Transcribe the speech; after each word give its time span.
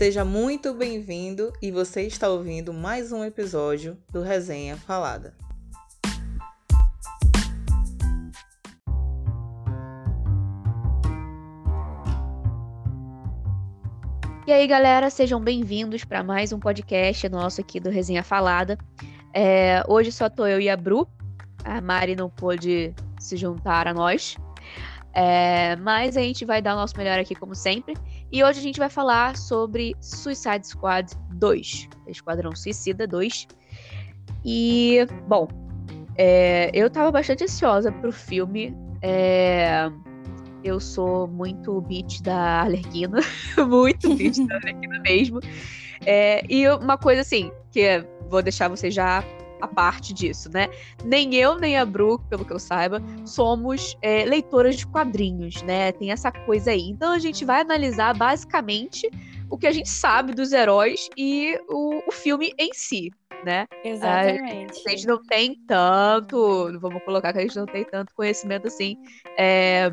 Seja 0.00 0.24
muito 0.24 0.72
bem-vindo 0.72 1.52
e 1.60 1.70
você 1.70 2.06
está 2.06 2.26
ouvindo 2.26 2.72
mais 2.72 3.12
um 3.12 3.22
episódio 3.22 3.98
do 4.08 4.22
Resenha 4.22 4.74
Falada. 4.74 5.34
E 14.46 14.50
aí, 14.50 14.66
galera, 14.66 15.10
sejam 15.10 15.38
bem-vindos 15.38 16.02
para 16.02 16.22
mais 16.22 16.50
um 16.50 16.58
podcast 16.58 17.28
nosso 17.28 17.60
aqui 17.60 17.78
do 17.78 17.90
Resenha 17.90 18.24
Falada. 18.24 18.78
É, 19.34 19.84
hoje 19.86 20.10
só 20.10 20.30
tô 20.30 20.46
eu 20.46 20.62
e 20.62 20.70
a 20.70 20.78
Bru. 20.78 21.06
A 21.62 21.78
Mari 21.82 22.16
não 22.16 22.30
pôde 22.30 22.94
se 23.18 23.36
juntar 23.36 23.86
a 23.86 23.92
nós. 23.92 24.34
É, 25.12 25.76
mas 25.76 26.16
a 26.16 26.20
gente 26.20 26.46
vai 26.46 26.62
dar 26.62 26.74
o 26.74 26.78
nosso 26.78 26.96
melhor 26.96 27.18
aqui, 27.18 27.34
como 27.34 27.54
sempre. 27.54 27.92
E 28.32 28.44
hoje 28.44 28.60
a 28.60 28.62
gente 28.62 28.78
vai 28.78 28.88
falar 28.88 29.36
sobre 29.36 29.96
Suicide 30.00 30.66
Squad 30.66 31.12
2, 31.32 31.88
Esquadrão 32.06 32.54
Suicida 32.54 33.06
2. 33.06 33.48
E, 34.44 35.04
bom, 35.26 35.48
é, 36.16 36.70
eu 36.72 36.88
tava 36.88 37.10
bastante 37.10 37.44
ansiosa 37.44 37.90
pro 37.90 38.12
filme. 38.12 38.76
É, 39.02 39.90
eu 40.62 40.78
sou 40.78 41.26
muito 41.26 41.80
beat 41.80 42.22
da 42.22 42.62
Alerquina, 42.62 43.18
muito 43.66 44.14
beat 44.14 44.46
da 44.46 44.56
Alerquina 44.56 45.00
mesmo. 45.00 45.40
É, 46.06 46.42
e 46.48 46.68
uma 46.68 46.96
coisa 46.96 47.22
assim, 47.22 47.50
que 47.72 48.04
vou 48.28 48.42
deixar 48.42 48.68
você 48.68 48.90
já 48.90 49.24
a 49.60 49.68
parte 49.68 50.12
disso, 50.12 50.50
né? 50.52 50.68
Nem 51.04 51.34
eu, 51.34 51.56
nem 51.56 51.76
a 51.76 51.84
Bru, 51.84 52.18
pelo 52.28 52.44
que 52.44 52.52
eu 52.52 52.58
saiba, 52.58 53.02
somos 53.24 53.96
é, 54.02 54.24
leitoras 54.24 54.76
de 54.76 54.86
quadrinhos, 54.86 55.62
né? 55.62 55.92
Tem 55.92 56.10
essa 56.10 56.30
coisa 56.30 56.70
aí. 56.70 56.88
Então 56.88 57.12
a 57.12 57.18
gente 57.18 57.44
vai 57.44 57.60
analisar 57.60 58.16
basicamente 58.16 59.10
o 59.48 59.58
que 59.58 59.66
a 59.66 59.72
gente 59.72 59.88
sabe 59.88 60.32
dos 60.32 60.52
heróis 60.52 61.08
e 61.16 61.58
o, 61.68 62.02
o 62.08 62.12
filme 62.12 62.52
em 62.58 62.72
si, 62.72 63.10
né? 63.44 63.66
Exatamente. 63.84 64.82
A 64.86 64.90
gente 64.90 65.06
não 65.06 65.20
tem 65.22 65.56
tanto, 65.66 66.78
vamos 66.78 67.02
colocar 67.02 67.32
que 67.32 67.38
a 67.38 67.42
gente 67.42 67.56
não 67.56 67.66
tem 67.66 67.84
tanto 67.84 68.14
conhecimento 68.14 68.68
assim 68.68 68.96
é, 69.36 69.90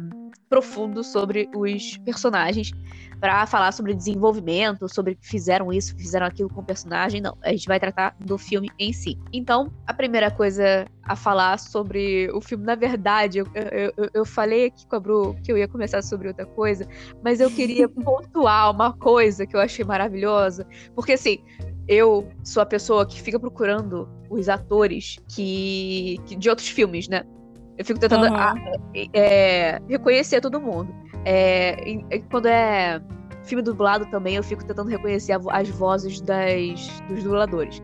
profundo 0.50 1.04
sobre 1.04 1.50
os 1.56 1.98
personagens 1.98 2.72
para 3.20 3.46
falar 3.46 3.72
sobre 3.72 3.94
desenvolvimento, 3.94 4.88
sobre 4.88 5.16
que 5.16 5.28
fizeram 5.28 5.72
isso, 5.74 5.96
fizeram 5.96 6.26
aquilo 6.26 6.50
com 6.50 6.62
o 6.62 6.64
personagem. 6.64 7.22
Não, 7.22 7.38
a 7.42 7.52
gente 7.52 7.68
vai 7.68 7.80
tratar 7.80 8.16
do 8.20 8.38
filme 8.38 8.70
em 8.78 8.94
si. 8.94 9.18
Então, 9.34 9.72
a 9.86 9.94
primeira 9.94 10.30
coisa 10.30 10.86
a 11.04 11.16
falar 11.16 11.58
sobre 11.58 12.30
o 12.32 12.42
filme, 12.42 12.66
na 12.66 12.76
verdade, 12.76 13.40
eu, 13.40 13.48
eu, 13.56 14.10
eu 14.14 14.26
falei 14.26 14.68
aqui 14.68 14.86
com 14.86 14.96
a 14.96 15.00
Bru 15.00 15.36
que 15.44 15.52
eu 15.52 15.58
ia 15.58 15.68
começar 15.68 16.02
sobre 16.02 16.28
outra 16.28 16.46
coisa, 16.46 16.88
mas 17.24 17.40
eu 17.40 17.50
queria 17.50 17.88
pontuar 17.90 18.72
uma 18.72 18.94
coisa 18.94 19.46
que 19.46 19.56
eu 19.56 19.60
achei 19.60 19.86
maravilhosa, 19.86 20.68
porque 20.94 21.14
assim, 21.14 21.40
eu 21.88 22.28
sou 22.44 22.62
a 22.62 22.66
pessoa 22.66 23.06
que 23.06 23.22
fica 23.22 23.40
procurando 23.40 24.10
os 24.30 24.50
atores 24.50 25.18
que, 25.30 26.18
que 26.26 26.36
de 26.36 26.50
outros 26.50 26.68
filmes, 26.68 27.08
né? 27.08 27.24
Eu 27.78 27.86
fico 27.86 28.00
tentando 28.00 28.26
uhum. 28.26 28.36
a, 28.36 28.56
é, 29.14 29.80
reconhecer 29.88 30.42
todo 30.42 30.60
mundo. 30.60 30.94
É, 31.30 31.76
quando 32.32 32.46
é 32.46 33.02
filme 33.44 33.62
dublado 33.62 34.06
também, 34.06 34.36
eu 34.36 34.44
fico 34.44 34.64
tentando 34.64 34.90
reconhecer 34.90 35.34
a, 35.34 35.40
as 35.50 35.68
vozes 35.68 36.22
das, 36.22 37.02
dos 37.10 37.22
dubladores. 37.22 37.82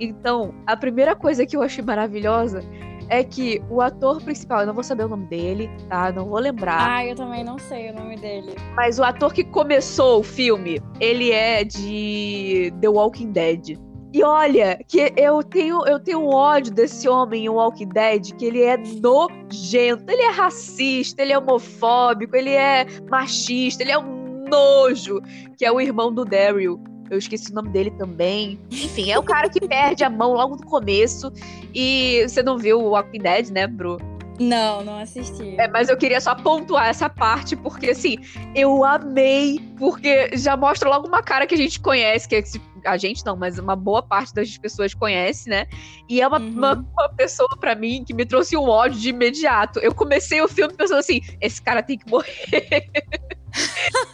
Então, 0.00 0.52
a 0.66 0.76
primeira 0.76 1.14
coisa 1.14 1.46
que 1.46 1.56
eu 1.56 1.62
achei 1.62 1.84
maravilhosa 1.84 2.64
é 3.08 3.22
que 3.22 3.62
o 3.70 3.80
ator 3.80 4.20
principal, 4.20 4.60
eu 4.60 4.66
não 4.66 4.74
vou 4.74 4.82
saber 4.82 5.04
o 5.04 5.08
nome 5.08 5.26
dele, 5.26 5.70
tá? 5.88 6.10
Não 6.10 6.26
vou 6.26 6.40
lembrar. 6.40 6.90
Ah, 6.90 7.06
eu 7.06 7.14
também 7.14 7.44
não 7.44 7.56
sei 7.56 7.90
o 7.90 7.94
nome 7.94 8.16
dele. 8.16 8.56
Mas 8.74 8.98
o 8.98 9.04
ator 9.04 9.32
que 9.32 9.44
começou 9.44 10.18
o 10.18 10.22
filme, 10.24 10.80
ele 10.98 11.30
é 11.30 11.62
de 11.62 12.72
The 12.80 12.88
Walking 12.88 13.30
Dead. 13.30 13.78
E 14.12 14.22
olha, 14.22 14.78
que 14.86 15.12
eu 15.16 15.42
tenho, 15.42 15.86
eu 15.86 15.98
tenho 15.98 16.26
ódio 16.26 16.72
desse 16.72 17.08
homem 17.08 17.46
em 17.46 17.48
Walking 17.48 17.88
Dead, 17.88 18.32
que 18.36 18.44
ele 18.44 18.62
é 18.62 18.76
nojento, 18.76 20.04
ele 20.10 20.22
é 20.22 20.30
racista, 20.30 21.22
ele 21.22 21.32
é 21.32 21.38
homofóbico, 21.38 22.36
ele 22.36 22.50
é 22.50 22.86
machista, 23.08 23.82
ele 23.82 23.92
é 23.92 23.98
um 23.98 24.44
nojo, 24.50 25.20
que 25.56 25.64
é 25.64 25.72
o 25.72 25.80
irmão 25.80 26.12
do 26.12 26.24
Daryl. 26.24 26.78
Eu 27.10 27.18
esqueci 27.18 27.50
o 27.50 27.54
nome 27.54 27.70
dele 27.70 27.90
também. 27.92 28.58
Enfim, 28.70 29.10
é 29.10 29.18
o 29.18 29.22
cara 29.22 29.48
que 29.48 29.60
perde 29.60 30.04
a 30.04 30.10
mão 30.10 30.32
logo 30.32 30.56
no 30.56 30.66
começo. 30.66 31.30
E 31.74 32.24
você 32.26 32.42
não 32.42 32.56
viu 32.56 32.80
o 32.80 32.90
Walking 32.90 33.20
Dead, 33.20 33.50
né, 33.50 33.66
Bru? 33.66 33.98
Não, 34.40 34.82
não 34.82 34.98
assisti. 34.98 35.54
É, 35.58 35.68
mas 35.68 35.88
eu 35.88 35.96
queria 35.96 36.20
só 36.20 36.34
pontuar 36.34 36.88
essa 36.88 37.08
parte, 37.08 37.54
porque 37.54 37.90
assim, 37.90 38.16
eu 38.54 38.84
amei, 38.84 39.60
porque 39.78 40.30
já 40.36 40.56
mostra 40.56 40.88
logo 40.88 41.06
uma 41.06 41.22
cara 41.22 41.46
que 41.46 41.54
a 41.54 41.58
gente 41.58 41.78
conhece, 41.80 42.28
que 42.28 42.36
é 42.36 42.38
esse 42.38 42.58
a 42.84 42.96
gente 42.96 43.24
não, 43.24 43.36
mas 43.36 43.58
uma 43.58 43.76
boa 43.76 44.02
parte 44.02 44.34
das 44.34 44.56
pessoas 44.58 44.94
conhece, 44.94 45.48
né? 45.48 45.66
E 46.08 46.20
é 46.20 46.26
uma, 46.26 46.38
uhum. 46.38 46.48
uma, 46.50 46.72
uma, 46.74 47.08
pessoa 47.10 47.56
para 47.58 47.74
mim 47.74 48.04
que 48.04 48.14
me 48.14 48.24
trouxe 48.24 48.56
um 48.56 48.68
ódio 48.68 48.98
de 48.98 49.10
imediato. 49.10 49.78
Eu 49.80 49.94
comecei 49.94 50.40
o 50.40 50.48
filme 50.48 50.74
pensando 50.74 50.98
assim: 50.98 51.20
esse 51.40 51.60
cara 51.60 51.82
tem 51.82 51.98
que 51.98 52.08
morrer. 52.10 52.90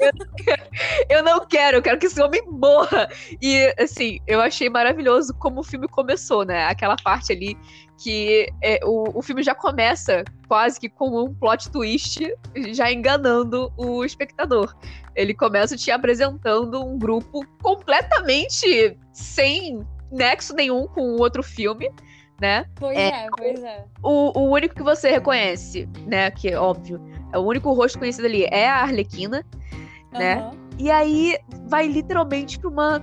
eu, 0.01 0.13
não 0.15 0.35
quero, 0.37 0.63
eu 1.09 1.23
não 1.23 1.47
quero, 1.47 1.77
eu 1.77 1.83
quero 1.83 1.99
que 1.99 2.07
esse 2.07 2.21
homem 2.21 2.43
morra. 2.47 3.09
E, 3.41 3.75
assim, 3.79 4.19
eu 4.27 4.41
achei 4.41 4.69
maravilhoso 4.69 5.35
como 5.35 5.61
o 5.61 5.65
filme 5.65 5.89
começou, 5.89 6.45
né? 6.45 6.67
Aquela 6.67 6.97
parte 6.97 7.33
ali 7.33 7.57
que 7.99 8.49
é, 8.63 8.79
o, 8.85 9.19
o 9.19 9.23
filme 9.23 9.43
já 9.43 9.55
começa 9.55 10.25
quase 10.47 10.79
que 10.79 10.89
com 10.89 11.25
um 11.25 11.35
plot 11.35 11.71
twist, 11.71 12.21
já 12.73 12.93
enganando 12.93 13.73
o 13.77 14.05
espectador. 14.05 14.75
Ele 15.19 15.35
começa 15.35 15.77
te 15.77 15.91
apresentando 15.91 16.81
um 16.81 16.97
grupo 16.97 17.45
completamente 17.61 18.97
sem 19.13 19.85
nexo 20.13 20.55
nenhum 20.55 20.87
com 20.87 21.01
o 21.01 21.19
outro 21.19 21.43
filme, 21.43 21.91
né? 22.41 22.65
Pois 22.77 22.97
é, 22.97 23.09
é 23.09 23.29
pois 23.37 23.65
é. 23.65 23.85
O, 24.01 24.39
o 24.39 24.51
único 24.53 24.77
que 24.77 24.83
você 24.83 25.11
reconhece, 25.11 25.89
né? 26.07 26.31
Que 26.31 26.51
é 26.51 26.59
óbvio, 26.59 27.01
é 27.33 27.39
o 27.39 27.43
único 27.43 27.73
rosto 27.73 27.99
conhecido 27.99 28.27
ali 28.27 28.45
é 28.45 28.69
a 28.69 28.77
Arlequina, 28.77 29.45
uhum. 30.13 30.19
né? 30.21 30.51
E 30.79 30.89
aí 30.89 31.37
vai 31.67 31.89
literalmente 31.89 32.57
pra 32.57 32.71
uma, 32.71 33.03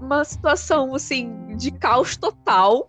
uma 0.00 0.24
situação, 0.24 0.94
assim, 0.94 1.54
de 1.56 1.70
caos 1.72 2.16
total. 2.16 2.88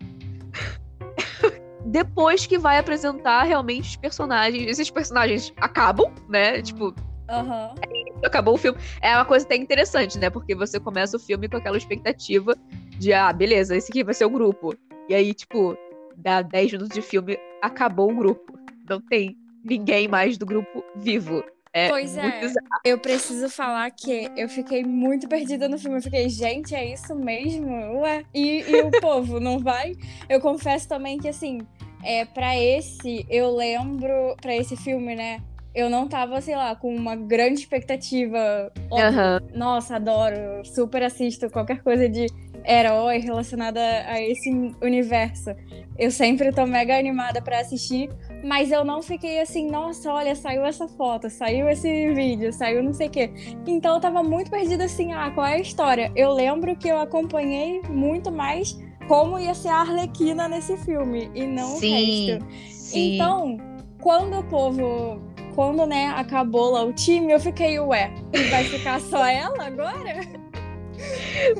Depois 1.85 2.47
que 2.47 2.57
vai 2.57 2.77
apresentar 2.77 3.43
realmente 3.43 3.89
os 3.89 3.95
personagens. 3.97 4.65
Esses 4.65 4.89
personagens 4.89 5.51
acabam, 5.57 6.09
né? 6.29 6.61
Tipo, 6.61 6.95
Uhum. 7.31 7.75
Acabou 8.23 8.55
o 8.55 8.57
filme. 8.57 8.77
É 9.01 9.15
uma 9.15 9.25
coisa 9.25 9.45
até 9.45 9.55
interessante, 9.55 10.17
né? 10.19 10.29
Porque 10.29 10.53
você 10.53 10.79
começa 10.79 11.17
o 11.17 11.19
filme 11.19 11.47
com 11.47 11.57
aquela 11.57 11.77
expectativa 11.77 12.55
de, 12.99 13.13
ah, 13.13 13.31
beleza, 13.31 13.75
esse 13.75 13.91
aqui 13.91 14.03
vai 14.03 14.13
ser 14.13 14.25
o 14.25 14.29
grupo. 14.29 14.75
E 15.07 15.15
aí, 15.15 15.33
tipo, 15.33 15.77
dá 16.15 16.41
10 16.41 16.73
minutos 16.73 16.93
de 16.93 17.01
filme, 17.01 17.37
acabou 17.61 18.11
o 18.11 18.15
grupo. 18.15 18.59
Não 18.89 18.99
tem 19.01 19.35
ninguém 19.63 20.07
mais 20.07 20.37
do 20.37 20.45
grupo 20.45 20.83
vivo. 20.95 21.43
É 21.73 21.87
pois 21.87 22.17
é, 22.17 22.41
eu 22.83 22.99
preciso 22.99 23.49
falar 23.49 23.89
que 23.91 24.29
eu 24.35 24.49
fiquei 24.49 24.83
muito 24.83 25.27
perdida 25.29 25.69
no 25.69 25.77
filme. 25.77 25.97
Eu 25.97 26.01
fiquei, 26.01 26.27
gente, 26.27 26.75
é 26.75 26.91
isso 26.91 27.15
mesmo? 27.15 28.01
Ué? 28.01 28.25
E, 28.33 28.61
e 28.69 28.81
o 28.81 28.91
povo, 28.99 29.39
não 29.39 29.57
vai? 29.57 29.93
Eu 30.27 30.41
confesso 30.41 30.87
também 30.87 31.17
que, 31.17 31.29
assim, 31.29 31.59
é, 32.03 32.25
para 32.25 32.57
esse, 32.57 33.25
eu 33.29 33.55
lembro, 33.55 34.35
para 34.41 34.53
esse 34.53 34.75
filme, 34.75 35.15
né? 35.15 35.41
Eu 35.73 35.89
não 35.89 36.07
tava, 36.07 36.41
sei 36.41 36.55
lá, 36.55 36.75
com 36.75 36.93
uma 36.93 37.15
grande 37.15 37.59
expectativa. 37.59 38.71
Uhum. 38.91 39.57
Nossa, 39.57 39.95
adoro, 39.95 40.65
super 40.65 41.03
assisto 41.03 41.49
qualquer 41.49 41.81
coisa 41.81 42.09
de 42.09 42.27
herói 42.65 43.19
relacionada 43.19 43.79
a 43.79 44.21
esse 44.21 44.49
universo. 44.81 45.51
Eu 45.97 46.11
sempre 46.11 46.51
tô 46.51 46.65
mega 46.65 46.97
animada 46.97 47.41
para 47.41 47.59
assistir, 47.59 48.09
mas 48.43 48.71
eu 48.71 48.83
não 48.83 49.01
fiquei 49.01 49.39
assim, 49.39 49.69
nossa, 49.69 50.11
olha, 50.11 50.35
saiu 50.35 50.66
essa 50.66 50.87
foto, 50.87 51.29
saiu 51.29 51.69
esse 51.69 52.13
vídeo, 52.13 52.51
saiu 52.53 52.84
não 52.84 52.93
sei 52.93 53.07
o 53.07 53.11
quê. 53.11 53.31
Então 53.67 53.96
eu 53.96 54.01
tava 54.01 54.23
muito 54.23 54.49
perdida 54.49 54.85
assim, 54.85 55.13
ah, 55.13 55.31
qual 55.31 55.46
é 55.47 55.55
a 55.55 55.59
história? 55.59 56.11
Eu 56.16 56.34
lembro 56.34 56.75
que 56.75 56.87
eu 56.87 56.99
acompanhei 56.99 57.81
muito 57.90 58.31
mais 58.31 58.78
como 59.07 59.37
ia 59.37 59.53
ser 59.53 59.69
a 59.69 59.81
Arlequina 59.81 60.47
nesse 60.47 60.78
filme 60.78 61.29
e 61.35 61.46
não 61.46 61.67
sim, 61.75 61.91
o 61.91 62.37
resto. 62.37 62.46
Sim. 62.69 63.16
Então, 63.16 63.57
quando 64.01 64.40
o 64.40 64.43
povo 64.43 65.22
quando, 65.53 65.85
né, 65.85 66.13
acabou 66.15 66.71
lá 66.71 66.83
o 66.83 66.93
time, 66.93 67.31
eu 67.31 67.39
fiquei, 67.39 67.79
ué, 67.79 68.13
vai 68.49 68.63
ficar 68.63 68.99
só 68.99 69.25
ela 69.25 69.67
agora? 69.67 70.41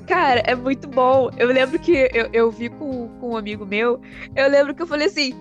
Cara, 0.08 0.42
é 0.46 0.56
muito 0.56 0.88
bom. 0.88 1.30
Eu 1.38 1.48
lembro 1.48 1.80
que 1.80 2.10
eu, 2.14 2.30
eu 2.32 2.52
vi 2.52 2.70
com, 2.70 3.08
com 3.20 3.32
um 3.32 3.38
amigo 3.38 3.66
meu, 3.66 4.00
eu 4.36 4.50
lembro 4.50 4.74
que 4.76 4.82
eu 4.82 4.88
falei 4.88 5.08
assim: 5.08 5.34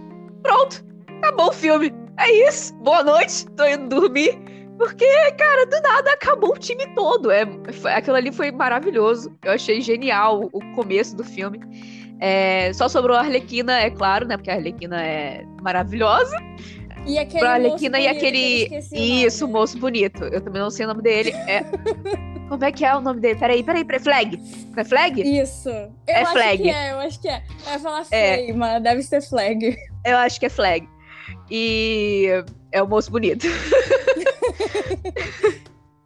pronto, 0.43 0.85
acabou 1.19 1.49
o 1.49 1.53
filme. 1.53 1.93
É 2.19 2.49
isso, 2.49 2.75
boa 2.77 3.03
noite, 3.03 3.47
tô 3.57 3.65
indo 3.65 3.89
dormir. 3.89 4.39
Porque, 4.79 5.07
cara, 5.33 5.67
do 5.67 5.79
nada 5.83 6.13
acabou 6.13 6.55
o 6.55 6.59
time 6.59 6.87
todo. 6.95 7.31
É, 7.31 7.45
foi, 7.71 7.93
aquilo 7.93 8.17
ali 8.17 8.33
foi 8.33 8.51
maravilhoso. 8.51 9.31
Eu 9.45 9.53
achei 9.53 9.79
genial 9.83 10.45
o, 10.45 10.47
o 10.55 10.75
começo 10.75 11.15
do 11.15 11.23
filme. 11.23 11.61
É, 12.19 12.73
só 12.73 12.89
sobrou 12.89 13.15
a 13.15 13.21
Arlequina, 13.21 13.79
é 13.79 13.91
claro, 13.91 14.27
né? 14.27 14.39
Porque 14.39 14.51
a 14.51 14.55
Arlequina 14.55 15.03
é 15.03 15.45
maravilhosa. 15.63 16.35
E 17.07 17.19
aquele 17.19 17.47
Arlequina 17.47 17.99
e 17.99 18.07
aquele. 18.07 18.69
Isso, 18.93 19.47
o 19.47 19.49
moço 19.49 19.79
bonito. 19.79 20.23
Eu 20.25 20.41
também 20.41 20.61
não 20.61 20.71
sei 20.71 20.85
o 20.85 20.89
nome 20.89 21.03
dele. 21.03 21.31
É 21.33 21.65
Como 22.49 22.65
é 22.65 22.73
que 22.73 22.85
é 22.85 22.95
o 22.97 23.01
nome 23.01 23.21
dele? 23.21 23.39
Peraí, 23.39 23.63
peraí, 23.63 23.85
peraí. 23.85 24.01
Flag. 24.03 24.37
Não 24.37 24.81
é 24.81 24.85
Flag? 24.85 25.41
Isso. 25.41 25.69
Eu 25.69 25.93
É 26.09 26.23
acho 26.23 26.33
Flag. 26.33 26.63
que 26.63 26.69
é, 26.69 26.93
eu 26.93 26.99
acho 26.99 27.21
que 27.21 27.29
é. 27.29 27.43
Ia 27.71 27.79
falar 27.79 28.07
É. 28.11 28.37
Flame, 28.37 28.53
mas 28.55 28.83
deve 28.83 29.03
ser 29.03 29.23
Flag. 29.23 29.77
Eu 30.05 30.17
acho 30.19 30.41
que 30.41 30.47
é 30.47 30.49
Flag. 30.49 30.89
E 31.51 32.29
é 32.73 32.83
o 32.83 32.89
moço 32.89 33.11
bonito. 33.11 33.47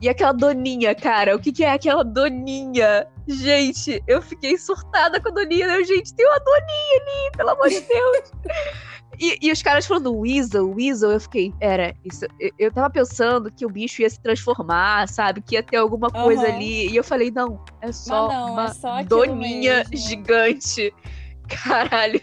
e 0.00 0.08
aquela 0.08 0.32
doninha, 0.32 0.94
cara. 0.94 1.34
O 1.34 1.38
que, 1.38 1.50
que 1.52 1.64
é 1.64 1.70
aquela 1.72 2.04
doninha? 2.04 3.06
Gente, 3.26 4.02
eu 4.06 4.20
fiquei 4.20 4.58
surtada 4.58 5.18
com 5.20 5.30
a 5.30 5.32
doninha. 5.32 5.66
Eu, 5.66 5.84
gente, 5.84 6.14
tem 6.14 6.26
uma 6.26 6.38
doninha 6.40 7.00
ali, 7.00 7.30
pelo 7.36 7.50
amor 7.50 7.68
de 7.70 7.80
Deus. 7.80 8.32
E, 9.18 9.38
e 9.40 9.52
os 9.52 9.62
caras 9.62 9.86
falando 9.86 10.16
Weasel, 10.16 10.70
Weasel, 10.70 11.12
eu 11.12 11.20
fiquei, 11.20 11.52
era, 11.60 11.94
isso, 12.04 12.24
eu, 12.38 12.50
eu 12.58 12.72
tava 12.72 12.90
pensando 12.90 13.50
que 13.50 13.64
o 13.64 13.68
bicho 13.70 14.02
ia 14.02 14.10
se 14.10 14.20
transformar, 14.20 15.08
sabe? 15.08 15.40
Que 15.40 15.54
ia 15.54 15.62
ter 15.62 15.76
alguma 15.76 16.10
coisa 16.10 16.46
Aham. 16.46 16.54
ali. 16.54 16.90
E 16.90 16.96
eu 16.96 17.04
falei, 17.04 17.30
não, 17.30 17.62
é 17.80 17.92
só 17.92 18.28
não, 18.28 18.48
é 18.48 18.52
uma 18.52 18.74
só 18.74 18.98
aquilo 18.98 19.26
doninha 19.26 19.84
mesmo. 19.90 19.96
gigante. 19.96 20.94
Caralho. 21.48 22.20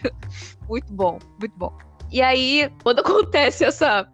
Muito 0.68 0.92
bom, 0.92 1.18
muito 1.38 1.56
bom. 1.56 1.72
E 2.10 2.20
aí, 2.20 2.70
quando 2.82 3.00
acontece 3.00 3.64
essa 3.64 4.06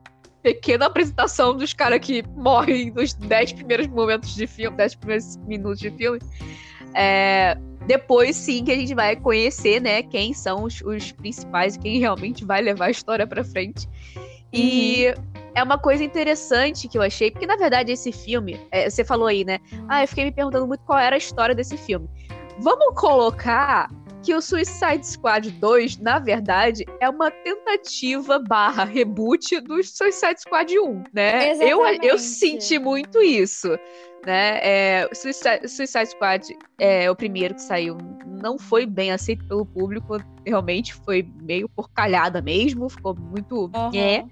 pequena 0.42 0.86
apresentação 0.86 1.56
dos 1.56 1.72
caras 1.72 1.98
que 2.00 2.22
morrem 2.36 2.92
nos 2.92 3.12
10 3.14 3.54
primeiros 3.54 3.86
momentos 3.88 4.34
de 4.34 4.46
filme, 4.46 4.76
10 4.76 4.94
primeiros 4.96 5.36
minutos 5.38 5.80
de 5.80 5.90
filme, 5.90 6.20
é, 6.94 7.56
depois 7.86 8.36
sim 8.36 8.64
que 8.64 8.72
a 8.72 8.76
gente 8.76 8.94
vai 8.94 9.16
conhecer, 9.16 9.80
né, 9.80 10.02
quem 10.02 10.34
são 10.34 10.64
os, 10.64 10.80
os 10.82 11.12
principais 11.12 11.74
e 11.74 11.78
quem 11.78 11.98
realmente 11.98 12.44
vai 12.44 12.60
levar 12.60 12.86
a 12.86 12.90
história 12.90 13.26
pra 13.26 13.42
frente. 13.42 13.88
E 14.52 15.12
é 15.54 15.62
uma 15.62 15.78
coisa 15.78 16.04
interessante 16.04 16.88
que 16.88 16.96
eu 16.96 17.02
achei, 17.02 17.30
porque 17.30 17.46
na 17.46 17.56
verdade 17.56 17.92
esse 17.92 18.12
filme, 18.12 18.60
é, 18.70 18.88
você 18.88 19.04
falou 19.04 19.26
aí, 19.26 19.44
né? 19.44 19.58
Ah, 19.88 20.02
eu 20.02 20.08
fiquei 20.08 20.24
me 20.24 20.32
perguntando 20.32 20.66
muito 20.66 20.84
qual 20.84 20.98
era 20.98 21.16
a 21.16 21.18
história 21.18 21.54
desse 21.54 21.76
filme. 21.76 22.08
Vamos 22.60 22.94
colocar 23.00 23.88
que 24.22 24.34
o 24.34 24.40
Suicide 24.40 25.06
Squad 25.06 25.50
2, 25.50 25.98
na 25.98 26.18
verdade, 26.18 26.84
é 27.00 27.08
uma 27.08 27.30
tentativa 27.30 28.38
barra 28.38 28.84
reboot 28.84 29.60
do 29.60 29.82
Suicide 29.82 30.40
Squad 30.40 30.78
1, 30.78 31.04
né? 31.12 31.52
Eu, 31.54 31.60
eu 31.62 31.82
Exatamente. 31.84 32.20
senti 32.20 32.78
muito 32.78 33.22
isso, 33.22 33.68
né? 34.26 34.58
É, 34.62 35.08
Suicide, 35.12 35.68
Suicide 35.68 36.06
Squad, 36.06 36.56
é, 36.78 37.10
o 37.10 37.16
primeiro 37.16 37.54
que 37.54 37.62
saiu, 37.62 37.96
não 38.26 38.58
foi 38.58 38.86
bem 38.86 39.10
aceito 39.10 39.44
pelo 39.46 39.64
público, 39.64 40.18
realmente 40.46 40.94
foi 40.94 41.28
meio 41.42 41.68
porcalhada 41.68 42.40
mesmo, 42.40 42.88
ficou 42.88 43.14
muito... 43.14 43.70
Aham. 43.74 43.90
É. 43.94 44.24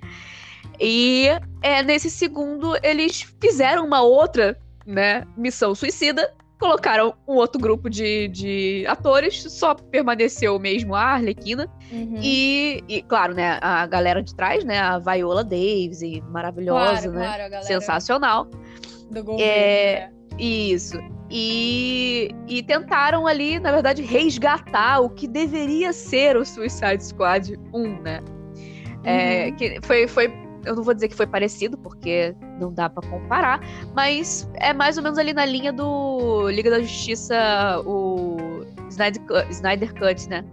E 0.78 1.28
é, 1.62 1.82
nesse 1.82 2.10
segundo, 2.10 2.76
eles 2.82 3.22
fizeram 3.40 3.86
uma 3.86 4.02
outra 4.02 4.58
né, 4.84 5.26
missão 5.36 5.74
suicida, 5.74 6.32
colocaram 6.58 7.14
um 7.26 7.34
outro 7.34 7.60
grupo 7.60 7.88
de, 7.90 8.28
de 8.28 8.84
atores, 8.86 9.42
só 9.52 9.74
permaneceu 9.74 10.58
mesmo 10.58 10.94
a 10.94 11.02
Arlequina. 11.02 11.68
Uhum. 11.90 12.18
E, 12.20 12.82
e, 12.88 13.02
claro, 13.02 13.34
né, 13.34 13.58
a 13.60 13.86
galera 13.86 14.22
de 14.22 14.34
trás, 14.34 14.64
né, 14.64 14.78
a 14.78 14.98
Viola 14.98 15.44
Davis, 15.44 16.00
maravilhosa, 16.30 17.02
claro, 17.02 17.12
né? 17.12 17.26
claro, 17.26 17.50
galera 17.50 17.62
Sensacional. 17.62 18.48
Do 19.10 19.24
governo. 19.24 19.42
É, 19.42 20.10
né? 20.10 20.12
Isso. 20.38 20.98
E, 21.30 22.30
e 22.46 22.62
tentaram 22.62 23.26
ali, 23.26 23.58
na 23.58 23.72
verdade, 23.72 24.02
resgatar 24.02 25.00
o 25.00 25.10
que 25.10 25.26
deveria 25.26 25.92
ser 25.92 26.36
o 26.36 26.44
Suicide 26.44 27.04
Squad 27.04 27.54
1, 27.74 28.02
né? 28.02 28.20
É, 29.04 29.46
Uhum. 29.46 29.56
que 29.56 29.78
foi, 29.82 30.08
foi, 30.08 30.32
eu 30.64 30.74
não 30.74 30.82
vou 30.82 30.92
dizer 30.94 31.08
que 31.08 31.14
foi 31.14 31.26
parecido, 31.26 31.78
porque 31.78 32.34
não 32.60 32.72
dá 32.72 32.90
pra 32.90 33.08
comparar, 33.08 33.60
mas 33.94 34.50
é 34.56 34.72
mais 34.72 34.96
ou 34.96 35.02
menos 35.02 35.18
ali 35.18 35.32
na 35.32 35.44
linha 35.44 35.72
do 35.72 36.48
Liga 36.50 36.70
da 36.70 36.80
Justiça, 36.80 37.36
o 37.84 38.36
Snyder 38.88 39.22
Snyder 39.50 39.94
Cut 39.94 40.28
né? 40.28 40.44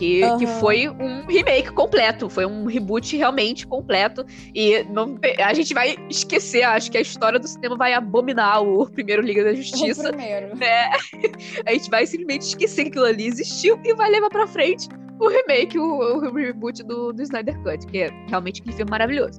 Que, 0.00 0.20
que 0.38 0.46
Aham. 0.46 0.60
foi 0.60 0.88
um 0.88 1.26
remake 1.26 1.70
completo, 1.72 2.30
foi 2.30 2.46
um 2.46 2.64
reboot 2.64 3.14
realmente 3.18 3.66
completo. 3.66 4.24
E 4.54 4.82
não, 4.84 5.18
a 5.44 5.52
gente 5.52 5.74
vai 5.74 5.94
esquecer, 6.08 6.62
acho 6.62 6.90
que 6.90 6.96
a 6.96 7.02
história 7.02 7.38
do 7.38 7.46
cinema 7.46 7.76
vai 7.76 7.92
abominar 7.92 8.62
o 8.62 8.88
primeiro 8.88 9.20
Liga 9.20 9.44
da 9.44 9.50
O 9.50 9.54
Justiça 9.56 10.04
primeiro. 10.08 10.56
né? 10.56 10.90
A 11.66 11.72
gente 11.72 11.90
vai 11.90 12.06
simplesmente 12.06 12.42
esquecer 12.46 12.84
que 12.84 12.88
aquilo 12.88 13.04
ali 13.04 13.26
existiu 13.26 13.78
e 13.84 13.92
vai 13.94 14.08
levar 14.08 14.30
pra 14.30 14.46
frente 14.46 14.88
o 15.18 15.28
remake, 15.28 15.78
o, 15.78 15.84
o 15.84 16.34
reboot 16.34 16.82
do, 16.82 17.12
do 17.12 17.22
Snyder 17.22 17.62
Cut, 17.62 17.86
que 17.86 17.98
é 17.98 18.10
realmente 18.26 18.62
aquele 18.62 18.74
filme 18.76 18.90
maravilhoso. 18.90 19.38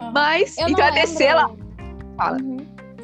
Aham. 0.00 0.10
Mas, 0.12 0.58
Eu 0.58 0.70
não 0.70 0.74
agradecer 0.74 1.22
ela. 1.26 1.46
lembro- 1.46 1.64
Fala. 2.16 2.38
Uhum. 2.42 2.56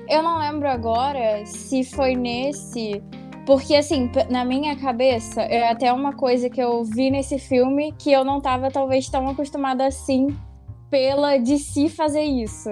Eu 0.09 0.23
não 0.25 0.39
lembro 0.41 0.69
agora 0.69 1.47
se 1.47 1.85
foi 1.85 2.17
nesse. 2.17 3.01
Porque, 3.47 3.75
assim, 3.75 4.11
na 4.29 4.45
minha 4.45 4.77
cabeça, 4.77 5.43
é 5.43 5.69
até 5.69 5.93
uma 5.93 6.15
coisa 6.15 6.49
que 6.49 6.61
eu 6.61 6.85
vi 6.85 7.11
nesse 7.11 7.39
filme 7.39 7.93
que 7.99 8.13
eu 8.13 8.25
não 8.25 8.41
tava, 8.41 8.71
talvez, 8.71 9.09
tão 9.09 9.29
acostumada 9.29 9.87
assim 9.87 10.29
pela 10.91 11.39
DC 11.39 11.89
fazer 11.89 12.23
isso. 12.23 12.69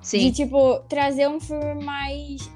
De, 0.00 0.08
Sim, 0.08 0.30
tipo, 0.30 0.80
trazer 0.88 1.28
um 1.28 1.40
filme 1.40 1.84
mais 1.84 2.48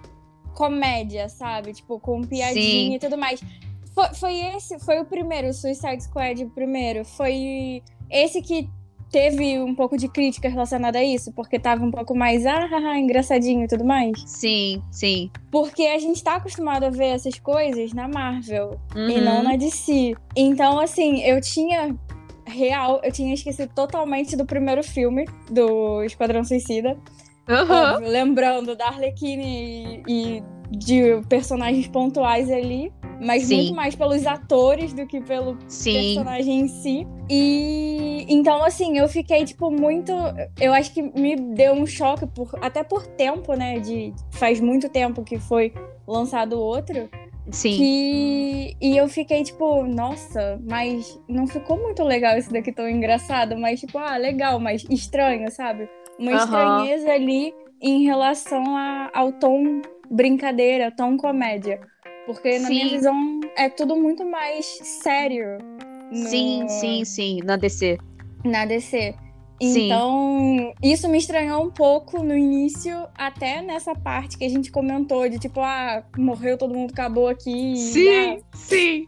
comédia, 0.55 1.29
sabe? 1.29 1.73
Tipo, 1.73 1.99
com 1.99 2.23
piadinha 2.23 2.91
Sim. 2.91 2.95
e 2.95 2.99
tudo 2.99 3.19
mais. 3.19 3.41
Foi, 3.95 4.15
foi 4.15 4.35
esse, 4.55 4.79
foi 4.79 5.01
o 5.01 5.05
primeiro, 5.05 5.53
Suicide 5.53 6.03
Squad, 6.03 6.45
o 6.45 6.51
primeiro. 6.51 7.05
Foi 7.05 7.83
esse 8.09 8.41
que 8.41 8.69
teve 9.11 9.59
um 9.59 9.75
pouco 9.75 9.97
de 9.97 10.09
crítica 10.09 10.49
relacionada 10.49 10.99
a 10.99 11.05
isso, 11.05 11.33
porque 11.33 11.59
tava 11.59 11.85
um 11.85 11.91
pouco 11.91 12.15
mais, 12.17 12.47
ah, 12.47 12.67
haha, 12.67 12.99
engraçadinho 12.99 13.65
e 13.65 13.69
tudo 13.69 13.85
mais. 13.85 14.12
sim, 14.27 14.83
sim. 14.91 15.31
Porque 15.51 15.83
a 15.83 15.99
gente 15.99 16.23
tá 16.23 16.37
acostumado 16.37 16.85
a 16.85 16.91
ver 16.91 17.07
essas 17.15 17.39
coisas 17.39 17.93
na 17.93 18.07
Marvel 18.09 18.79
e 18.95 18.99
Uhum. 19.19 19.25
não 19.25 19.43
na 19.43 19.57
DC. 19.57 20.15
Então, 20.37 20.79
assim, 20.81 21.21
eu 21.23 21.41
tinha. 21.41 21.95
Real, 22.47 23.01
eu 23.05 23.12
tinha 23.12 23.33
esquecido 23.33 23.71
totalmente 23.75 24.35
do 24.37 24.45
primeiro 24.45 24.83
filme 24.83 25.25
do 25.49 26.03
Esquadrão 26.03 26.43
Suicida. 26.43 26.97
Óbvio, 27.49 28.09
lembrando 28.09 28.75
da 28.77 28.87
Arlequina 28.87 29.43
e, 29.45 30.03
e 30.09 30.43
de 30.71 31.21
personagens 31.29 31.87
pontuais 31.89 32.51
ali, 32.51 32.93
mas 33.20 33.44
Sim. 33.44 33.56
muito 33.56 33.75
mais 33.75 33.94
pelos 33.94 34.26
atores 34.26 34.93
do 34.93 35.06
que 35.06 35.20
pelo 35.20 35.56
Sim, 35.69 35.94
personagem 36.14 36.61
em 36.61 36.69
si. 36.69 37.06
E 37.28 38.25
então, 38.28 38.62
assim, 38.64 38.99
eu 38.99 39.08
fiquei, 39.08 39.44
tipo, 39.44 39.70
muito. 39.70 40.12
Eu 40.61 40.72
acho 40.72 40.93
que 40.93 41.02
me 41.02 41.37
deu 41.37 41.75
um 41.75 41.87
choque, 41.87 42.26
por, 42.26 42.50
até 42.61 42.82
por 42.82 43.06
tempo, 43.06 43.54
né? 43.54 43.78
De 43.78 44.12
faz 44.33 44.61
muito 44.61 44.88
tempo 44.88 45.23
que 45.23 45.38
foi 45.38 45.73
lançado 46.06 46.59
outro. 46.59 47.09
sim. 47.50 47.76
Que... 47.76 48.76
E 48.80 48.97
eu 48.97 49.09
fiquei, 49.09 49.42
tipo, 49.42 49.83
nossa, 49.85 50.61
mas 50.62 51.21
não 51.28 51.47
ficou 51.47 51.76
muito 51.78 52.02
legal 52.02 52.37
esse 52.37 52.50
daqui 52.52 52.73
tão 52.73 52.88
engraçado, 52.88 53.56
mas, 53.59 53.80
tipo, 53.80 53.99
ah, 53.99 54.16
legal, 54.16 54.59
mas 54.61 54.85
estranho, 54.90 55.50
sabe? 55.50 55.88
Uma 56.18 56.33
Aham. 56.33 56.45
estranheza 56.45 57.11
ali 57.12 57.54
em 57.80 58.04
relação 58.04 58.76
a- 58.76 59.11
ao 59.14 59.33
tom 59.33 59.80
brincadeira, 60.11 60.90
tom 60.90 61.16
comédia. 61.16 61.80
Porque, 62.32 62.58
na 62.58 62.68
minha 62.68 62.88
Sim. 62.88 62.94
visão, 62.96 63.40
é 63.56 63.68
tudo 63.68 63.96
muito 63.96 64.25
mais 64.25 64.66
sério. 64.82 65.58
no- 66.12 66.28
Sim, 66.28 66.66
sim, 66.68 67.04
sim, 67.04 67.40
na 67.44 67.56
DC. 67.56 67.99
Na 68.44 68.64
DC. 68.64 69.14
Sim. 69.62 69.87
Então, 69.87 70.72
isso 70.82 71.06
me 71.08 71.18
estranhou 71.18 71.62
um 71.64 71.70
pouco 71.70 72.22
no 72.22 72.37
início, 72.37 73.06
até 73.14 73.60
nessa 73.60 73.94
parte 73.94 74.38
que 74.38 74.44
a 74.44 74.49
gente 74.49 74.70
comentou, 74.72 75.28
de 75.28 75.38
tipo, 75.38 75.60
ah, 75.60 76.02
morreu, 76.16 76.56
todo 76.56 76.75
mundo 76.75 76.90
acabou 76.92 77.28
aqui. 77.28 77.76
Sim, 77.76 78.08
né? 78.08 78.38
sim, 78.54 79.06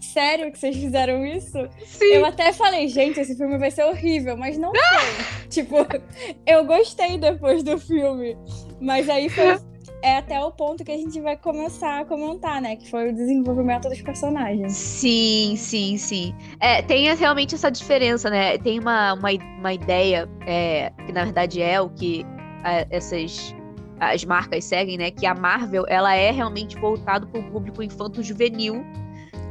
Sério 0.00 0.50
que 0.50 0.58
vocês 0.58 0.76
fizeram 0.76 1.24
isso? 1.24 1.56
sim. 1.86 2.04
Eu 2.06 2.26
até 2.26 2.52
falei, 2.52 2.88
gente, 2.88 3.20
esse 3.20 3.36
filme 3.36 3.56
vai 3.56 3.70
ser 3.70 3.84
horrível, 3.84 4.36
mas 4.36 4.58
não 4.58 4.72
foi. 4.72 5.48
tipo, 5.48 5.76
eu 6.44 6.64
gostei 6.66 7.16
depois 7.16 7.62
do 7.62 7.78
filme. 7.78 8.36
Mas 8.80 9.08
aí 9.08 9.28
foi. 9.28 9.56
É 10.02 10.18
até 10.18 10.40
o 10.40 10.50
ponto 10.50 10.84
que 10.84 10.90
a 10.90 10.96
gente 10.96 11.20
vai 11.20 11.36
começar 11.36 12.00
a 12.00 12.04
comentar, 12.04 12.60
né? 12.60 12.74
Que 12.74 12.90
foi 12.90 13.10
o 13.10 13.14
desenvolvimento 13.14 13.88
dos 13.88 14.02
personagens. 14.02 14.72
Sim, 14.72 15.54
sim, 15.56 15.96
sim. 15.96 16.34
É, 16.58 16.82
tem 16.82 17.14
realmente 17.14 17.54
essa 17.54 17.70
diferença, 17.70 18.28
né? 18.28 18.58
Tem 18.58 18.80
uma, 18.80 19.14
uma, 19.14 19.28
uma 19.58 19.72
ideia, 19.72 20.28
é, 20.44 20.90
que 21.06 21.12
na 21.12 21.24
verdade 21.24 21.62
é 21.62 21.80
o 21.80 21.88
que 21.88 22.26
é, 22.64 22.86
essas 22.90 23.54
as 24.00 24.24
marcas 24.24 24.64
seguem, 24.64 24.98
né? 24.98 25.12
Que 25.12 25.24
a 25.24 25.34
Marvel, 25.34 25.84
ela 25.86 26.12
é 26.14 26.32
realmente 26.32 26.76
voltado 26.76 27.28
para 27.28 27.40
o 27.40 27.50
público 27.52 27.80
infanto-juvenil. 27.84 28.84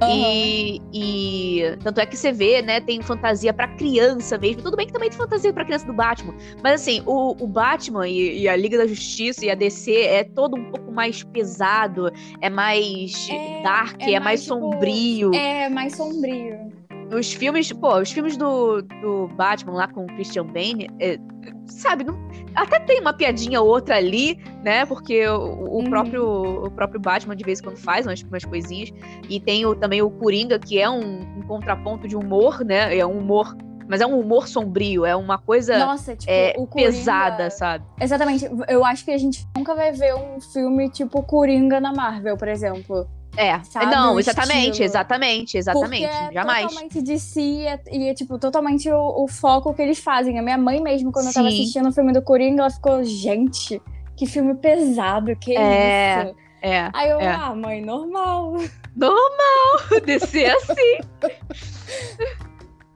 E, 0.09 0.81
e 0.93 1.77
tanto 1.83 1.99
é 1.99 2.05
que 2.05 2.17
você 2.17 2.31
vê, 2.31 2.61
né? 2.61 2.81
Tem 2.81 3.01
fantasia 3.01 3.53
pra 3.53 3.67
criança 3.67 4.37
mesmo. 4.37 4.63
Tudo 4.63 4.77
bem 4.77 4.87
que 4.87 4.93
também 4.93 5.09
tem 5.09 5.17
fantasia 5.17 5.53
pra 5.53 5.65
criança 5.65 5.85
do 5.85 5.93
Batman. 5.93 6.35
Mas 6.63 6.81
assim, 6.81 7.03
o, 7.05 7.35
o 7.43 7.47
Batman 7.47 8.07
e, 8.07 8.41
e 8.41 8.49
a 8.49 8.55
Liga 8.55 8.77
da 8.77 8.87
Justiça 8.87 9.45
e 9.45 9.49
a 9.49 9.55
DC 9.55 9.93
é 9.93 10.23
todo 10.23 10.55
um 10.57 10.71
pouco 10.71 10.91
mais 10.91 11.23
pesado, 11.23 12.11
é 12.41 12.49
mais 12.49 13.13
É, 13.29 13.61
dark, 13.63 14.01
é 14.01 14.13
é, 14.13 14.19
mais, 14.19 14.23
mais 14.23 14.43
tipo, 14.43 14.55
sombrio. 14.59 15.31
É, 15.33 15.69
mais 15.69 15.95
sombrio. 15.95 16.70
Os 17.11 17.33
filmes, 17.33 17.71
pô, 17.73 17.97
os 17.99 18.11
filmes 18.11 18.37
do, 18.37 18.81
do 18.81 19.27
Batman 19.35 19.73
lá 19.73 19.87
com 19.87 20.03
o 20.03 20.07
Christian 20.07 20.45
Bane, 20.45 20.89
é, 20.99 21.17
sabe, 21.65 22.03
não, 22.03 22.17
até 22.55 22.79
tem 22.79 22.99
uma 23.01 23.13
piadinha 23.13 23.61
ou 23.61 23.67
outra 23.67 23.97
ali, 23.97 24.37
né? 24.63 24.85
Porque 24.85 25.27
o, 25.27 25.37
o 25.37 25.77
Uhum. 25.79 25.89
próprio, 25.89 26.65
o 26.65 26.71
próprio 26.71 26.99
Batman 26.99 27.35
de 27.35 27.43
vez 27.43 27.59
em 27.59 27.63
quando 27.63 27.77
faz 27.77 28.05
umas, 28.05 28.21
umas 28.23 28.45
coisinhas. 28.45 28.91
E 29.29 29.39
tem 29.39 29.65
o, 29.65 29.75
também 29.75 30.01
o 30.01 30.09
Coringa, 30.09 30.57
que 30.59 30.79
é 30.79 30.89
um, 30.89 31.21
um 31.39 31.41
contraponto 31.47 32.07
de 32.07 32.15
humor, 32.15 32.63
né? 32.63 32.97
É 32.97 33.05
um 33.05 33.17
humor. 33.19 33.55
Mas 33.87 33.99
é 33.99 34.07
um 34.07 34.17
humor 34.17 34.47
sombrio, 34.47 35.05
é 35.05 35.13
uma 35.13 35.37
coisa 35.37 35.77
Nossa, 35.77 36.15
tipo, 36.15 36.31
é, 36.31 36.53
Coringa... 36.53 36.91
pesada, 36.91 37.49
sabe? 37.49 37.83
Exatamente. 37.99 38.49
Eu 38.69 38.85
acho 38.85 39.03
que 39.03 39.11
a 39.11 39.17
gente 39.17 39.45
nunca 39.57 39.75
vai 39.75 39.91
ver 39.91 40.15
um 40.15 40.39
filme 40.39 40.89
tipo 40.89 41.21
Coringa 41.23 41.81
na 41.81 41.91
Marvel, 41.91 42.37
por 42.37 42.47
exemplo. 42.47 43.05
É. 43.37 43.63
Sabe, 43.63 43.85
não, 43.87 44.19
exatamente, 44.19 44.83
exatamente, 44.83 45.57
exatamente. 45.57 46.03
É 46.05 46.31
Jamais. 46.33 46.65
totalmente 46.67 47.01
de 47.01 47.17
si 47.19 47.41
e 47.61 47.67
é, 47.67 47.79
e 47.91 48.09
é, 48.09 48.13
tipo, 48.13 48.37
totalmente 48.37 48.89
o, 48.91 49.23
o 49.23 49.27
foco 49.27 49.73
que 49.73 49.81
eles 49.81 49.99
fazem. 49.99 50.37
A 50.37 50.41
minha 50.41 50.57
mãe 50.57 50.81
mesmo, 50.81 51.11
quando 51.11 51.27
eu 51.27 51.33
tava 51.33 51.49
Sim. 51.49 51.61
assistindo 51.61 51.89
o 51.89 51.91
filme 51.93 52.11
do 52.11 52.21
Coringa, 52.21 52.63
ela 52.63 52.69
ficou, 52.69 53.03
gente, 53.03 53.81
que 54.17 54.25
filme 54.25 54.53
pesado, 54.55 55.35
que 55.35 55.55
É. 55.57 56.25
isso? 56.25 56.35
É. 56.61 56.89
Aí 56.93 57.09
eu, 57.09 57.19
é. 57.19 57.27
ah, 57.27 57.55
mãe, 57.55 57.81
normal. 57.81 58.53
Normal 58.95 60.01
descer 60.05 60.51
assim. 60.57 60.97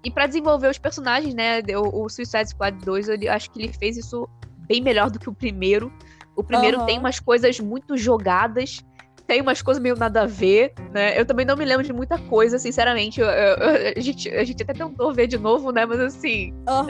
e 0.04 0.12
pra 0.12 0.28
desenvolver 0.28 0.70
os 0.70 0.78
personagens, 0.78 1.34
né? 1.34 1.62
O, 1.78 2.04
o 2.04 2.10
Suicide 2.10 2.50
Squad 2.50 2.78
2, 2.86 3.08
eu 3.10 3.32
acho 3.32 3.50
que 3.50 3.60
ele 3.62 3.74
fez 3.74 3.98
isso 3.98 4.28
bem 4.68 4.82
melhor 4.82 5.10
do 5.10 5.18
que 5.18 5.30
o 5.30 5.34
primeiro. 5.34 5.92
O 6.36 6.44
primeiro 6.44 6.78
Aham. 6.78 6.86
tem 6.86 7.00
umas 7.00 7.20
coisas 7.20 7.60
muito 7.60 7.98
jogadas, 7.98 8.84
tem 9.28 9.42
umas 9.42 9.62
coisas 9.62 9.82
meio 9.82 9.96
nada 9.96 10.22
a 10.24 10.26
ver, 10.26 10.74
né? 10.94 11.20
Eu 11.20 11.26
também 11.26 11.46
não 11.46 11.56
me 11.56 11.66
lembro 11.66 11.84
de 11.86 11.92
muita 11.94 12.18
coisa, 12.18 12.60
sinceramente. 12.60 13.20
Eu- 13.20 13.28
eu- 13.28 13.94
a, 13.98 14.00
gente, 14.00 14.30
a 14.30 14.44
gente 14.44 14.62
até 14.64 14.74
tentou 14.74 15.14
ver 15.14 15.28
de 15.28 15.38
novo, 15.38 15.72
né? 15.72 15.86
Mas 15.86 16.00
assim, 16.00 16.54
Aham. 16.68 16.88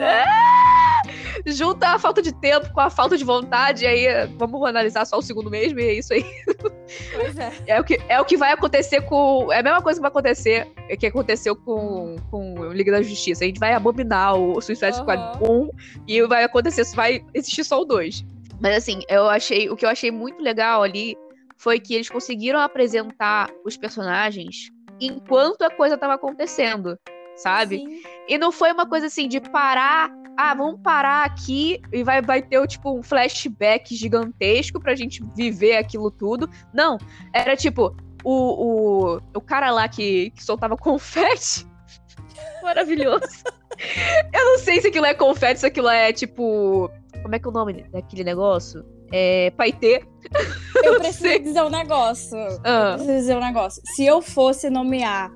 junta 1.46 1.88
a 1.88 1.98
falta 1.98 2.20
de 2.20 2.32
tempo 2.32 2.72
com 2.72 2.80
a 2.80 2.90
falta 2.90 3.16
de 3.16 3.24
vontade, 3.24 3.84
e 3.84 3.86
aí 3.86 4.26
vamos 4.36 4.62
analisar 4.68 5.04
só 5.06 5.18
o 5.18 5.22
segundo 5.22 5.50
mesmo, 5.50 5.78
e 5.80 5.84
é 5.84 5.92
isso 5.94 6.12
aí. 6.12 6.24
Pois 7.14 7.36
é. 7.38 7.52
É 7.66 7.80
o, 7.80 7.84
que, 7.84 8.00
é 8.08 8.20
o 8.20 8.24
que 8.24 8.36
vai 8.36 8.52
acontecer 8.52 9.00
com. 9.02 9.52
É 9.52 9.60
a 9.60 9.62
mesma 9.62 9.82
coisa 9.82 9.98
que 9.98 10.02
vai 10.02 10.10
acontecer 10.10 10.66
é 10.88 10.96
que 10.96 11.06
aconteceu 11.06 11.56
com, 11.56 12.16
com 12.30 12.54
o 12.60 12.72
Liga 12.72 12.92
da 12.92 13.02
Justiça. 13.02 13.44
A 13.44 13.46
gente 13.46 13.58
vai 13.60 13.72
abominar 13.72 14.34
o 14.36 14.60
Suicide 14.60 14.96
Squad 14.96 15.20
Aham. 15.20 15.38
1 15.50 15.70
e 16.06 16.22
vai 16.26 16.44
acontecer, 16.44 16.84
vai 16.94 17.22
existir 17.34 17.64
só 17.64 17.80
o 17.80 17.84
2. 17.84 18.24
Mas 18.60 18.76
assim, 18.76 19.00
eu 19.08 19.28
achei. 19.28 19.68
O 19.68 19.76
que 19.76 19.84
eu 19.84 19.90
achei 19.90 20.10
muito 20.10 20.40
legal 20.42 20.82
ali 20.82 21.16
foi 21.56 21.80
que 21.80 21.94
eles 21.94 22.08
conseguiram 22.08 22.60
apresentar 22.60 23.50
os 23.64 23.76
personagens 23.76 24.70
enquanto 25.00 25.62
a 25.62 25.70
coisa 25.70 25.96
tava 25.96 26.14
acontecendo. 26.14 26.98
Sabe? 27.36 27.78
Sim. 27.78 28.02
E 28.28 28.38
não 28.38 28.50
foi 28.50 28.72
uma 28.72 28.88
coisa 28.88 29.06
assim 29.06 29.28
de 29.28 29.40
parar. 29.40 30.10
Ah, 30.38 30.54
vamos 30.54 30.80
parar 30.82 31.24
aqui 31.24 31.80
e 31.92 32.02
vai, 32.02 32.20
vai 32.20 32.42
ter 32.42 32.66
tipo 32.66 32.98
um 32.98 33.02
flashback 33.02 33.94
gigantesco 33.94 34.80
pra 34.80 34.94
gente 34.94 35.22
viver 35.34 35.76
aquilo 35.76 36.10
tudo. 36.10 36.48
Não, 36.72 36.98
era 37.32 37.56
tipo 37.56 37.94
o, 38.24 39.14
o, 39.14 39.20
o 39.34 39.40
cara 39.40 39.70
lá 39.70 39.88
que, 39.88 40.30
que 40.30 40.44
soltava 40.44 40.76
confete. 40.78 41.66
Maravilhoso. 42.62 43.44
Eu 44.32 44.44
não 44.44 44.58
sei 44.58 44.80
se 44.80 44.88
aquilo 44.88 45.06
é 45.06 45.14
confete, 45.14 45.60
se 45.60 45.66
aquilo 45.66 45.88
é 45.88 46.12
tipo. 46.12 46.90
Como 47.22 47.34
é 47.34 47.38
que 47.38 47.46
é 47.46 47.50
o 47.50 47.52
nome 47.52 47.82
daquele 47.90 48.24
negócio? 48.24 48.84
É. 49.12 49.50
Paetê. 49.56 50.02
Eu 50.82 50.98
preciso 51.00 51.38
dizer 51.40 51.62
um 51.62 51.70
negócio. 51.70 52.36
Ah. 52.64 52.90
Eu 52.92 52.94
preciso 52.96 53.18
dizer 53.18 53.36
um 53.36 53.40
negócio. 53.40 53.82
Se 53.94 54.04
eu 54.04 54.20
fosse 54.20 54.68
nomear 54.70 55.30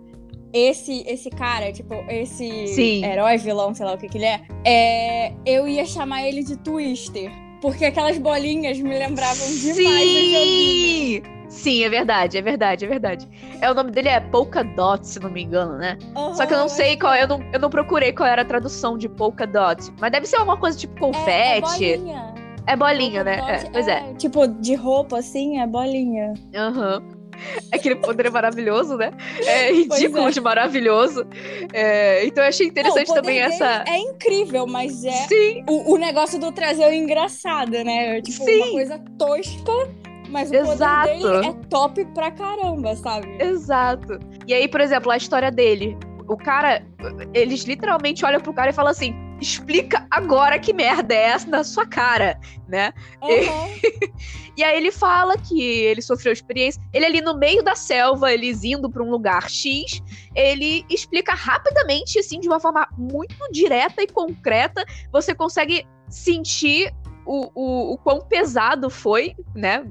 esse, 0.52 1.04
esse 1.06 1.30
cara, 1.30 1.72
tipo, 1.72 1.94
esse 2.08 2.66
Sim. 2.68 3.04
herói, 3.04 3.36
vilão, 3.38 3.74
sei 3.74 3.86
lá 3.86 3.94
o 3.94 3.98
que 3.98 4.08
que 4.08 4.18
ele 4.18 4.24
é, 4.26 4.40
é, 4.64 5.32
eu 5.46 5.68
ia 5.68 5.84
chamar 5.84 6.26
ele 6.26 6.42
de 6.42 6.56
Twister. 6.56 7.30
Porque 7.60 7.84
aquelas 7.84 8.16
bolinhas 8.16 8.78
me 8.78 8.98
lembravam 8.98 9.46
demais. 9.46 9.76
Sim! 9.76 11.22
Sim, 11.50 11.82
é 11.82 11.88
verdade, 11.88 12.38
é 12.38 12.42
verdade, 12.42 12.84
é 12.84 12.88
verdade. 12.88 13.28
É, 13.60 13.68
o 13.68 13.74
nome 13.74 13.90
dele 13.90 14.08
é 14.08 14.20
Polka 14.20 14.62
Dot, 14.62 15.04
se 15.04 15.18
não 15.18 15.28
me 15.28 15.42
engano, 15.42 15.76
né? 15.76 15.98
Só 16.32 16.46
que 16.46 16.54
eu 16.54 16.58
não 16.58 16.68
sei 16.68 16.96
qual, 16.96 17.12
eu 17.16 17.26
não, 17.26 17.42
eu 17.52 17.58
não 17.58 17.68
procurei 17.68 18.12
qual 18.12 18.28
era 18.28 18.42
a 18.42 18.44
tradução 18.44 18.96
de 18.96 19.08
Polka 19.08 19.48
Dot. 19.48 19.92
Mas 20.00 20.12
deve 20.12 20.26
ser 20.26 20.36
alguma 20.36 20.56
coisa 20.56 20.78
tipo 20.78 20.94
É, 20.94 21.56
é 21.56 21.60
confete. 21.60 21.96
bolinha. 21.98 22.29
É, 22.70 22.76
bolinha, 22.76 23.24
né? 23.24 23.40
É, 23.48 23.70
pois 23.70 23.88
é. 23.88 24.14
Tipo, 24.14 24.46
de 24.46 24.76
roupa, 24.76 25.18
assim, 25.18 25.60
é 25.60 25.66
bolinha. 25.66 26.34
Aham. 26.54 27.02
Aquele 27.72 27.96
poder 27.96 28.26
é 28.26 28.30
maravilhoso, 28.30 28.96
né? 28.96 29.12
É 29.44 29.72
ridículo 29.74 30.28
é. 30.28 30.30
de 30.30 30.40
maravilhoso. 30.40 31.26
É, 31.72 32.24
então 32.26 32.44
eu 32.44 32.48
achei 32.48 32.68
interessante 32.68 33.08
Não, 33.08 33.14
também 33.14 33.40
essa. 33.40 33.84
É 33.88 33.98
incrível, 33.98 34.66
mas 34.68 35.04
é 35.04 35.10
Sim, 35.26 35.64
o, 35.68 35.94
o 35.94 35.96
negócio 35.96 36.38
do 36.38 36.52
trazer 36.52 36.84
o 36.84 36.92
engraçado, 36.92 37.72
né? 37.82 38.20
Tipo, 38.22 38.44
Sim. 38.44 38.56
uma 38.56 38.70
coisa 38.70 38.98
tosca, 39.18 39.72
mas 40.28 40.50
o 40.50 40.54
Exato. 40.54 41.08
poder 41.08 41.22
dele 41.22 41.46
é 41.46 41.52
top 41.68 42.04
pra 42.14 42.30
caramba, 42.30 42.94
sabe? 42.94 43.36
exato. 43.42 44.20
E 44.46 44.54
aí, 44.54 44.68
por 44.68 44.80
exemplo, 44.80 45.10
a 45.10 45.16
história 45.16 45.50
dele. 45.50 45.96
O 46.28 46.36
cara, 46.36 46.84
eles 47.34 47.64
literalmente 47.64 48.24
olham 48.24 48.40
pro 48.40 48.52
cara 48.52 48.70
e 48.70 48.72
falam 48.72 48.92
assim: 48.92 49.12
explica 49.40 50.06
agora 50.10 50.58
que 50.58 50.72
merda 50.72 51.14
é 51.14 51.22
essa 51.28 51.48
na 51.48 51.64
sua 51.64 51.86
cara, 51.86 52.38
né? 52.68 52.92
Aham. 53.22 53.68
E 54.56 54.64
aí 54.64 54.76
ele 54.76 54.92
fala 54.92 55.38
que 55.38 55.62
ele 55.62 56.02
sofreu 56.02 56.32
experiência. 56.32 56.82
Ele 56.92 57.06
ali 57.06 57.20
no 57.22 57.34
meio 57.38 57.62
da 57.62 57.74
selva, 57.74 58.30
eles 58.30 58.62
indo 58.62 58.90
pra 58.90 59.02
um 59.02 59.08
lugar 59.10 59.48
X, 59.48 60.02
ele 60.34 60.84
explica 60.90 61.32
rapidamente, 61.32 62.18
assim, 62.18 62.38
de 62.40 62.46
uma 62.46 62.60
forma 62.60 62.86
muito 62.98 63.34
direta 63.50 64.02
e 64.02 64.06
concreta. 64.06 64.84
Você 65.10 65.34
consegue 65.34 65.86
sentir 66.10 66.92
o, 67.24 67.50
o, 67.54 67.94
o 67.94 67.98
quão 67.98 68.20
pesado 68.20 68.90
foi, 68.90 69.34
né? 69.54 69.86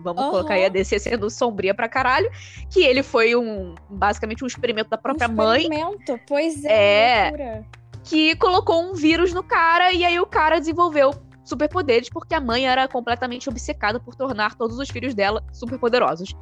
Vamos 0.00 0.22
Aham. 0.22 0.30
colocar 0.30 0.54
aí 0.54 0.66
a 0.66 0.68
DC 0.68 0.98
sendo 0.98 1.28
sombria 1.30 1.74
pra 1.74 1.88
caralho. 1.88 2.30
Que 2.70 2.84
ele 2.84 3.02
foi 3.02 3.34
um 3.34 3.74
basicamente 3.88 4.44
um 4.44 4.46
experimento 4.46 4.90
da 4.90 4.98
própria 4.98 5.28
Um 5.28 5.34
mãe 5.34 5.62
experimento, 5.62 6.20
Pois 6.26 6.64
é, 6.64 6.70
É. 6.72 7.22
loucura. 7.22 7.66
Que 8.04 8.36
colocou 8.36 8.82
um 8.82 8.94
vírus 8.94 9.32
no 9.32 9.42
cara 9.42 9.92
e 9.92 10.04
aí 10.04 10.20
o 10.20 10.26
cara 10.26 10.58
desenvolveu 10.58 11.12
superpoderes 11.44 12.08
porque 12.08 12.34
a 12.34 12.40
mãe 12.40 12.66
era 12.66 12.88
completamente 12.88 13.48
obcecada 13.48 14.00
por 14.00 14.14
tornar 14.14 14.54
todos 14.54 14.78
os 14.78 14.88
filhos 14.88 15.14
dela 15.14 15.42
superpoderosos. 15.52 16.34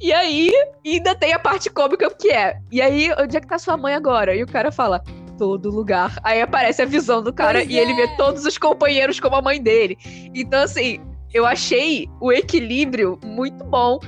E 0.00 0.12
aí 0.12 0.52
ainda 0.84 1.14
tem 1.14 1.32
a 1.32 1.38
parte 1.38 1.70
cômica 1.70 2.10
que 2.10 2.30
é, 2.30 2.58
e 2.70 2.80
aí 2.80 3.10
onde 3.18 3.36
é 3.36 3.40
que 3.40 3.46
tá 3.46 3.58
sua 3.58 3.76
mãe 3.76 3.94
agora? 3.94 4.34
E 4.34 4.42
o 4.42 4.46
cara 4.46 4.70
fala 4.70 5.02
todo 5.36 5.70
lugar. 5.70 6.18
Aí 6.22 6.40
aparece 6.40 6.82
a 6.82 6.86
visão 6.86 7.22
do 7.22 7.32
cara 7.32 7.60
Pois 7.60 7.70
e 7.70 7.78
ele 7.78 7.92
é. 7.92 7.96
vê 7.96 8.16
todos 8.16 8.44
os 8.44 8.58
companheiros 8.58 9.20
como 9.20 9.36
a 9.36 9.42
mãe 9.42 9.62
dele. 9.62 9.96
Então 10.34 10.62
assim, 10.62 11.00
eu 11.32 11.46
achei 11.46 12.08
o 12.20 12.32
equilíbrio 12.32 13.18
muito 13.24 13.64
bom. 13.64 13.98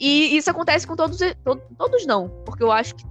E 0.00 0.36
isso 0.36 0.50
acontece 0.50 0.86
com 0.86 0.96
todos, 0.96 1.18
to- 1.18 1.62
todos 1.78 2.06
não, 2.06 2.28
porque 2.44 2.62
eu 2.62 2.72
acho 2.72 2.94
que 2.94 3.04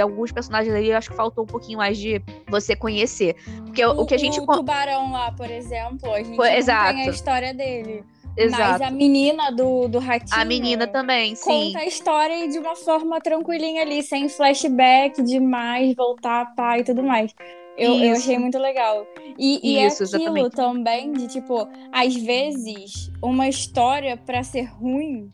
alguns 0.00 0.30
personagens 0.30 0.74
eu 0.74 0.96
acho 0.96 1.10
que 1.10 1.16
faltou 1.16 1.44
um 1.44 1.46
pouquinho 1.46 1.78
mais 1.78 1.98
de 1.98 2.22
você 2.48 2.76
conhecer. 2.76 3.34
Porque 3.64 3.84
o, 3.84 4.02
o 4.02 4.06
que 4.06 4.14
a 4.14 4.18
gente. 4.18 4.40
O 4.40 4.46
tubarão 4.46 5.12
lá, 5.12 5.32
por 5.32 5.50
exemplo, 5.50 6.12
a 6.12 6.22
gente 6.22 6.40
exato. 6.40 6.94
tem 6.94 7.08
a 7.08 7.10
história 7.10 7.54
dele. 7.54 8.04
Exato. 8.36 8.62
Mas 8.62 8.82
a 8.82 8.90
menina 8.92 9.50
do, 9.50 9.88
do 9.88 9.98
ratinho... 9.98 10.40
A 10.40 10.44
menina 10.44 10.86
também, 10.86 11.34
sim. 11.34 11.72
Conta 11.72 11.80
a 11.80 11.86
história 11.86 12.46
de 12.46 12.56
uma 12.56 12.76
forma 12.76 13.20
tranquilinha 13.20 13.82
ali, 13.82 14.00
sem 14.00 14.28
flashback 14.28 15.20
demais, 15.24 15.92
voltar, 15.96 16.54
pá 16.54 16.78
e 16.78 16.84
tudo 16.84 17.02
mais. 17.02 17.34
Eu, 17.76 17.96
eu 17.96 18.12
achei 18.12 18.38
muito 18.38 18.56
legal. 18.56 19.04
E, 19.36 19.60
e 19.60 19.84
Isso, 19.84 20.04
é 20.04 20.06
aquilo 20.06 20.46
exatamente. 20.46 20.54
também 20.54 21.12
de, 21.12 21.26
tipo, 21.26 21.68
às 21.90 22.14
vezes, 22.14 23.10
uma 23.20 23.48
história, 23.48 24.16
pra 24.16 24.44
ser 24.44 24.66
ruim, 24.66 25.30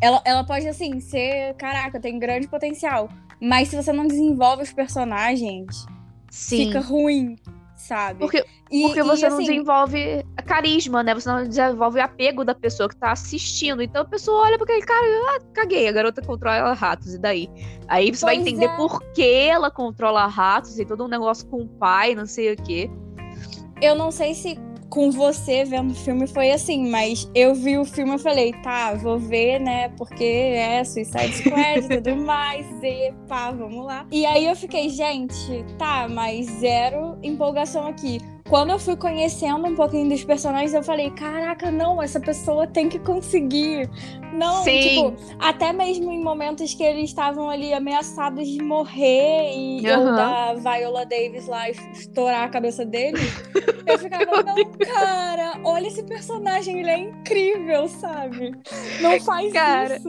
ela, 0.00 0.20
ela 0.24 0.44
pode, 0.44 0.66
assim, 0.68 1.00
ser, 1.00 1.54
caraca, 1.54 2.00
tem 2.00 2.18
grande 2.18 2.48
potencial. 2.48 3.08
Mas 3.40 3.68
se 3.68 3.76
você 3.76 3.92
não 3.92 4.06
desenvolve 4.06 4.62
os 4.62 4.72
personagens, 4.72 5.86
Sim. 6.30 6.66
fica 6.66 6.80
ruim, 6.80 7.36
sabe? 7.76 8.18
Porque, 8.18 8.44
E- 8.70 8.82
porque 8.82 9.00
e, 9.00 9.02
você 9.02 9.28
não 9.28 9.36
assim, 9.36 9.46
desenvolve 9.46 10.24
carisma, 10.44 11.02
né? 11.02 11.14
Você 11.14 11.28
não 11.28 11.46
desenvolve 11.46 12.00
apego 12.00 12.44
da 12.44 12.54
pessoa 12.54 12.88
que 12.88 12.96
tá 12.96 13.12
assistindo. 13.12 13.82
Então 13.82 14.02
a 14.02 14.04
pessoa 14.04 14.42
olha 14.42 14.56
pra 14.56 14.64
aquele 14.64 14.84
cara, 14.84 15.06
ah, 15.36 15.40
caguei, 15.54 15.88
a 15.88 15.92
garota 15.92 16.20
controla 16.20 16.72
ratos, 16.72 17.14
e 17.14 17.18
daí? 17.18 17.48
Aí 17.86 18.14
você 18.14 18.24
vai 18.24 18.36
entender 18.36 18.66
é. 18.66 18.76
por 18.76 19.00
que 19.12 19.22
ela 19.22 19.70
controla 19.70 20.26
ratos 20.26 20.78
e 20.78 20.84
todo 20.84 21.04
um 21.04 21.08
negócio 21.08 21.46
com 21.48 21.62
o 21.62 21.68
pai, 21.68 22.14
não 22.14 22.26
sei 22.26 22.52
o 22.52 22.56
quê. 22.56 22.90
Eu 23.80 23.94
não 23.94 24.10
sei 24.10 24.34
se 24.34 24.58
com 24.88 25.10
você 25.10 25.64
vendo 25.64 25.90
o 25.90 25.94
filme 25.94 26.26
foi 26.26 26.50
assim, 26.50 26.88
mas 26.88 27.30
eu 27.34 27.54
vi 27.54 27.78
o 27.78 27.84
filme 27.84 28.16
e 28.16 28.18
falei, 28.18 28.52
tá, 28.62 28.94
vou 28.94 29.18
ver, 29.18 29.60
né? 29.60 29.88
Porque 29.90 30.24
é 30.24 30.82
Suicide 30.84 31.34
Squad 31.36 31.80
e 31.80 31.88
tudo 31.88 32.16
mais, 32.16 32.66
e 32.82 33.12
pá, 33.28 33.50
vamos 33.50 33.84
lá. 33.84 34.06
E 34.10 34.24
aí 34.24 34.46
eu 34.46 34.56
fiquei, 34.56 34.88
gente, 34.88 35.64
tá, 35.78 36.08
mas 36.08 36.46
zero 36.46 37.18
empolgação 37.22 37.86
aqui. 37.86 38.18
Quando 38.48 38.70
eu 38.70 38.78
fui 38.78 38.96
conhecendo 38.96 39.66
um 39.66 39.74
pouquinho 39.74 40.08
dos 40.08 40.24
personagens, 40.24 40.72
eu 40.72 40.82
falei, 40.82 41.10
caraca, 41.10 41.70
não, 41.70 42.02
essa 42.02 42.18
pessoa 42.18 42.66
tem 42.66 42.88
que 42.88 42.98
conseguir. 42.98 43.88
Não, 44.32 44.62
Sim. 44.64 44.80
tipo, 44.80 45.14
até 45.38 45.72
mesmo 45.72 46.10
em 46.10 46.22
momentos 46.22 46.74
que 46.74 46.82
eles 46.82 47.10
estavam 47.10 47.48
ali 47.50 47.72
ameaçados 47.72 48.48
de 48.48 48.62
morrer 48.62 49.52
e 49.54 49.86
eu 49.86 50.00
Aham. 50.00 50.14
da 50.14 50.54
Viola 50.54 51.04
Davis 51.04 51.46
lá 51.46 51.68
estourar 51.68 52.44
a 52.44 52.48
cabeça 52.48 52.84
dele, 52.84 53.18
eu 53.86 53.98
ficava, 53.98 54.24
não, 54.42 54.64
cara, 54.72 55.60
olha 55.64 55.86
esse 55.86 56.02
personagem, 56.02 56.80
ele 56.80 56.90
é 56.90 56.98
incrível, 56.98 57.88
sabe? 57.88 58.56
Não 59.00 59.20
faz 59.20 59.52
Cara, 59.52 59.96
isso. 59.96 60.08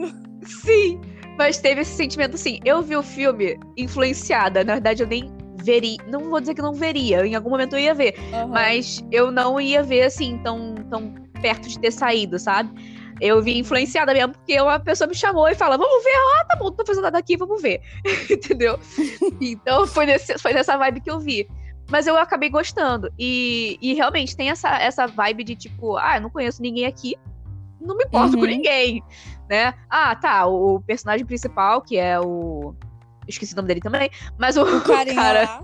Sim, 0.64 1.00
mas 1.36 1.58
teve 1.58 1.82
esse 1.82 1.92
sentimento 1.92 2.34
assim. 2.34 2.60
Eu 2.64 2.82
vi 2.82 2.96
o 2.96 3.02
filme 3.02 3.58
influenciada. 3.76 4.64
Na 4.64 4.74
verdade, 4.74 5.02
eu 5.02 5.06
nem 5.06 5.39
veria. 5.62 5.96
Não 6.06 6.30
vou 6.30 6.40
dizer 6.40 6.54
que 6.54 6.62
não 6.62 6.72
veria. 6.72 7.26
Em 7.26 7.34
algum 7.34 7.50
momento 7.50 7.74
eu 7.74 7.80
ia 7.80 7.94
ver. 7.94 8.14
Aham. 8.32 8.46
Mas 8.48 9.04
eu 9.10 9.30
não 9.30 9.60
ia 9.60 9.82
ver 9.82 10.02
assim, 10.02 10.38
tão, 10.38 10.74
tão 10.90 11.14
perto 11.40 11.68
de 11.68 11.78
ter 11.78 11.90
saído, 11.92 12.38
sabe? 12.38 12.70
Eu 13.20 13.42
vi 13.42 13.58
influenciada 13.58 14.14
mesmo, 14.14 14.32
porque 14.32 14.58
uma 14.60 14.78
pessoa 14.80 15.06
me 15.06 15.14
chamou 15.14 15.46
e 15.48 15.54
fala: 15.54 15.76
Vamos 15.76 16.02
ver, 16.02 16.14
ah, 16.40 16.44
tá 16.46 16.56
bom, 16.56 16.66
não 16.66 16.72
tô 16.72 16.86
fazendo 16.86 17.04
nada 17.04 17.18
aqui, 17.18 17.36
vamos 17.36 17.60
ver. 17.60 17.80
Entendeu? 18.30 18.78
Então 19.40 19.86
foi, 19.86 20.06
nesse, 20.06 20.38
foi 20.38 20.52
nessa 20.52 20.76
vibe 20.76 21.00
que 21.00 21.10
eu 21.10 21.18
vi. 21.20 21.46
Mas 21.90 22.06
eu 22.06 22.16
acabei 22.16 22.48
gostando. 22.48 23.10
E, 23.18 23.76
e 23.82 23.94
realmente 23.94 24.36
tem 24.36 24.48
essa, 24.50 24.68
essa 24.78 25.06
vibe 25.06 25.44
de 25.44 25.56
tipo, 25.56 25.96
ah, 25.96 26.16
eu 26.16 26.20
não 26.22 26.30
conheço 26.30 26.62
ninguém 26.62 26.86
aqui, 26.86 27.16
não 27.80 27.96
me 27.96 28.04
importo 28.04 28.36
com 28.36 28.44
Uhum. 28.44 28.48
ninguém. 28.50 29.02
Né? 29.48 29.74
Ah, 29.90 30.14
tá, 30.14 30.46
o 30.46 30.80
personagem 30.86 31.26
principal, 31.26 31.82
que 31.82 31.96
é 31.98 32.18
o. 32.20 32.74
Esqueci 33.30 33.52
o 33.52 33.56
nome 33.56 33.68
dele 33.68 33.80
também, 33.80 34.10
mas 34.38 34.56
o, 34.56 34.62
O 34.62 34.80
carinha 34.84 35.14
cara. 35.14 35.42
lá, 35.42 35.62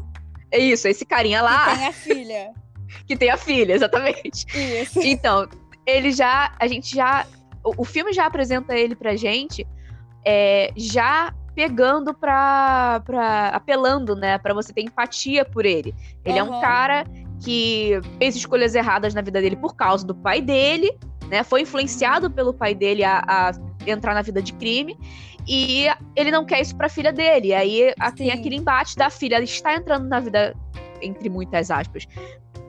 É 0.50 0.58
isso, 0.58 0.88
esse 0.88 1.04
carinha 1.04 1.42
lá, 1.42 1.66
que 1.66 1.76
tem 1.76 1.87
a 1.87 1.92
filha. 1.92 2.52
que 3.06 3.16
tem 3.16 3.30
a 3.30 3.37
filha, 3.37 3.73
exatamente. 3.75 4.46
Isso. 4.56 5.00
Então, 5.02 5.49
ele 5.87 6.11
já. 6.12 6.54
A 6.58 6.66
gente 6.66 6.94
já. 6.94 7.26
O, 7.64 7.82
o 7.82 7.85
filme 7.85 8.12
já 8.12 8.26
apresenta 8.26 8.75
ele 8.76 8.94
pra 8.94 9.16
gente 9.16 9.66
é, 10.25 10.73
já 10.76 11.32
pegando 11.54 12.12
pra, 12.12 13.00
pra. 13.04 13.49
apelando, 13.49 14.14
né? 14.16 14.38
Pra 14.38 14.52
você 14.52 14.73
ter 14.73 14.82
empatia 14.82 15.44
por 15.44 15.64
ele. 15.64 15.94
Ele 16.25 16.38
é 16.38 16.42
um 16.42 16.61
cara 16.61 17.04
que 17.42 18.00
fez 18.18 18.35
escolhas 18.37 18.75
erradas 18.75 19.14
na 19.14 19.20
vida 19.20 19.40
dele 19.40 19.56
por 19.56 19.75
causa 19.76 20.06
do 20.06 20.14
pai 20.14 20.40
dele, 20.40 20.96
né? 21.28 21.42
Foi 21.44 21.62
influenciado 21.62 22.30
pelo 22.30 22.52
pai 22.52 22.75
dele 22.75 23.04
a, 23.04 23.23
a 23.26 23.52
entrar 23.87 24.14
na 24.14 24.23
vida 24.23 24.42
de 24.42 24.52
crime. 24.54 24.99
E 25.46 25.86
ele 26.14 26.30
não 26.30 26.44
quer 26.44 26.60
isso 26.60 26.76
pra 26.76 26.88
filha 26.88 27.12
dele. 27.12 27.54
Aí 27.54 27.94
tem 28.16 28.30
aquele 28.30 28.56
embate 28.56 28.96
da 28.96 29.10
filha. 29.10 29.36
Ela 29.36 29.44
está 29.44 29.74
entrando 29.74 30.08
na 30.08 30.20
vida, 30.20 30.54
entre 31.00 31.28
muitas 31.28 31.70
aspas, 31.70 32.06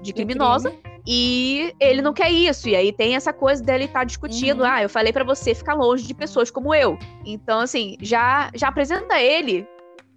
de 0.02 0.14
criminosa. 0.14 0.74
E 1.10 1.74
ele 1.80 2.02
não 2.02 2.14
quer 2.14 2.30
isso. 2.30 2.68
E 2.68 2.76
aí 2.76 2.92
tem 2.92 3.16
essa 3.16 3.32
coisa 3.32 3.64
dele 3.64 3.86
estar 3.86 4.04
discutindo. 4.04 4.60
Uhum. 4.60 4.70
Ah, 4.70 4.84
eu 4.84 4.90
falei 4.90 5.14
pra 5.14 5.24
você 5.24 5.56
ficar 5.56 5.74
longe 5.74 6.06
de 6.06 6.14
pessoas 6.14 6.52
como 6.52 6.76
eu. 6.76 7.00
Então, 7.26 7.62
assim, 7.62 7.96
já, 8.02 8.52
já 8.54 8.68
apresenta 8.68 9.20
ele. 9.20 9.66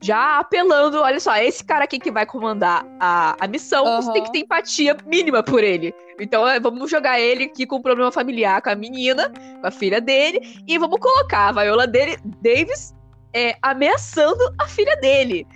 Já 0.02 0.38
apelando, 0.38 0.98
olha 0.98 1.20
só, 1.20 1.36
esse 1.36 1.62
cara 1.62 1.84
aqui 1.84 1.98
que 1.98 2.10
vai 2.10 2.24
comandar 2.24 2.86
a, 2.98 3.36
a 3.38 3.46
missão, 3.46 3.84
você 3.84 4.08
Aham. 4.08 4.12
tem 4.14 4.24
que 4.24 4.32
ter 4.32 4.38
empatia 4.38 4.96
mínima 5.06 5.42
por 5.42 5.62
ele. 5.62 5.94
Então, 6.18 6.48
é, 6.48 6.58
vamos 6.58 6.90
jogar 6.90 7.20
ele 7.20 7.44
aqui 7.44 7.66
com 7.66 7.76
um 7.76 7.82
problema 7.82 8.10
familiar 8.10 8.62
com 8.62 8.70
a 8.70 8.74
menina, 8.74 9.30
com 9.60 9.66
a 9.66 9.70
filha 9.70 10.00
dele, 10.00 10.62
e 10.66 10.78
vamos 10.78 10.98
colocar 10.98 11.48
a 11.48 11.52
Viola 11.52 11.86
dele, 11.86 12.16
Davis 12.42 12.94
é, 13.34 13.56
ameaçando 13.60 14.42
a 14.58 14.66
filha 14.66 14.96
dele. 14.96 15.46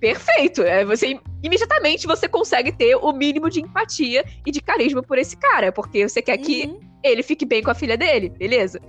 Perfeito. 0.00 0.62
É, 0.62 0.84
você 0.84 1.18
imediatamente 1.42 2.06
você 2.06 2.28
consegue 2.28 2.72
ter 2.72 2.96
o 2.96 3.12
mínimo 3.12 3.48
de 3.50 3.60
empatia 3.60 4.24
e 4.44 4.50
de 4.50 4.60
carisma 4.60 5.02
por 5.02 5.18
esse 5.18 5.36
cara, 5.36 5.70
porque 5.70 6.08
você 6.08 6.22
quer 6.22 6.38
que 6.38 6.66
Uhum. 6.66 6.80
ele 7.02 7.22
fique 7.22 7.44
bem 7.44 7.62
com 7.62 7.70
a 7.70 7.74
filha 7.74 7.96
dele, 7.96 8.30
beleza? 8.30 8.80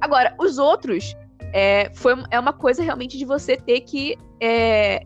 Agora, 0.00 0.34
os 0.38 0.58
outros 0.58 1.16
é, 1.52 1.90
foi, 1.94 2.14
é 2.30 2.38
uma 2.38 2.52
coisa 2.52 2.82
realmente 2.82 3.16
de 3.16 3.24
você 3.24 3.56
ter 3.56 3.80
que 3.80 4.16
é, 4.40 5.02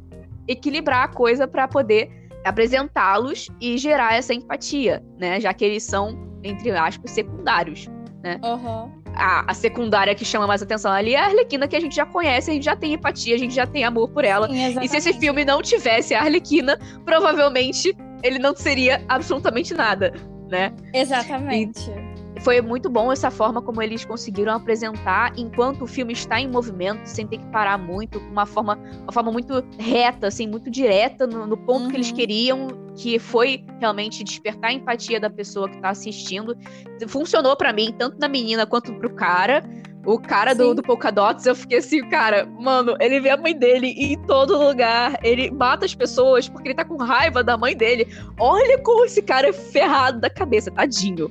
equilibrar 0.47 1.05
a 1.05 1.09
coisa 1.09 1.47
pra 1.47 1.69
poder 1.69 2.11
apresentá-los 2.45 3.49
e 3.61 3.77
gerar 3.77 4.15
essa 4.15 4.33
empatia, 4.33 5.03
né? 5.19 5.41
Já 5.41 5.53
que 5.53 5.65
eles 5.65 5.83
são, 5.83 6.17
entre 6.43 6.71
aspas, 6.71 7.11
secundários. 7.11 7.87
Aham. 8.43 8.91
A, 9.15 9.51
a 9.51 9.55
secundária 9.55 10.15
que 10.15 10.25
chama 10.25 10.47
mais 10.47 10.63
atenção 10.63 10.93
ali 10.93 11.15
é 11.15 11.19
a 11.19 11.27
Arlequina, 11.27 11.67
que 11.67 11.77
a 11.77 11.81
gente 11.81 11.97
já 11.97 12.07
conhece, 12.07 12.51
a 12.51 12.55
gente 12.55 12.65
já 12.65 12.77
tem 12.77 12.95
empatia, 12.95 13.35
a 13.35 13.39
gente 13.39 13.55
já 13.55 13.67
tem 13.67 13.85
amor 13.85 14.09
por 14.09 14.25
ela. 14.25 14.49
Sim, 14.49 14.79
E 14.81 14.89
se 14.89 14.97
esse 14.97 15.13
filme 15.15 15.45
não 15.45 15.61
tivesse 15.61 16.15
a 16.15 16.21
Arlequina, 16.21 16.79
provavelmente 17.05 17.95
ele 18.23 18.39
não 18.39 18.55
seria 18.55 19.05
absolutamente 19.09 19.75
nada, 19.75 20.13
né? 20.49 20.73
Exatamente. 20.95 21.91
Foi 22.43 22.61
muito 22.63 22.89
bom 22.89 23.13
essa 23.13 23.31
forma 23.31 23.61
como 23.61 23.83
eles 23.83 24.05
conseguiram 24.05 24.55
apresentar 24.55 25.33
enquanto 25.37 25.83
o 25.83 25.87
filme 25.87 26.13
está 26.13 26.41
em 26.41 26.49
movimento, 26.49 27.05
sem 27.05 27.27
ter 27.27 27.39
que 27.39 27.47
parar 27.47 27.77
muito, 27.77 28.19
uma 28.19 28.47
forma, 28.47 28.79
uma 29.03 29.13
forma 29.13 29.31
muito 29.31 29.63
reta, 29.79 30.29
assim, 30.29 30.47
muito 30.47 30.71
direta 30.71 31.27
no, 31.27 31.47
no 31.47 31.57
ponto 31.57 31.91
que 31.91 31.97
eles 31.97 32.11
Uhum. 32.11 32.17
queriam, 32.17 32.69
que 32.97 33.19
foi 33.19 33.65
realmente 33.79 34.25
despertar 34.25 34.71
a 34.71 34.73
empatia 34.73 35.21
da 35.21 35.29
pessoa 35.29 35.69
que 35.69 35.79
tá 35.81 35.91
assistindo. 35.91 36.57
Funcionou 37.07 37.57
pra 37.57 37.73
mim, 37.73 37.95
tanto 37.99 38.19
na 38.19 38.29
menina 38.29 38.67
quanto 38.67 38.93
pro 38.95 39.11
cara. 39.15 39.63
O 40.07 40.19
cara 40.19 40.55
do, 40.55 40.75
do 40.75 40.83
Polkadots, 40.83 41.45
eu 41.45 41.55
fiquei 41.55 41.79
assim, 41.79 42.01
cara, 42.09 42.47
mano, 42.47 42.97
ele 43.01 43.21
vê 43.21 43.29
a 43.29 43.37
mãe 43.37 43.57
dele 43.57 43.89
em 43.99 44.17
todo 44.23 44.57
lugar. 44.57 45.19
Ele 45.23 45.51
mata 45.51 45.85
as 45.85 45.95
pessoas 45.95 46.49
porque 46.49 46.69
ele 46.69 46.75
tá 46.75 46.87
com 46.87 46.97
raiva 46.97 47.45
da 47.45 47.59
mãe 47.59 47.77
dele. 47.77 48.09
Olha 48.39 48.79
como 48.79 49.05
esse 49.05 49.21
cara 49.21 49.49
é 49.49 49.53
ferrado 49.53 50.19
da 50.19 50.31
cabeça, 50.31 50.71
tadinho. 50.71 51.31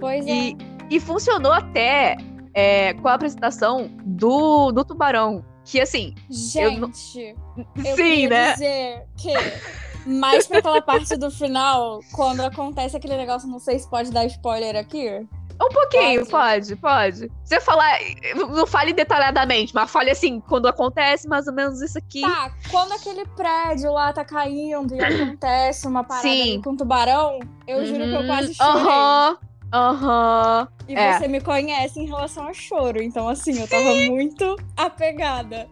Pois 0.00 0.26
é. 0.26 0.30
E, 0.30 0.56
e 0.90 1.00
funcionou 1.00 1.52
até 1.52 2.16
é, 2.54 2.94
com 2.94 3.08
a 3.08 3.14
apresentação 3.14 3.90
do, 4.04 4.70
do 4.72 4.84
tubarão. 4.84 5.44
Que 5.64 5.80
assim, 5.80 6.14
eu 6.56 6.72
não- 6.78 6.92
Gente, 6.92 7.34
eu 7.56 7.96
sim, 7.96 8.02
queria 8.04 8.28
né? 8.28 8.52
dizer 8.52 9.02
que 9.16 9.32
mais 10.06 10.46
pra 10.46 10.58
aquela 10.58 10.82
parte 10.82 11.16
do 11.16 11.30
final, 11.30 12.00
quando 12.12 12.40
acontece 12.42 12.94
aquele 12.96 13.16
negócio, 13.16 13.48
não 13.48 13.58
sei 13.58 13.78
se 13.78 13.88
pode 13.88 14.10
dar 14.10 14.26
spoiler 14.26 14.76
aqui. 14.76 15.26
Um 15.54 15.68
pouquinho, 15.68 16.26
pode, 16.26 16.74
pode. 16.76 17.30
Você 17.44 17.60
falar, 17.60 17.96
não 18.34 18.66
fale 18.66 18.92
detalhadamente, 18.92 19.72
mas 19.74 19.88
fale 19.90 20.10
assim, 20.10 20.40
quando 20.40 20.66
acontece 20.66 21.28
mais 21.28 21.46
ou 21.46 21.54
menos 21.54 21.80
isso 21.80 21.96
aqui. 21.96 22.20
Tá, 22.22 22.52
quando 22.70 22.92
aquele 22.92 23.24
prédio 23.28 23.92
lá 23.92 24.12
tá 24.12 24.24
caindo 24.24 24.94
e 24.94 25.00
acontece 25.02 25.86
uma 25.86 26.02
parada 26.04 26.28
Sim. 26.28 26.60
com 26.60 26.76
tubarão, 26.76 27.38
eu 27.68 27.86
juro 27.86 28.02
que 28.02 28.10
eu 28.14 28.20
Uhum, 28.20 28.26
quase 28.26 28.54
chorei. 28.54 28.82
Aham, 29.72 30.04
aham. 30.04 30.68
E 30.88 30.94
é. 30.94 31.18
você 31.18 31.28
me 31.28 31.40
conhece 31.40 31.98
em 32.00 32.06
relação 32.06 32.46
ao 32.46 32.54
choro, 32.54 33.02
então 33.02 33.28
assim, 33.28 33.60
eu 33.60 33.66
tava 33.68 33.94
muito 34.08 34.56
apegada. 34.76 35.68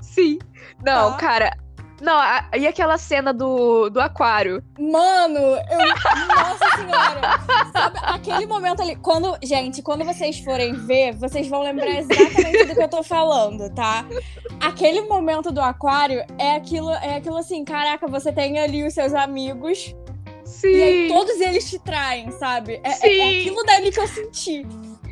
Sim. 0.00 0.38
Não, 0.84 1.12
Tá. 1.12 1.16
cara. 1.18 1.56
Não, 2.00 2.16
a- 2.16 2.44
e 2.56 2.64
aquela 2.64 2.96
cena 2.96 3.34
do, 3.34 3.90
do 3.90 4.00
aquário? 4.00 4.62
Mano, 4.78 5.36
eu. 5.38 6.28
Nossa 6.28 6.76
senhora! 6.76 7.20
Sabe, 7.72 7.98
aquele 8.02 8.46
momento 8.46 8.80
ali. 8.82 8.94
Quando. 8.94 9.36
Gente, 9.42 9.82
quando 9.82 10.04
vocês 10.04 10.38
forem 10.38 10.74
ver, 10.74 11.12
vocês 11.16 11.48
vão 11.48 11.60
lembrar 11.60 11.88
exatamente 11.98 12.66
do 12.66 12.74
que 12.76 12.82
eu 12.82 12.88
tô 12.88 13.02
falando, 13.02 13.68
tá? 13.74 14.04
Aquele 14.60 15.02
momento 15.08 15.50
do 15.50 15.60
aquário 15.60 16.24
é 16.38 16.54
aquilo, 16.54 16.90
é 16.92 17.16
aquilo 17.16 17.36
assim, 17.36 17.64
caraca, 17.64 18.06
você 18.06 18.32
tem 18.32 18.60
ali 18.60 18.86
os 18.86 18.94
seus 18.94 19.12
amigos 19.12 19.92
Sim. 20.48 20.68
e 20.68 20.82
aí 20.82 21.08
todos 21.08 21.40
eles 21.40 21.68
te 21.68 21.78
traem, 21.78 22.30
sabe? 22.32 22.80
É, 22.82 22.88
é- 22.88 22.92
Sim. 22.92 23.20
é 23.20 23.40
aquilo 23.40 23.62
dali 23.64 23.92
que 23.92 24.00
eu 24.00 24.08
senti. 24.08 24.66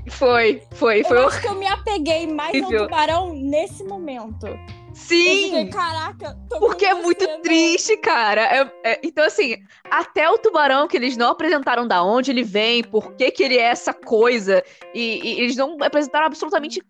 Foi, 0.08 0.62
foi, 0.72 1.02
foi. 1.04 1.18
Eu 1.18 1.28
acho 1.28 1.40
que 1.40 1.48
eu 1.48 1.54
me 1.54 1.66
apeguei 1.66 2.26
mais 2.26 2.62
ao 2.62 2.70
tubarão 2.70 3.32
nesse 3.34 3.84
momento. 3.84 4.46
Sim. 4.94 5.44
fiquei, 5.44 5.68
caraca, 5.68 6.38
tô 6.48 6.58
Porque 6.58 6.86
é 6.86 6.94
muito 6.94 7.22
né? 7.26 7.38
triste, 7.40 7.98
cara. 7.98 8.40
É- 8.42 8.72
é- 8.92 9.00
então, 9.04 9.24
assim, 9.24 9.58
até 9.90 10.28
o 10.30 10.38
tubarão 10.38 10.88
que 10.88 10.96
eles 10.96 11.18
não 11.18 11.30
apresentaram 11.32 11.86
da 11.86 12.02
onde 12.02 12.30
ele 12.30 12.42
vem, 12.42 12.82
por 12.82 13.12
que, 13.12 13.30
que 13.30 13.42
ele 13.42 13.58
é 13.58 13.64
essa 13.64 13.92
coisa, 13.92 14.64
e, 14.94 15.20
e 15.22 15.40
eles 15.42 15.54
não 15.54 15.76
apresentaram 15.82 16.24
absolutamente, 16.26 16.82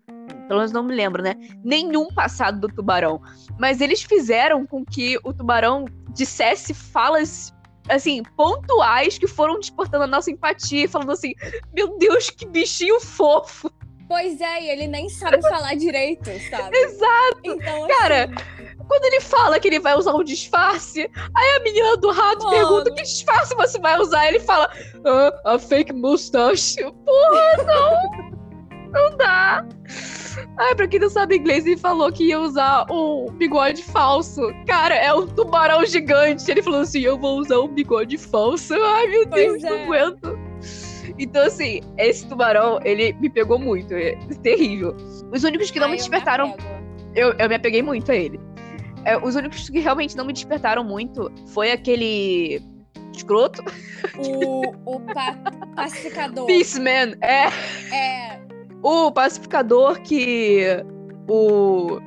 pelo 0.46 0.60
menos 0.60 0.70
não 0.70 0.84
me 0.84 0.94
lembro, 0.94 1.20
né? 1.20 1.34
Nenhum 1.64 2.06
passado 2.06 2.60
do 2.60 2.68
tubarão. 2.68 3.20
Mas 3.58 3.80
eles 3.80 4.02
fizeram 4.02 4.64
com 4.64 4.84
que 4.84 5.18
o 5.24 5.32
tubarão 5.32 5.84
dissesse 6.10 6.72
falas. 6.72 7.52
Assim, 7.88 8.22
pontuais 8.36 9.18
que 9.18 9.26
foram 9.26 9.58
despertando 9.60 10.04
a 10.04 10.06
nossa 10.06 10.30
empatia, 10.30 10.88
falando 10.88 11.12
assim: 11.12 11.32
Meu 11.74 11.96
Deus, 11.98 12.30
que 12.30 12.46
bichinho 12.46 13.00
fofo! 13.00 13.70
Pois 14.08 14.40
é, 14.40 14.62
e 14.62 14.70
ele 14.70 14.86
nem 14.86 15.08
sabe 15.08 15.42
falar 15.42 15.74
direito, 15.74 16.30
sabe? 16.48 16.76
Exato! 16.78 17.40
Então, 17.42 17.88
Cara, 17.88 18.24
assim, 18.24 18.76
Quando 18.86 19.04
ele 19.04 19.20
fala 19.20 19.58
que 19.58 19.66
ele 19.66 19.80
vai 19.80 19.96
usar 19.96 20.14
um 20.14 20.22
disfarce, 20.22 21.10
aí 21.34 21.56
a 21.56 21.60
menina 21.60 21.96
do 21.96 22.12
rato 22.12 22.44
Mano. 22.44 22.56
pergunta 22.56 22.94
que 22.94 23.02
disfarce 23.02 23.54
você 23.56 23.78
vai 23.80 23.98
usar. 23.98 24.28
Ele 24.28 24.38
fala, 24.40 24.70
ah, 25.04 25.54
a 25.54 25.58
fake 25.58 25.92
mustache. 25.92 26.76
Porra, 26.82 27.64
não! 27.66 28.35
Não 28.96 29.16
dá. 29.16 29.66
Ai, 30.58 30.74
pra 30.74 30.86
quem 30.88 31.00
não 31.00 31.08
sabe 31.10 31.36
inglês, 31.36 31.64
ele 31.66 31.76
falou 31.76 32.10
que 32.12 32.24
ia 32.28 32.38
usar 32.40 32.86
um 32.90 33.26
bigode 33.32 33.82
falso. 33.82 34.40
Cara, 34.66 34.94
é 34.94 35.12
um 35.12 35.26
tubarão 35.26 35.84
gigante. 35.86 36.50
Ele 36.50 36.62
falou 36.62 36.80
assim: 36.80 37.00
eu 37.00 37.18
vou 37.18 37.38
usar 37.38 37.58
um 37.60 37.68
bigode 37.68 38.18
falso. 38.18 38.74
Ai, 38.74 39.06
meu 39.08 39.26
Pois 39.28 39.60
Deus, 39.60 39.62
não 39.62 39.70
é. 39.76 39.82
aguento. 39.84 40.38
Então, 41.18 41.44
assim, 41.46 41.80
esse 41.98 42.26
tubarão, 42.28 42.78
ele 42.84 43.12
me 43.14 43.30
pegou 43.30 43.58
muito. 43.58 43.94
É 43.94 44.16
terrível. 44.42 44.94
Os 45.32 45.44
únicos 45.44 45.70
que 45.70 45.78
não 45.78 45.86
Ai, 45.86 45.92
me 45.92 45.98
despertaram 45.98 46.50
apego. 46.50 46.68
eu, 47.14 47.32
eu 47.38 47.48
me 47.48 47.54
apeguei 47.54 47.82
muito 47.82 48.10
a 48.10 48.14
ele. 48.14 48.38
É, 49.04 49.16
os 49.16 49.36
únicos 49.36 49.70
que 49.70 49.78
realmente 49.78 50.16
não 50.16 50.24
me 50.24 50.32
despertaram 50.32 50.82
muito 50.84 51.30
foi 51.54 51.70
aquele 51.70 52.60
escroto. 53.14 53.62
O, 54.18 54.96
o 54.96 55.00
pa- 55.00 55.36
pacificador. 55.74 56.44
Peaceman. 56.46 57.14
É 57.22 57.46
É. 57.94 58.45
o 58.86 59.10
pacificador 59.10 60.00
que 60.00 60.64
o, 61.26 61.98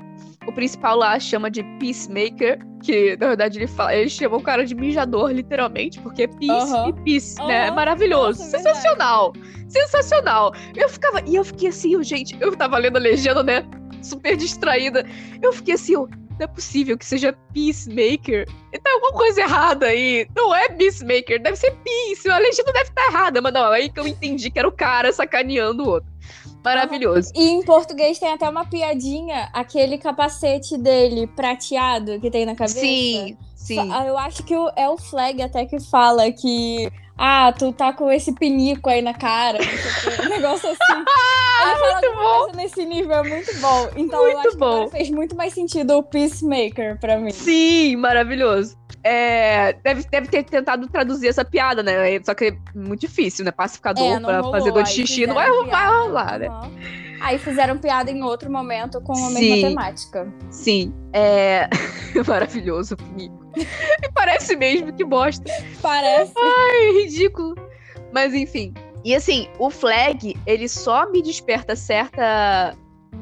o 0.48 0.52
principal 0.54 0.96
lá 0.96 1.20
chama 1.20 1.52
de 1.52 1.62
Peacemaker. 1.78 2.58
Que 2.82 3.18
na 3.18 3.28
verdade 3.28 3.60
ele 3.60 3.68
fala, 3.68 3.94
ele 3.94 4.10
chama 4.10 4.38
o 4.38 4.42
cara 4.42 4.66
de 4.66 4.74
mijador, 4.74 5.32
literalmente, 5.32 6.00
porque 6.00 6.24
é 6.24 6.28
peace 6.28 6.74
Aham. 6.74 6.88
e 6.88 6.94
peace, 7.04 7.36
né? 7.46 7.68
É 7.68 7.72
maravilhoso. 7.72 8.40
Nossa, 8.40 8.58
verdade. 8.58 8.78
sensacional. 8.78 9.34
Sensacional. 9.68 10.54
Eu 10.74 10.88
ficava. 10.88 11.22
E 11.26 11.36
eu 11.36 11.44
fiquei 11.44 11.68
assim, 11.68 11.96
eu, 11.96 12.02
gente, 12.02 12.38
eu 12.40 12.56
tava 12.56 12.78
lendo 12.78 12.96
a 12.96 13.02
legenda, 13.02 13.44
né? 13.44 13.66
Super 14.02 14.38
distraída. 14.38 15.06
Eu 15.42 15.52
fiquei 15.52 15.74
assim, 15.74 15.96
eu, 15.96 16.08
não 16.08 16.46
é 16.46 16.48
possível 16.48 16.98
que 16.98 17.06
seja 17.06 17.36
Peacemaker. 17.54 18.48
Tá 18.82 18.92
alguma 18.94 19.12
coisa 19.12 19.42
errada 19.42 19.88
aí. 19.88 20.26
Não 20.34 20.56
é 20.56 20.70
Peacemaker, 20.70 21.42
deve 21.42 21.58
ser 21.58 21.76
Peace. 21.84 22.30
A 22.30 22.38
legenda 22.38 22.72
deve 22.72 22.88
estar 22.88 23.08
errada, 23.08 23.42
mas 23.42 23.52
não, 23.52 23.74
é 23.74 23.80
aí 23.80 23.90
que 23.90 24.00
eu 24.00 24.08
entendi 24.08 24.50
que 24.50 24.58
era 24.58 24.68
o 24.68 24.72
cara 24.72 25.12
sacaneando 25.12 25.84
o 25.84 25.90
outro. 25.90 26.10
Maravilhoso. 26.64 27.32
E 27.36 27.50
em 27.50 27.64
português 27.64 28.20
tem 28.20 28.32
até 28.34 28.48
uma 28.50 28.66
piadinha, 28.66 29.50
aquele 29.54 29.98
capacete 29.98 30.78
dele 30.78 31.26
prateado 31.28 32.20
que 32.20 32.30
tem 32.30 32.46
na 32.46 32.56
cabeça. 32.56 32.80
Sim, 32.80 33.38
sim. 33.56 33.76
Fa- 33.76 34.06
Eu 34.06 34.18
acho 34.18 34.44
que 34.44 34.54
é 34.76 34.90
o 34.90 34.98
Flag 34.98 35.42
até 35.42 35.66
que 35.66 35.80
fala 35.80 36.32
que. 36.32 36.92
Ah, 37.22 37.52
tu 37.52 37.74
tá 37.74 37.92
com 37.92 38.10
esse 38.10 38.32
pinico 38.34 38.90
aí 38.90 39.02
na 39.02 39.14
cara, 39.14 39.60
um 40.26 40.30
negócio 40.30 40.70
assim. 40.70 40.80
Ele 41.62 41.76
fala 41.76 42.02
muito 42.02 42.16
bom. 42.16 42.56
nesse 42.56 42.86
nível, 42.86 43.12
é 43.18 43.24
muito 43.28 43.60
bom. 43.60 43.90
Então 43.98 44.20
eu 44.26 44.34
Muito 44.36 44.48
acho 44.48 44.58
que 44.58 44.64
agora 44.64 44.84
bom. 44.86 44.90
fez 44.90 45.10
muito 45.10 45.36
mais 45.36 45.54
sentido 45.54 45.98
o 45.98 46.04
Peacemaker 46.04 46.98
pra 46.98 47.18
mim. 47.20 47.32
Sim, 47.32 47.98
maravilhoso. 47.98 48.78
É, 49.04 49.74
deve, 49.84 50.04
deve 50.10 50.28
ter 50.28 50.44
tentado 50.44 50.88
traduzir 50.88 51.30
essa 51.30 51.46
piada, 51.46 51.82
né? 51.82 52.20
Só 52.24 52.34
que 52.34 52.46
é 52.46 52.58
muito 52.76 53.02
difícil, 53.02 53.46
né? 53.46 53.52
Pacificador 53.52 54.04
É, 54.04 54.20
pra 54.20 54.40
rolou, 54.40 54.52
fazedor 54.52 54.84
de 54.84 54.90
xixi 54.90 55.26
não 55.26 55.36
vai, 55.36 55.50
vai 55.50 55.88
rolar, 55.88 56.40
né? 56.40 56.48
Aham. 56.48 56.72
Aí 57.22 57.38
fizeram 57.38 57.78
piada 57.78 58.10
em 58.10 58.24
outro 58.24 58.50
momento 58.52 59.02
com 59.02 59.12
a 59.12 59.16
Sim. 59.16 59.34
mesma 59.34 59.70
temática. 59.70 60.34
Sim. 60.50 60.94
É. 61.14 61.70
maravilhoso. 62.28 62.96
E 63.18 63.30
parece 64.14 64.56
mesmo 64.56 64.94
que 64.94 65.04
bosta. 65.04 65.52
Parece. 65.82 66.34
É 66.38 66.92
ridículo. 66.92 67.56
Mas 68.14 68.34
enfim. 68.34 68.74
E 69.04 69.16
assim, 69.16 69.48
o 69.60 69.70
flag, 69.70 70.36
ele 70.46 70.68
só 70.68 71.10
me 71.10 71.22
desperta 71.22 71.76
certa. 71.76 72.76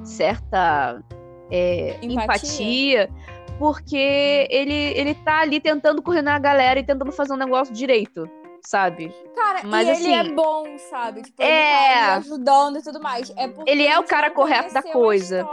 certa. 0.04 1.04
é, 1.52 1.98
Empatia. 2.02 2.14
empatia. 2.24 3.10
Porque 3.58 4.48
ele, 4.50 4.74
ele 4.74 5.16
tá 5.16 5.40
ali 5.40 5.60
tentando 5.60 6.02
coordenar 6.02 6.36
a 6.36 6.40
galera 6.40 6.80
e 6.80 6.84
tentando 6.84 7.12
fazer 7.12 7.34
um 7.34 7.38
negócio 7.38 7.74
direito, 7.74 8.30
sabe? 8.62 9.12
Cara, 9.36 9.62
Mas, 9.64 9.88
e 9.88 9.92
ele 9.92 10.16
assim, 10.16 10.32
é 10.32 10.34
bom, 10.34 10.78
sabe? 10.90 11.22
Tipo, 11.24 11.42
é. 11.42 11.46
ele 11.46 11.96
tá 11.96 12.14
ali 12.14 12.18
ajudando 12.20 12.78
e 12.78 12.82
tudo 12.82 13.02
mais. 13.02 13.32
É 13.36 13.50
Ele 13.66 13.86
é 13.86 14.00
o 14.00 14.04
cara 14.04 14.30
correto 14.30 14.74
da 14.74 14.84
coisa. 14.84 15.48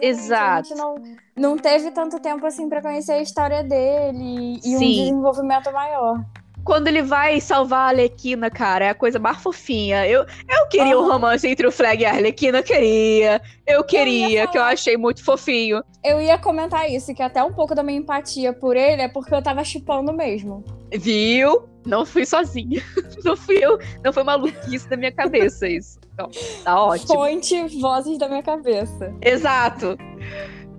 Exato. 0.00 0.42
A 0.42 0.62
gente 0.62 0.74
não, 0.74 0.94
não 1.34 1.56
teve 1.56 1.90
tanto 1.90 2.20
tempo 2.20 2.44
assim 2.46 2.68
pra 2.68 2.82
conhecer 2.82 3.12
a 3.12 3.22
história 3.22 3.62
dele 3.62 4.60
e 4.64 4.76
um 4.76 4.78
Sim. 4.78 4.92
desenvolvimento 4.92 5.72
maior. 5.72 6.24
Quando 6.66 6.88
ele 6.88 7.00
vai 7.00 7.40
salvar 7.40 7.78
a 7.78 7.88
Arlequina, 7.90 8.50
cara, 8.50 8.86
é 8.86 8.88
a 8.88 8.94
coisa 8.94 9.20
mais 9.20 9.40
fofinha. 9.40 10.04
Eu, 10.04 10.22
eu 10.48 10.66
queria 10.68 10.98
um 10.98 11.02
Aham. 11.04 11.12
romance 11.12 11.46
entre 11.46 11.64
o 11.64 11.70
Flag 11.70 12.02
e 12.02 12.04
a 12.04 12.10
Arlequina, 12.10 12.60
queria. 12.60 13.40
Eu 13.64 13.84
queria, 13.84 14.48
que 14.48 14.58
eu 14.58 14.62
achei 14.64 14.96
muito 14.96 15.24
fofinho. 15.24 15.80
Eu 16.02 16.20
ia 16.20 16.36
comentar 16.36 16.90
isso, 16.90 17.14
que 17.14 17.22
até 17.22 17.40
um 17.40 17.52
pouco 17.52 17.72
da 17.72 17.84
minha 17.84 18.00
empatia 18.00 18.52
por 18.52 18.76
ele 18.76 19.00
é 19.00 19.06
porque 19.06 19.32
eu 19.32 19.40
tava 19.40 19.62
chipando 19.62 20.12
mesmo. 20.12 20.64
Viu? 20.92 21.68
Não 21.86 22.04
fui 22.04 22.26
sozinha. 22.26 22.82
Não 23.24 23.36
fui 23.36 23.58
eu. 23.64 23.78
Não 24.04 24.12
foi 24.12 24.24
maluquice 24.24 24.88
da 24.88 24.96
minha 24.96 25.12
cabeça 25.12 25.68
isso. 25.68 26.00
Então, 26.14 26.28
tá 26.64 26.82
ótimo. 26.82 27.14
Fonte, 27.14 27.80
vozes 27.80 28.18
da 28.18 28.26
minha 28.26 28.42
cabeça. 28.42 29.14
Exato. 29.22 29.96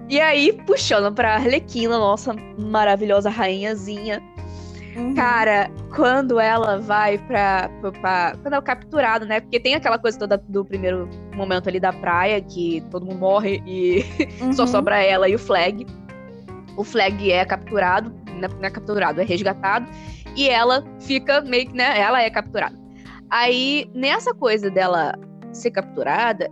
E 0.10 0.20
aí, 0.20 0.52
puxando 0.66 1.14
pra 1.14 1.36
Arlequina, 1.36 1.98
nossa 1.98 2.34
maravilhosa 2.58 3.30
rainhazinha. 3.30 4.22
Uhum. 4.98 5.14
Cara, 5.14 5.70
quando 5.96 6.40
ela 6.40 6.80
vai 6.80 7.18
pra, 7.20 7.70
pra, 7.82 7.92
pra- 7.92 8.32
Quando 8.42 8.48
ela 8.54 8.58
é 8.58 8.66
capturada, 8.66 9.26
né? 9.26 9.40
Porque 9.40 9.60
tem 9.60 9.76
aquela 9.76 9.98
coisa 10.00 10.18
toda 10.18 10.38
do 10.48 10.66
primeiro 10.66 11.08
momento 11.36 11.70
ali 11.70 11.80
da 11.80 11.94
praia, 11.94 12.42
que 12.42 12.82
todo 12.90 13.06
mundo 13.06 13.20
morre 13.20 13.62
e 13.66 14.04
só 14.54 14.64
Uhum. 14.64 14.68
sobra 14.68 15.02
ela 15.02 15.30
e 15.30 15.36
o 15.36 15.40
Flag. 15.40 15.86
O 16.76 16.84
Flag 16.84 17.32
é 17.32 17.44
capturado, 17.46 18.12
não 18.28 18.46
é- 18.46 18.54
não 18.54 18.64
é 18.66 18.70
capturado, 18.70 19.22
é 19.22 19.24
resgatado. 19.24 19.88
E 20.36 20.50
ela 20.50 20.84
fica 21.00 21.42
meio 21.42 21.68
que, 21.68 21.74
né? 21.74 22.00
Ela 22.00 22.22
é 22.22 22.30
capturada. 22.30 22.76
Aí, 23.30 23.90
nessa 23.94 24.34
coisa 24.34 24.70
dela 24.70 25.14
ser 25.52 25.72
capturada, 25.72 26.50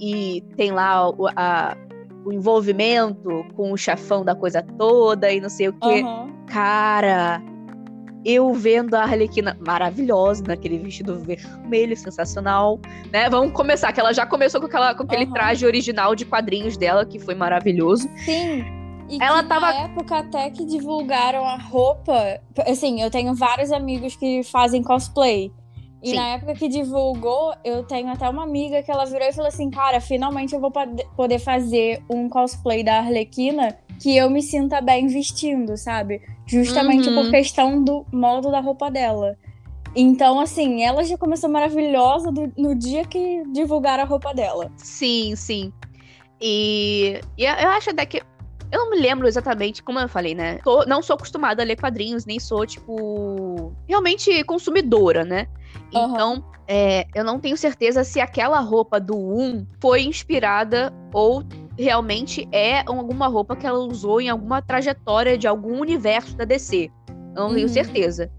e 0.00 0.42
tem 0.56 0.70
lá 0.70 1.08
o, 1.10 1.26
a- 1.36 1.76
o 2.24 2.32
envolvimento 2.32 3.44
com 3.54 3.72
o 3.72 3.76
chefão 3.76 4.24
da 4.24 4.34
coisa 4.34 4.62
toda 4.78 5.30
e 5.32 5.40
não 5.40 5.48
sei 5.48 5.68
o 5.68 5.72
quê. 5.74 6.02
Aham. 6.04 6.28
Cara, 6.46 7.42
eu 8.24 8.52
vendo 8.52 8.94
a 8.94 9.02
Arlequina 9.02 9.56
maravilhosa, 9.60 10.42
naquele 10.46 10.78
vestido 10.78 11.18
vermelho 11.20 11.96
sensacional, 11.96 12.78
né? 13.12 13.28
Vamos 13.30 13.52
começar, 13.52 13.92
que 13.92 14.00
ela 14.00 14.12
já 14.12 14.26
começou 14.26 14.60
com, 14.60 14.66
aquela, 14.66 14.94
com 14.94 15.04
aquele 15.04 15.24
Aham. 15.24 15.32
traje 15.32 15.64
original 15.66 16.14
de 16.14 16.24
quadrinhos 16.24 16.76
dela, 16.76 17.06
que 17.06 17.18
foi 17.18 17.34
maravilhoso. 17.34 18.08
Sim. 18.24 18.64
E 19.10 19.22
Ela 19.22 19.42
que 19.42 19.48
tava- 19.48 19.72
na 19.72 19.80
época 19.80 20.18
até 20.18 20.50
que 20.50 20.64
divulgaram 20.66 21.44
a 21.46 21.56
roupa. 21.56 22.38
Assim, 22.66 23.00
eu 23.00 23.10
tenho 23.10 23.34
vários 23.34 23.72
amigos 23.72 24.14
que 24.16 24.42
fazem 24.42 24.82
cosplay. 24.82 25.50
E 26.02 26.10
Sim. 26.10 26.16
na 26.16 26.28
época 26.28 26.54
que 26.54 26.68
divulgou, 26.68 27.54
eu 27.64 27.82
tenho 27.84 28.08
até 28.12 28.28
uma 28.28 28.42
amiga 28.44 28.82
que 28.82 28.90
ela 28.90 29.04
virou 29.06 29.26
e 29.26 29.32
falou 29.32 29.48
assim: 29.48 29.70
Cara, 29.70 30.00
finalmente 30.00 30.54
eu 30.54 30.60
vou 30.60 30.70
pode- 30.70 31.04
poder 31.16 31.38
fazer 31.38 32.02
um 32.10 32.28
cosplay 32.28 32.84
da 32.84 32.98
Arlequina 32.98 33.76
que 34.00 34.16
eu 34.16 34.30
me 34.30 34.42
sinta 34.42 34.80
bem 34.80 35.06
vestindo, 35.08 35.76
sabe? 35.76 36.20
Justamente 36.46 37.08
Uhum. 37.08 37.14
por 37.14 37.30
questão 37.30 37.82
do 37.82 38.06
modo 38.12 38.50
da 38.50 38.60
roupa 38.60 38.90
dela. 38.90 39.36
Então, 39.96 40.38
assim, 40.38 40.82
ela 40.84 41.02
já 41.02 41.16
começou 41.18 41.48
maravilhosa 41.50 42.30
do- 42.30 42.52
no 42.56 42.74
dia 42.74 43.04
que 43.04 43.42
divulgaram 43.52 44.04
a 44.04 44.06
roupa 44.06 44.32
dela. 44.34 44.70
Sim, 44.76 45.34
sim. 45.34 45.72
E, 46.40 47.20
e 47.36 47.44
eu 47.44 47.68
acho 47.70 47.90
até 47.90 48.06
que. 48.06 48.22
Eu 48.70 48.80
não 48.80 48.90
me 48.90 48.98
lembro 49.00 49.26
exatamente, 49.26 49.82
como 49.82 49.98
eu 49.98 50.08
falei, 50.10 50.34
né? 50.34 50.58
Tô- 50.62 50.84
não 50.84 51.02
sou 51.02 51.16
acostumada 51.16 51.62
a 51.62 51.64
ler 51.64 51.76
quadrinhos, 51.80 52.26
nem 52.26 52.38
sou, 52.38 52.66
tipo, 52.66 53.72
realmente 53.88 54.44
consumidora, 54.44 55.24
né? 55.24 55.46
Aham. 55.94 56.12
Então, 56.12 56.44
é, 56.68 57.06
eu 57.14 57.24
não 57.24 57.40
tenho 57.40 57.56
certeza 57.56 58.04
se 58.04 58.20
aquela 58.20 58.60
roupa 58.60 59.00
do 59.00 59.16
1 59.16 59.66
foi 59.80 60.02
inspirada 60.02 60.92
ou 61.14 61.42
realmente 61.78 62.48
é 62.52 62.80
alguma 62.86 63.26
roupa 63.28 63.54
que 63.56 63.66
ela 63.66 63.78
usou 63.78 64.20
em 64.20 64.28
alguma 64.28 64.60
trajetória 64.60 65.38
de 65.38 65.46
algum 65.46 65.80
universo 65.80 66.36
da 66.36 66.44
DC. 66.44 66.90
Eu 67.36 67.42
não 67.44 67.54
tenho 67.54 67.66
Uhum. 67.68 67.72
certeza. 67.72 68.30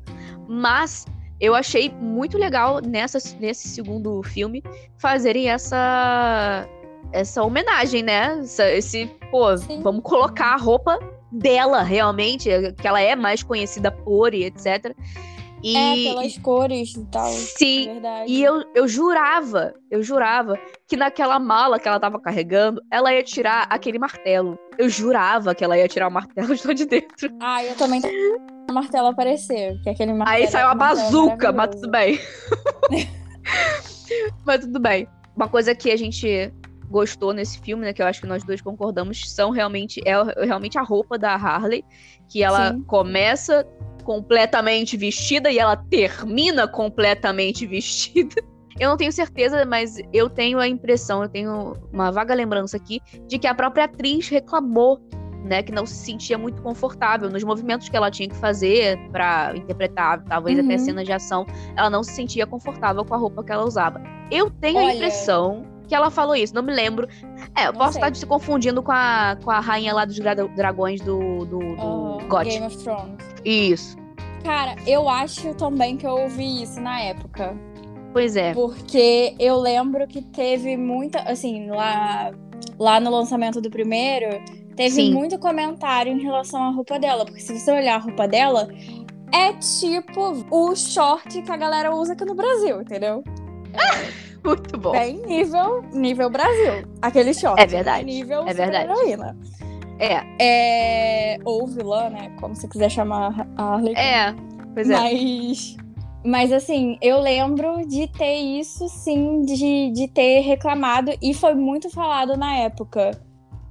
Mas 0.47 1.05
eu 1.39 1.55
achei 1.55 1.89
muito 2.01 2.37
legal 2.37 2.81
nessa, 2.81 3.17
nesse 3.39 3.67
segundo 3.69 4.21
filme 4.23 4.61
fazerem 4.97 5.49
essa 5.49 6.67
essa 7.11 7.41
homenagem, 7.43 8.03
né? 8.03 8.37
Essa- 8.39 8.69
esse, 8.71 9.07
pô, 9.31 9.57
Sim. 9.57 9.81
vamos 9.81 10.03
colocar 10.03 10.53
a 10.53 10.57
roupa 10.57 10.99
dela 11.31 11.81
realmente, 11.81 12.49
que 12.79 12.87
ela 12.87 13.01
é 13.01 13.15
mais 13.15 13.41
conhecida 13.41 13.89
por 13.91 14.33
e 14.33 14.43
etc. 14.43 14.95
E, 15.63 15.75
É, 15.75 15.95
pelas 16.09 16.37
cores 16.37 16.95
e 16.95 17.05
tal. 17.05 17.29
Sim, 17.31 17.85
Verdade. 17.85 18.31
e 18.31 18.43
eu, 18.43 18.63
eu 18.73 18.87
jurava, 18.87 19.73
eu 19.91 20.01
jurava 20.01 20.57
que 20.87 20.95
naquela 20.95 21.37
mala 21.37 21.79
que 21.79 21.87
ela 21.87 21.99
tava 21.99 22.19
carregando, 22.19 22.81
ela 22.91 23.13
ia 23.13 23.23
tirar 23.23 23.67
aquele 23.69 23.99
martelo. 23.99 24.57
Eu 24.77 24.87
jurava 24.87 25.53
que 25.53 25.63
ela 25.63 25.77
ia 25.77 25.87
tirar 25.87 26.07
o 26.07 26.11
martelo 26.11 26.55
de 26.55 26.65
lá 26.65 26.73
de 26.73 26.85
dentro. 26.85 27.29
Ah, 27.41 27.63
eu 27.63 27.75
também 27.75 28.01
o 28.69 28.73
martelo 28.73 29.07
aparecer, 29.07 29.79
que 29.81 29.89
é 29.89 29.91
aquele 29.91 30.13
martelo. 30.13 30.37
Aí 30.37 30.47
saiu 30.47 30.67
a 30.67 30.75
martelo 30.75 31.27
bazuca, 31.27 31.51
mas 31.51 31.69
tudo 31.71 31.91
bem. 31.91 32.19
mas 34.45 34.61
tudo 34.61 34.79
bem. 34.79 35.07
Uma 35.35 35.47
coisa 35.47 35.75
que 35.75 35.91
a 35.91 35.97
gente 35.97 36.51
gostou 36.89 37.33
nesse 37.33 37.59
filme, 37.59 37.85
né, 37.85 37.93
que 37.93 38.01
eu 38.01 38.07
acho 38.07 38.19
que 38.19 38.27
nós 38.27 38.43
dois 38.43 38.61
concordamos, 38.61 39.29
são 39.31 39.51
realmente 39.51 40.01
é 40.05 40.13
realmente 40.43 40.77
a 40.77 40.81
roupa 40.81 41.17
da 41.17 41.35
Harley, 41.35 41.83
que 42.27 42.43
ela 42.43 42.73
Sim. 42.73 42.81
começa 42.83 43.65
completamente 44.09 44.97
vestida 44.97 45.51
e 45.51 45.59
ela 45.59 45.77
termina 45.77 46.67
completamente 46.67 47.67
vestida. 47.67 48.41
Eu 48.79 48.89
não 48.89 48.97
tenho 48.97 49.11
certeza, 49.11 49.65
mas 49.65 49.97
eu 50.13 50.29
tenho 50.29 50.57
a 50.57 50.65
impressão, 50.65 51.21
eu 51.21 51.27
tenho 51.27 51.73
uma 51.91 52.13
vaga 52.13 52.33
lembrança 52.33 52.77
aqui, 52.77 53.01
de 53.27 53.37
que 53.37 53.45
a 53.45 53.53
própria 53.53 53.83
atriz 53.83 54.29
reclamou 54.29 55.01
né, 55.43 55.61
que 55.61 55.73
não 55.73 55.85
se 55.85 55.95
sentia 55.95 56.37
muito 56.37 56.61
confortável 56.61 57.29
nos 57.29 57.43
movimentos 57.43 57.89
que 57.89 57.97
ela 57.97 58.09
tinha 58.09 58.29
que 58.29 58.37
fazer 58.37 58.97
para 59.11 59.51
interpretar, 59.53 60.23
talvez 60.23 60.57
uhum. 60.57 60.63
até 60.63 60.77
cenas 60.77 61.05
de 61.05 61.11
ação, 61.11 61.45
ela 61.75 61.89
não 61.89 62.03
se 62.03 62.13
sentia 62.13 62.47
confortável 62.47 63.03
com 63.03 63.13
a 63.13 63.17
roupa 63.17 63.43
que 63.43 63.51
ela 63.51 63.65
usava. 63.65 64.01
Eu 64.31 64.49
tenho 64.49 64.77
Olha... 64.77 64.91
a 64.91 64.95
impressão 64.95 65.65
que 65.85 65.93
ela 65.93 66.09
falou 66.09 66.35
isso, 66.35 66.55
não 66.55 66.63
me 66.63 66.73
lembro. 66.73 67.05
É, 67.57 67.67
eu 67.67 67.73
não 67.73 67.79
posso 67.79 67.93
sei. 67.93 68.01
estar 68.01 68.15
se 68.15 68.25
confundindo 68.25 68.81
com 68.81 68.93
a, 68.93 69.37
com 69.43 69.51
a 69.51 69.59
rainha 69.59 69.93
lá 69.93 70.05
dos 70.05 70.17
dragões 70.55 71.01
do, 71.01 71.43
do, 71.45 71.59
do 71.59 72.17
uh, 72.17 72.43
Game 72.45 72.65
of 72.65 72.77
Thrones. 72.77 73.17
Isso. 73.43 73.98
Cara, 74.43 74.75
eu 74.87 75.09
acho 75.09 75.53
também 75.55 75.97
que 75.97 76.05
eu 76.05 76.11
ouvi 76.11 76.63
isso 76.63 76.79
na 76.79 77.01
época. 77.01 77.55
Pois 78.11 78.35
é. 78.35 78.53
Porque 78.53 79.35
eu 79.39 79.57
lembro 79.57 80.07
que 80.07 80.21
teve 80.21 80.75
muita, 80.75 81.19
assim, 81.21 81.69
lá, 81.69 82.31
lá 82.77 82.99
no 82.99 83.11
lançamento 83.11 83.61
do 83.61 83.69
primeiro, 83.69 84.43
teve 84.75 84.95
Sim. 84.95 85.13
muito 85.13 85.37
comentário 85.37 86.11
em 86.11 86.21
relação 86.21 86.63
à 86.63 86.69
roupa 86.69 86.97
dela. 86.97 87.25
Porque 87.25 87.41
se 87.41 87.57
você 87.57 87.71
olhar 87.71 87.95
a 87.95 87.99
roupa 87.99 88.27
dela, 88.27 88.67
é 89.31 89.53
tipo 89.53 90.45
o 90.49 90.75
short 90.75 91.41
que 91.41 91.51
a 91.51 91.57
galera 91.57 91.93
usa 91.93 92.13
aqui 92.13 92.25
no 92.25 92.33
Brasil, 92.35 92.81
entendeu? 92.81 93.23
É... 93.73 94.29
Muito 94.43 94.77
bom. 94.77 94.91
Bem 94.91 95.17
nível, 95.25 95.83
nível 95.91 96.29
Brasil. 96.29 96.87
Aquele 97.01 97.33
short. 97.33 97.61
É 97.61 97.65
verdade. 97.65 98.05
Nível 98.05 98.47
é 98.47 98.53
verdade. 98.53 98.89
Heroína. 98.89 99.37
É. 99.99 100.23
é. 100.39 101.37
Ou 101.43 101.67
vilã, 101.67 102.09
né? 102.09 102.31
Como 102.39 102.55
você 102.55 102.67
quiser 102.67 102.89
chamar 102.89 103.47
a 103.55 103.63
Harley. 103.63 103.93
É, 103.95 104.33
pois 104.73 104.89
é. 104.89 104.93
Mas. 104.93 105.77
Mas 106.25 106.51
assim, 106.51 106.97
eu 107.01 107.21
lembro 107.21 107.87
de 107.87 108.07
ter 108.07 108.35
isso, 108.35 108.89
sim, 108.89 109.41
de, 109.43 109.89
de 109.91 110.07
ter 110.09 110.41
reclamado, 110.41 111.11
e 111.21 111.33
foi 111.33 111.53
muito 111.55 111.89
falado 111.89 112.35
na 112.35 112.57
época. 112.57 113.11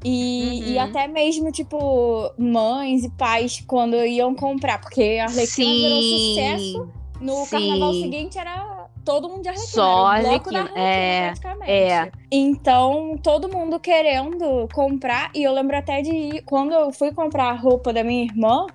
E, 0.05 0.63
uhum. 0.63 0.69
e 0.73 0.79
até 0.79 1.07
mesmo, 1.09 1.51
tipo, 1.51 2.33
mães 2.39 3.05
e 3.05 3.11
pais, 3.11 3.63
quando 3.67 3.97
iam 3.97 4.35
comprar, 4.35 4.81
porque 4.81 5.19
a 5.21 5.25
Arlequina 5.25 5.73
virou 5.73 6.03
sucesso. 6.03 6.89
No 7.21 7.45
sim. 7.45 7.51
carnaval 7.51 7.93
seguinte 7.95 8.39
era 8.39 8.78
todo 9.09 9.27
mundo 9.27 9.41
de 9.41 9.49
Arlequina. 9.49 9.73
Só 9.73 10.07
Arlequina. 10.07 10.71
é, 10.77 11.33
é. 11.67 12.13
Então, 12.31 13.19
todo 13.23 13.49
mundo 13.49 13.81
querendo 13.81 14.69
comprar. 14.75 15.31
E 15.35 15.43
eu 15.43 15.53
lembro 15.55 15.75
até 15.75 16.03
de 16.03 16.11
ir. 16.11 16.43
Quando 16.43 16.73
eu 16.73 16.93
fui 16.93 17.11
comprar 17.11 17.47
a 17.47 17.55
roupa 17.55 17.91
da 17.91 18.05
minha 18.05 18.25
irmã, 18.25 18.67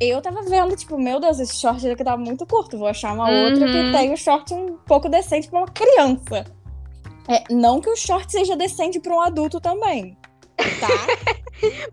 eu 0.00 0.22
tava 0.22 0.42
vendo, 0.42 0.76
tipo, 0.76 0.96
meu 0.96 1.18
Deus, 1.18 1.40
esse 1.40 1.56
short 1.56 1.88
aqui 1.90 2.04
tá 2.04 2.16
muito 2.16 2.46
curto. 2.46 2.78
Vou 2.78 2.86
achar 2.86 3.12
uma 3.12 3.28
uhum. 3.28 3.44
outra 3.46 3.66
que 3.66 3.78
uhum. 3.78 3.92
tem 3.92 4.12
um 4.12 4.16
short 4.16 4.54
um 4.54 4.76
pouco 4.86 5.08
decente 5.08 5.50
pra 5.50 5.58
uma 5.58 5.68
criança. 5.68 6.44
É, 7.28 7.52
não 7.52 7.80
que 7.80 7.90
o 7.90 7.96
short 7.96 8.30
seja 8.30 8.54
decente 8.54 9.00
para 9.00 9.12
um 9.12 9.20
adulto 9.20 9.60
também 9.60 10.16
tá? 10.80 11.40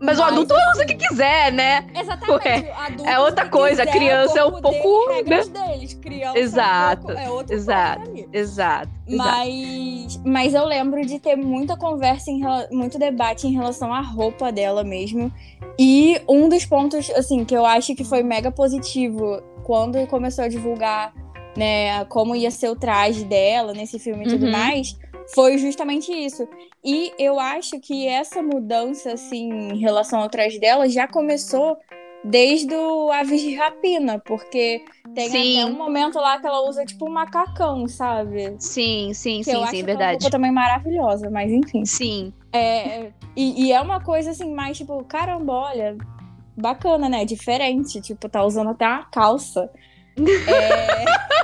Mas, 0.00 0.18
o 0.18 0.22
adulto 0.22 0.54
usa 0.54 0.82
o 0.82 0.86
que 0.86 0.94
quiser, 0.94 1.52
né? 1.52 1.86
Exatamente. 1.94 2.66
é 3.04 3.18
outra 3.18 3.48
coisa, 3.48 3.84
quiser, 3.84 3.90
a 3.90 3.92
criança 3.92 4.38
é 4.38 4.44
um 4.44 4.60
pouco. 4.60 5.08
Né? 5.08 5.22
deles. 5.22 5.94
Criança 5.94 6.38
exato, 6.38 7.10
é, 7.10 7.22
um 7.22 7.26
pouco, 7.26 7.52
é 7.52 7.54
exato, 7.54 8.28
exato, 8.32 8.90
Mas, 9.08 10.20
mas 10.24 10.54
eu 10.54 10.64
lembro 10.64 11.04
de 11.04 11.18
ter 11.18 11.36
muita 11.36 11.76
conversa, 11.76 12.30
em, 12.30 12.40
muito 12.70 12.98
debate 12.98 13.46
em 13.46 13.52
relação 13.52 13.92
à 13.92 14.00
roupa 14.00 14.50
dela 14.50 14.82
mesmo. 14.82 15.32
E 15.78 16.20
um 16.28 16.48
dos 16.48 16.64
pontos, 16.64 17.10
assim, 17.10 17.44
que 17.44 17.54
eu 17.54 17.64
acho 17.64 17.94
que 17.94 18.04
foi 18.04 18.22
mega 18.22 18.50
positivo 18.50 19.42
quando 19.64 20.06
começou 20.06 20.44
a 20.44 20.48
divulgar, 20.48 21.12
né, 21.56 22.04
como 22.06 22.34
ia 22.34 22.50
ser 22.50 22.70
o 22.70 22.76
traje 22.76 23.24
dela 23.24 23.72
nesse 23.72 23.98
filme 23.98 24.24
e 24.24 24.28
tudo 24.28 24.46
uhum. 24.46 24.52
mais 24.52 24.96
foi 25.34 25.58
justamente 25.58 26.12
isso. 26.12 26.48
E 26.84 27.12
eu 27.18 27.40
acho 27.40 27.80
que 27.80 28.06
essa 28.06 28.42
mudança, 28.42 29.12
assim, 29.12 29.50
em 29.50 29.78
relação 29.78 30.20
ao 30.20 30.28
traje 30.28 30.58
dela, 30.60 30.88
já 30.88 31.08
começou 31.08 31.76
desde 32.24 32.74
o 32.74 33.10
Aves 33.10 33.40
de 33.40 33.54
Rapina, 33.54 34.18
porque 34.18 34.84
tem 35.14 35.28
sim. 35.30 35.60
até 35.60 35.70
um 35.70 35.76
momento 35.76 36.18
lá 36.18 36.38
que 36.38 36.46
ela 36.46 36.68
usa 36.68 36.84
tipo 36.84 37.08
um 37.08 37.12
macacão, 37.12 37.86
sabe? 37.86 38.56
Sim, 38.58 39.12
sim, 39.14 39.38
que 39.38 39.50
sim, 39.50 39.66
sim, 39.66 39.82
verdade. 39.84 40.26
É 40.26 40.30
também 40.30 40.52
maravilhosa, 40.52 41.30
mas 41.30 41.50
enfim. 41.52 41.84
Sim. 41.84 42.32
É, 42.52 43.12
e, 43.36 43.66
e, 43.66 43.72
é 43.72 43.80
uma 43.80 44.00
coisa 44.00 44.30
assim, 44.30 44.52
mais 44.52 44.76
tipo, 44.76 45.02
caramba, 45.04 45.52
olha, 45.52 45.96
bacana, 46.56 47.08
né? 47.08 47.24
Diferente. 47.24 48.00
Tipo, 48.00 48.28
tá 48.28 48.44
usando 48.44 48.70
até 48.70 48.86
uma 48.86 49.04
calça. 49.04 49.70
é 50.18 51.37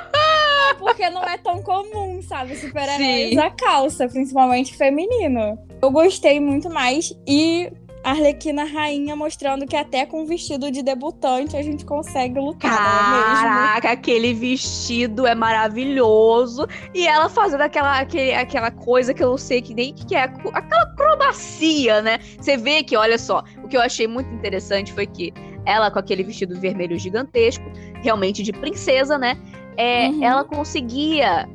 porque 1.05 1.09
não 1.09 1.23
é 1.23 1.37
tão 1.37 1.61
comum, 1.61 2.21
sabe? 2.21 2.55
Super-heróis 2.55 3.33
usar 3.33 3.51
calça, 3.51 4.07
principalmente 4.07 4.75
feminino. 4.75 5.57
Eu 5.81 5.91
gostei 5.91 6.39
muito 6.39 6.69
mais 6.69 7.13
e 7.27 7.71
a 8.03 8.11
Arlequina 8.11 8.63
rainha 8.63 9.15
mostrando 9.15 9.65
que 9.65 9.75
até 9.75 10.05
com 10.05 10.25
vestido 10.25 10.69
de 10.71 10.83
debutante 10.83 11.57
a 11.57 11.61
gente 11.63 11.83
consegue 11.83 12.39
lutar. 12.39 12.71
É 12.71 12.75
Caraca, 12.75 13.91
aquele 13.91 14.33
vestido 14.33 15.25
é 15.25 15.33
maravilhoso. 15.33 16.67
E 16.93 17.07
ela 17.07 17.29
fazendo 17.29 17.61
aquela, 17.61 17.99
aquele, 17.99 18.33
aquela 18.33 18.69
coisa 18.69 19.13
que 19.13 19.23
eu 19.23 19.31
não 19.31 19.37
sei 19.37 19.61
que 19.61 19.73
nem 19.73 19.93
que 19.93 20.15
é, 20.15 20.23
aquela 20.23 20.83
acrobacia, 20.83 22.01
né? 22.01 22.19
Você 22.39 22.57
vê 22.57 22.83
que, 22.83 22.95
olha 22.95 23.17
só, 23.17 23.43
o 23.63 23.67
que 23.67 23.75
eu 23.75 23.81
achei 23.81 24.07
muito 24.07 24.31
interessante 24.33 24.93
foi 24.93 25.07
que 25.07 25.33
ela 25.65 25.89
com 25.89 25.97
aquele 25.97 26.23
vestido 26.23 26.59
vermelho 26.59 26.97
gigantesco, 26.99 27.65
realmente 28.03 28.43
de 28.43 28.53
princesa, 28.53 29.17
né? 29.17 29.35
É, 29.77 30.09
uhum. 30.09 30.23
ela 30.23 30.43
conseguia 30.43 31.47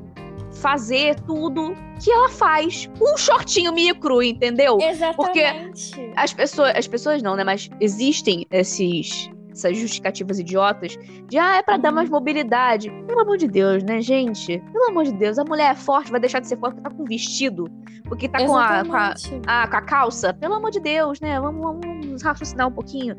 fazer 0.52 1.18
tudo 1.20 1.74
que 2.02 2.10
ela 2.10 2.28
faz 2.28 2.88
com 2.98 3.14
um 3.14 3.16
shortinho 3.16 3.72
micro, 3.72 4.22
entendeu? 4.22 4.78
Exatamente. 4.80 5.16
Porque 5.16 6.12
as 6.16 6.32
pessoas, 6.32 6.72
as 6.76 6.88
pessoas 6.88 7.22
não, 7.22 7.36
né? 7.36 7.44
Mas 7.44 7.68
existem 7.80 8.46
esses 8.50 9.30
essas 9.52 9.76
justificativas 9.76 10.38
idiotas 10.38 10.96
de 11.28 11.36
ah, 11.38 11.56
é 11.56 11.62
para 11.62 11.76
dar 11.76 11.92
mais 11.92 12.08
uhum. 12.08 12.16
mobilidade. 12.16 12.90
Pelo 13.06 13.20
amor 13.20 13.36
de 13.36 13.48
Deus, 13.48 13.82
né, 13.82 14.00
gente? 14.00 14.58
Pelo 14.72 14.90
amor 14.90 15.04
de 15.04 15.12
Deus, 15.12 15.38
a 15.38 15.44
mulher 15.44 15.72
é 15.72 15.74
forte, 15.74 16.10
vai 16.10 16.20
deixar 16.20 16.40
de 16.40 16.48
ser 16.48 16.56
forte 16.58 16.76
porque 16.76 16.88
tá 16.88 16.96
com 16.96 17.04
vestido, 17.04 17.68
porque 18.04 18.28
tá 18.28 18.38
com 18.38 18.56
a, 18.56 18.84
com 18.84 18.94
a, 18.94 19.14
a, 19.46 19.68
com 19.68 19.76
a, 19.76 19.82
calça. 19.82 20.32
Pelo 20.32 20.54
amor 20.54 20.70
de 20.70 20.80
Deus, 20.80 21.20
né? 21.20 21.38
Vamos, 21.40 21.60
vamos 21.60 22.22
raciocinar 22.22 22.68
um 22.68 22.72
pouquinho. 22.72 23.16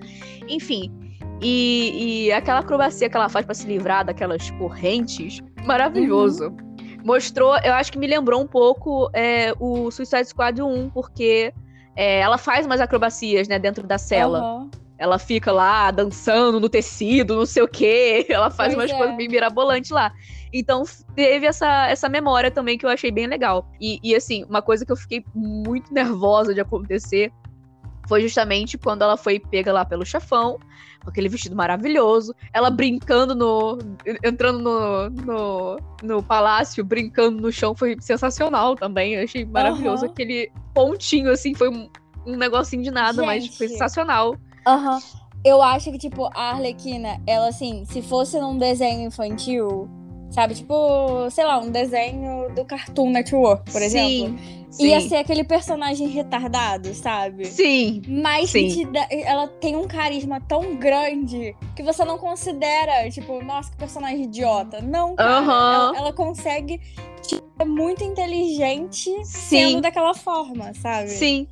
Enfim, 0.47 0.91
e, 1.41 2.25
e 2.25 2.31
aquela 2.31 2.59
acrobacia 2.59 3.09
que 3.09 3.17
ela 3.17 3.29
faz 3.29 3.45
para 3.45 3.55
se 3.55 3.65
livrar 3.67 4.05
daquelas 4.05 4.49
correntes, 4.51 5.39
maravilhoso. 5.65 6.49
Uhum. 6.49 6.71
Mostrou, 7.03 7.57
eu 7.63 7.73
acho 7.73 7.91
que 7.91 7.97
me 7.97 8.05
lembrou 8.05 8.41
um 8.41 8.47
pouco 8.47 9.09
é, 9.13 9.53
o 9.59 9.89
Suicide 9.89 10.25
Squad 10.25 10.61
1, 10.61 10.91
porque 10.91 11.51
é, 11.95 12.19
ela 12.19 12.37
faz 12.37 12.65
umas 12.65 12.79
acrobacias, 12.79 13.47
né, 13.47 13.57
dentro 13.57 13.87
da 13.87 13.97
cela. 13.97 14.41
Uhum. 14.41 14.69
Ela 14.97 15.17
fica 15.17 15.51
lá 15.51 15.89
dançando 15.89 16.59
no 16.59 16.69
tecido, 16.69 17.35
não 17.35 17.45
sei 17.45 17.63
o 17.63 17.67
quê. 17.67 18.23
Ela 18.29 18.51
faz 18.51 18.75
pois 18.75 18.85
umas 18.85 18.91
é. 18.91 18.97
coisas 18.99 19.17
bem 19.17 19.27
mirabolantes 19.27 19.89
lá. 19.89 20.13
Então 20.53 20.83
teve 21.15 21.47
essa, 21.47 21.87
essa 21.87 22.07
memória 22.07 22.51
também 22.51 22.77
que 22.77 22.85
eu 22.85 22.89
achei 22.89 23.09
bem 23.09 23.25
legal. 23.25 23.67
E, 23.81 23.99
e 24.03 24.15
assim, 24.15 24.43
uma 24.47 24.61
coisa 24.61 24.85
que 24.85 24.91
eu 24.91 24.95
fiquei 24.95 25.25
muito 25.33 25.89
nervosa 25.93 26.53
de 26.53 26.61
acontecer 26.61 27.33
foi 28.07 28.21
justamente 28.21 28.77
quando 28.77 29.01
ela 29.01 29.17
foi 29.17 29.39
pega 29.39 29.73
lá 29.73 29.83
pelo 29.83 30.05
chefão 30.05 30.59
com 31.03 31.09
aquele 31.09 31.29
vestido 31.29 31.55
maravilhoso, 31.55 32.33
ela 32.53 32.69
brincando 32.69 33.35
no. 33.35 33.77
entrando 34.23 34.59
no, 34.59 35.09
no, 35.09 35.79
no 36.03 36.23
palácio, 36.23 36.83
brincando 36.83 37.41
no 37.41 37.51
chão, 37.51 37.75
foi 37.75 37.97
sensacional 37.99 38.75
também. 38.75 39.15
Eu 39.15 39.23
achei 39.23 39.45
maravilhoso. 39.45 40.05
Uhum. 40.05 40.11
Aquele 40.11 40.51
pontinho, 40.73 41.31
assim, 41.31 41.53
foi 41.53 41.69
um, 41.69 41.89
um 42.25 42.35
negocinho 42.35 42.83
de 42.83 42.91
nada, 42.91 43.23
Gente. 43.23 43.25
mas 43.25 43.57
foi 43.57 43.67
sensacional. 43.67 44.35
Aham. 44.67 44.95
Uhum. 44.95 45.21
Eu 45.43 45.59
acho 45.59 45.91
que, 45.91 45.97
tipo, 45.97 46.29
a 46.35 46.51
Arlequina, 46.51 47.19
ela, 47.25 47.47
assim, 47.47 47.83
se 47.85 48.03
fosse 48.03 48.39
num 48.39 48.59
desenho 48.59 49.07
infantil, 49.07 49.89
sabe? 50.31 50.55
Tipo, 50.55 51.29
sei 51.29 51.45
lá, 51.45 51.59
um 51.59 51.69
desenho 51.69 52.49
do 52.55 52.65
Cartoon 52.65 53.11
Network, 53.11 53.71
por 53.71 53.81
exemplo. 53.81 54.37
Sim 54.39 54.61
Sim. 54.71 54.87
Ia 54.87 55.01
ser 55.01 55.17
aquele 55.17 55.43
personagem 55.43 56.07
retardado, 56.07 56.93
sabe? 56.95 57.45
Sim. 57.45 58.01
Mas 58.07 58.51
Sim. 58.51 58.89
Dá, 58.89 59.05
ela 59.11 59.47
tem 59.47 59.75
um 59.75 59.85
carisma 59.85 60.39
tão 60.39 60.77
grande 60.77 61.53
que 61.75 61.83
você 61.83 62.05
não 62.05 62.17
considera, 62.17 63.09
tipo, 63.09 63.43
nossa, 63.43 63.69
que 63.69 63.75
personagem 63.75 64.23
idiota. 64.23 64.81
Não, 64.81 65.15
cara. 65.15 65.43
Ela, 65.43 65.97
ela, 65.97 66.13
consegue 66.13 66.79
ser 67.21 67.41
muito 67.65 68.01
inteligente 68.01 69.09
Sim. 69.25 69.25
sendo 69.25 69.81
daquela 69.81 70.13
forma, 70.13 70.73
sabe? 70.75 71.09
Sim. 71.09 71.47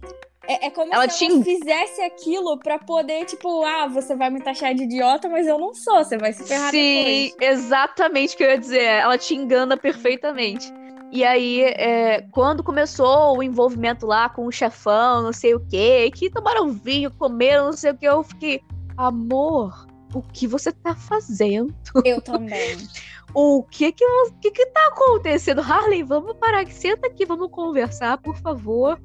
É, 0.50 0.66
é 0.66 0.70
como 0.72 0.92
ela 0.92 1.08
se 1.08 1.26
ela 1.26 1.44
fizesse 1.44 2.02
aquilo 2.02 2.58
pra 2.58 2.80
poder, 2.80 3.24
tipo, 3.26 3.64
ah, 3.64 3.88
você 3.88 4.16
vai 4.16 4.32
me 4.32 4.42
taxar 4.42 4.74
de 4.74 4.84
idiota, 4.84 5.30
mas 5.30 5.46
eu 5.46 5.60
não 5.60 5.76
sou, 5.76 6.04
você 6.04 6.18
vai 6.18 6.34
se 6.34 6.44
ferrar 6.44 6.72
Sim, 6.72 7.30
depois. 7.30 7.36
exatamente 7.40 8.34
o 8.34 8.38
que 8.38 8.44
eu 8.44 8.50
ia 8.50 8.58
dizer. 8.58 8.82
Ela 8.82 9.16
te 9.16 9.36
engana 9.36 9.78
perfeitamente. 9.78 10.74
E 11.12 11.24
aí, 11.24 11.62
é, 11.62 12.24
quando 12.32 12.64
começou 12.64 13.38
o 13.38 13.44
envolvimento 13.44 14.08
lá 14.08 14.28
com 14.28 14.48
o 14.48 14.52
chefão, 14.52 15.22
não 15.22 15.34
sei 15.34 15.54
o 15.54 15.60
quê, 15.60 16.10
que 16.14 16.32
tomaram 16.32 16.72
vinho, 16.72 17.12
comeram, 17.12 17.66
não 17.66 17.74
sei 17.74 17.92
o 17.92 17.98
que, 17.98 18.08
eu 18.08 18.24
fiquei, 18.24 18.60
amor, 18.98 19.88
o 20.16 20.22
que 20.24 20.48
você 20.48 20.72
tá 20.72 20.96
fazendo? 20.96 21.74
Eu 22.04 22.22
também. 22.22 22.76
o 23.36 23.64
que 23.64 23.92
que, 23.92 24.06
que 24.42 24.52
que 24.52 24.66
tá 24.68 24.88
acontecendo? 24.88 25.62
Harley, 25.62 26.02
vamos 26.04 26.36
parar 26.38 26.62
aqui, 26.62 26.74
senta 26.74 27.08
aqui, 27.08 27.24
vamos 27.24 27.52
conversar, 27.52 28.18
por 28.18 28.36
favor. 28.38 29.00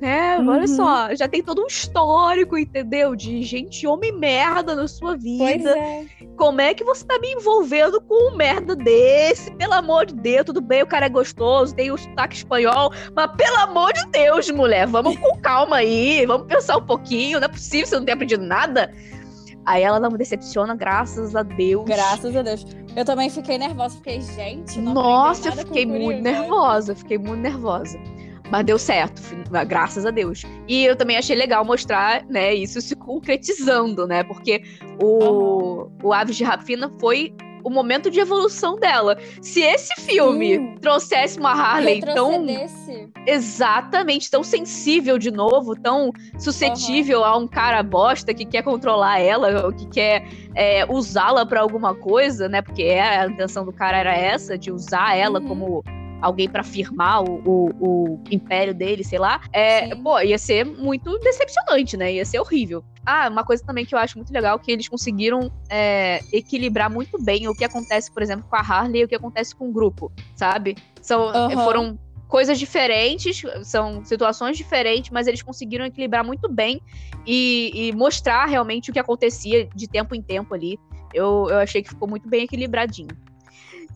Né? 0.00 0.38
Uhum. 0.38 0.48
Olha 0.48 0.66
só, 0.66 1.14
já 1.14 1.28
tem 1.28 1.42
todo 1.42 1.62
um 1.62 1.66
histórico, 1.66 2.56
entendeu? 2.56 3.14
De 3.14 3.42
gente 3.42 3.86
homem 3.86 4.12
merda 4.12 4.74
na 4.74 4.88
sua 4.88 5.10
Pois 5.10 5.22
vida. 5.22 5.76
é. 5.78 6.06
Como 6.38 6.58
é 6.60 6.72
que 6.72 6.82
você 6.82 7.04
tá 7.04 7.18
me 7.18 7.32
envolvendo 7.32 8.00
com 8.00 8.32
um 8.32 8.36
merda 8.36 8.74
desse? 8.74 9.50
Pelo 9.56 9.74
amor 9.74 10.06
de 10.06 10.14
Deus, 10.14 10.46
tudo 10.46 10.62
bem, 10.62 10.82
o 10.82 10.86
cara 10.86 11.04
é 11.04 11.08
gostoso, 11.10 11.74
tem 11.74 11.90
o 11.92 11.98
sotaque 11.98 12.36
espanhol, 12.36 12.90
mas 13.14 13.30
pelo 13.36 13.56
amor 13.58 13.92
de 13.92 14.06
Deus, 14.06 14.50
mulher, 14.50 14.86
vamos 14.86 15.18
com 15.18 15.38
calma 15.40 15.76
aí, 15.76 16.24
vamos 16.24 16.46
pensar 16.46 16.78
um 16.78 16.86
pouquinho, 16.86 17.38
não 17.38 17.44
é 17.44 17.48
possível 17.50 17.86
você 17.86 17.96
não 17.96 18.04
ter 18.06 18.12
aprendido 18.12 18.42
nada. 18.42 18.90
Aí 19.66 19.82
ela 19.82 20.00
não 20.00 20.10
me 20.10 20.16
decepciona, 20.16 20.74
graças 20.74 21.36
a 21.36 21.42
Deus. 21.42 21.84
Graças 21.84 22.34
a 22.34 22.40
Deus. 22.40 22.64
Eu 22.96 23.04
também 23.04 23.28
fiquei 23.28 23.58
nervosa, 23.58 23.96
fiquei, 23.96 24.22
gente. 24.22 24.80
Não 24.80 24.94
Nossa, 24.94 25.48
eu 25.50 25.52
fiquei 25.52 25.84
muito 25.84 26.04
Kuriga. 26.04 26.22
nervosa, 26.22 26.94
fiquei 26.94 27.18
muito 27.18 27.42
nervosa. 27.42 27.98
Mas 28.50 28.64
deu 28.64 28.78
certo, 28.78 29.22
graças 29.66 30.04
a 30.04 30.10
Deus. 30.10 30.44
E 30.66 30.84
eu 30.84 30.96
também 30.96 31.16
achei 31.16 31.36
legal 31.36 31.64
mostrar, 31.64 32.24
né, 32.26 32.52
isso 32.52 32.80
se 32.80 32.96
concretizando, 32.96 34.06
né? 34.06 34.24
Porque 34.24 34.62
o, 35.00 35.88
o 36.02 36.12
Aves 36.12 36.36
de 36.36 36.44
Rapina 36.44 36.90
foi 36.98 37.32
o 37.62 37.70
momento 37.70 38.10
de 38.10 38.20
evolução 38.20 38.76
dela. 38.76 39.18
Se 39.40 39.60
esse 39.60 39.94
filme 40.00 40.78
trouxesse 40.80 41.38
uma 41.38 41.52
Harley 41.52 42.00
tão 42.00 42.46
exatamente 43.26 44.30
tão 44.30 44.42
sensível 44.42 45.18
de 45.18 45.30
novo, 45.30 45.76
tão 45.76 46.10
suscetível 46.38 47.24
a 47.24 47.36
um 47.36 47.46
cara 47.46 47.82
bosta 47.82 48.32
que 48.32 48.44
quer 48.44 48.62
controlar 48.62 49.20
ela, 49.20 49.66
ou 49.66 49.72
que 49.72 49.86
quer 49.86 50.26
é, 50.54 50.84
usá-la 50.90 51.44
pra 51.44 51.60
alguma 51.60 51.94
coisa, 51.94 52.48
né? 52.48 52.62
Porque 52.62 52.82
é, 52.82 53.18
a 53.20 53.26
intenção 53.26 53.64
do 53.64 53.72
cara 53.72 53.98
era 53.98 54.16
essa, 54.16 54.56
de 54.56 54.72
usar 54.72 55.16
ela 55.16 55.40
Uhum. 55.40 55.48
como 55.48 55.84
alguém 56.20 56.48
pra 56.48 56.62
firmar 56.62 57.22
o, 57.22 57.40
o- 57.44 57.70
o 57.80 58.20
império 58.30 58.74
dele, 58.74 59.02
sei 59.04 59.18
lá. 59.18 59.40
É, 59.52 59.88
Sim. 59.94 60.02
pô, 60.02 60.18
ia 60.20 60.38
ser 60.38 60.64
muito 60.64 61.18
decepcionante, 61.20 61.96
né? 61.96 62.12
Ia 62.14 62.24
ser 62.24 62.38
horrível. 62.40 62.84
Ah, 63.06 63.28
uma 63.30 63.42
coisa 63.44 63.64
também 63.64 63.84
que 63.86 63.94
eu 63.94 63.98
acho 63.98 64.16
muito 64.18 64.32
legal 64.32 64.58
que 64.58 64.70
eles 64.70 64.88
conseguiram 64.88 65.50
é, 65.70 66.20
equilibrar 66.32 66.90
muito 66.90 67.20
bem 67.22 67.48
o 67.48 67.54
que 67.54 67.64
acontece, 67.64 68.12
por 68.12 68.22
exemplo, 68.22 68.44
com 68.48 68.56
a 68.56 68.60
Harley 68.60 69.02
e 69.02 69.04
o 69.04 69.08
que 69.08 69.14
acontece 69.14 69.54
com 69.56 69.68
o 69.68 69.72
grupo, 69.72 70.12
sabe? 70.36 70.76
São, 71.00 71.28
Aham. 71.28 71.64
Foram 71.64 71.98
coisas 72.28 72.58
diferentes, 72.58 73.42
são 73.64 74.04
situações 74.04 74.56
diferentes, 74.56 75.10
mas 75.10 75.26
eles 75.26 75.42
conseguiram 75.42 75.84
equilibrar 75.84 76.24
muito 76.24 76.48
bem 76.52 76.80
e, 77.26 77.88
e 77.88 77.92
mostrar 77.92 78.46
realmente 78.46 78.90
o 78.90 78.92
que 78.92 78.98
acontecia 79.00 79.66
de 79.74 79.88
tempo 79.88 80.14
em 80.14 80.22
tempo 80.22 80.54
ali. 80.54 80.78
Eu, 81.12 81.48
eu 81.50 81.58
achei 81.58 81.82
que 81.82 81.88
ficou 81.88 82.06
muito 82.06 82.28
bem 82.28 82.44
equilibradinho. 82.44 83.16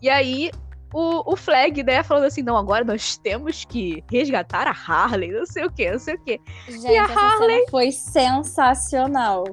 E 0.03 0.09
aí, 0.09 0.51
o, 0.95 1.33
o 1.33 1.37
Flag, 1.37 1.83
né, 1.83 2.03
falando 2.05 2.25
assim: 2.25 2.43
não, 2.43 2.57
agora 2.57 2.85
nós 2.85 3.17
temos 3.17 3.65
que 3.65 4.03
resgatar 4.11 4.69
a 4.69 4.71
Harley, 4.71 5.33
não 5.33 5.45
sei 5.45 5.65
o 5.65 5.71
que, 5.71 5.91
não 5.91 5.99
sei 5.99 6.15
o 6.15 6.19
que. 6.21 6.41
Gente, 6.69 6.87
E 6.87 6.97
a 6.97 7.05
Harley? 7.05 7.65
foi 7.69 7.91
sensacional. 7.91 9.45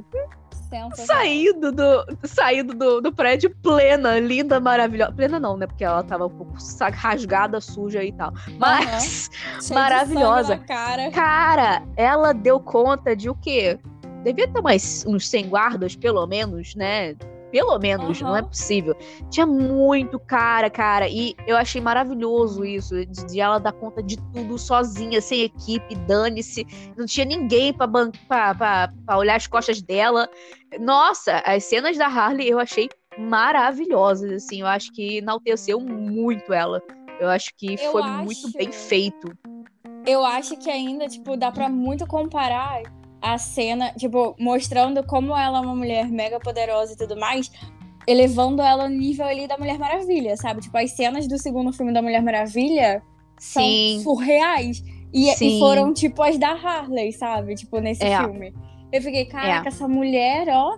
Sensacional. 0.69 1.05
Saindo 1.05 1.71
do, 1.71 2.05
saindo 2.23 2.73
do, 2.73 3.01
do 3.01 3.11
prédio 3.11 3.53
plena, 3.61 4.19
linda, 4.19 4.59
maravilhosa. 4.59 5.11
Plena 5.11 5.39
não, 5.39 5.57
né? 5.57 5.67
Porque 5.67 5.83
ela 5.83 6.03
tava 6.03 6.27
um 6.27 6.29
pouco 6.29 6.53
rasgada, 6.93 7.59
suja 7.59 8.03
e 8.03 8.13
tal. 8.13 8.31
Mas. 8.57 9.29
De 9.67 9.73
maravilhosa. 9.73 10.57
cara. 10.59 11.11
Cara, 11.11 11.83
ela 11.97 12.33
deu 12.33 12.59
conta 12.59 13.15
de 13.15 13.29
o 13.29 13.35
quê? 13.35 13.77
Devia 14.23 14.47
ter 14.47 14.61
mais 14.61 15.03
uns 15.07 15.27
100 15.27 15.49
guardas, 15.49 15.95
pelo 15.95 16.25
menos, 16.27 16.75
né? 16.75 17.15
Pelo 17.51 17.77
menos, 17.79 18.21
não 18.21 18.35
é 18.35 18.41
possível. 18.41 18.95
Tinha 19.29 19.45
muito 19.45 20.17
cara, 20.19 20.69
cara. 20.69 21.07
E 21.09 21.35
eu 21.45 21.57
achei 21.57 21.81
maravilhoso 21.81 22.63
isso, 22.63 23.05
de, 23.05 23.25
de 23.25 23.39
ela 23.41 23.59
dar 23.59 23.73
conta 23.73 24.01
de 24.01 24.15
tudo 24.33 24.57
sozinha, 24.57 25.19
sem 25.21 25.41
equipe, 25.41 25.93
dane-se. 25.95 26.65
Não 26.97 27.05
tinha 27.05 27.25
ninguém 27.25 27.73
pra, 27.73 27.85
ban- 27.85 28.11
pra, 28.27 28.55
pra, 28.55 28.89
pra 29.05 29.17
olhar 29.17 29.35
as 29.35 29.47
costas 29.47 29.81
dela. 29.81 30.29
Nossa, 30.79 31.39
as 31.45 31.65
cenas 31.65 31.97
da 31.97 32.07
Harley 32.07 32.47
eu 32.49 32.57
achei 32.59 32.87
maravilhosas, 33.17 34.31
assim. 34.31 34.61
Eu 34.61 34.67
acho 34.67 34.91
que 34.93 35.17
enalteceu 35.17 35.79
muito 35.79 36.53
ela. 36.53 36.81
Eu 37.19 37.27
acho 37.29 37.49
que 37.57 37.73
Eu 37.79 37.91
foi 37.91 38.01
acho- 38.01 38.23
muito 38.23 38.51
bem 38.57 38.71
feito. 38.71 39.27
Eu 40.05 40.23
acho 40.25 40.57
que 40.57 40.69
ainda, 40.69 41.07
tipo, 41.07 41.35
dá 41.37 41.51
pra 41.51 41.69
muito 41.69 42.07
comparar 42.07 42.81
a 43.21 43.37
cena, 43.37 43.91
tipo, 43.97 44.35
mostrando 44.39 45.03
como 45.03 45.35
ela 45.37 45.59
é 45.59 45.61
uma 45.61 45.75
mulher 45.75 46.07
mega 46.09 46.39
poderosa 46.39 46.93
e 46.93 46.97
tudo 46.97 47.15
mais, 47.19 47.51
elevando 48.07 48.61
ela 48.61 48.89
no 48.89 48.95
nível 48.95 49.25
ali 49.27 49.47
da 49.47 49.57
Mulher 49.57 49.77
Maravilha, 49.77 50.35
sabe? 50.35 50.61
Tipo, 50.61 50.77
as 50.77 50.91
cenas 50.91 51.27
do 51.27 51.37
segundo 51.37 51.71
filme 51.71 51.93
da 51.93 52.01
Mulher 52.01 52.21
Maravilha 52.23 53.01
são 53.37 53.63
Sim. 53.63 54.01
surreais. 54.03 54.83
E, 55.13 55.29
e 55.29 55.59
foram, 55.59 55.93
tipo, 55.93 56.23
as 56.23 56.37
da 56.37 56.51
Harley, 56.51 57.11
sabe? 57.11 57.53
Tipo, 57.55 57.79
nesse 57.79 58.03
É. 58.03 58.17
filme. 58.17 58.53
Eu 58.91 59.01
fiquei, 59.01 59.25
caraca, 59.25 59.67
essa 59.69 59.87
mulher, 59.87 60.47
ó. 60.49 60.77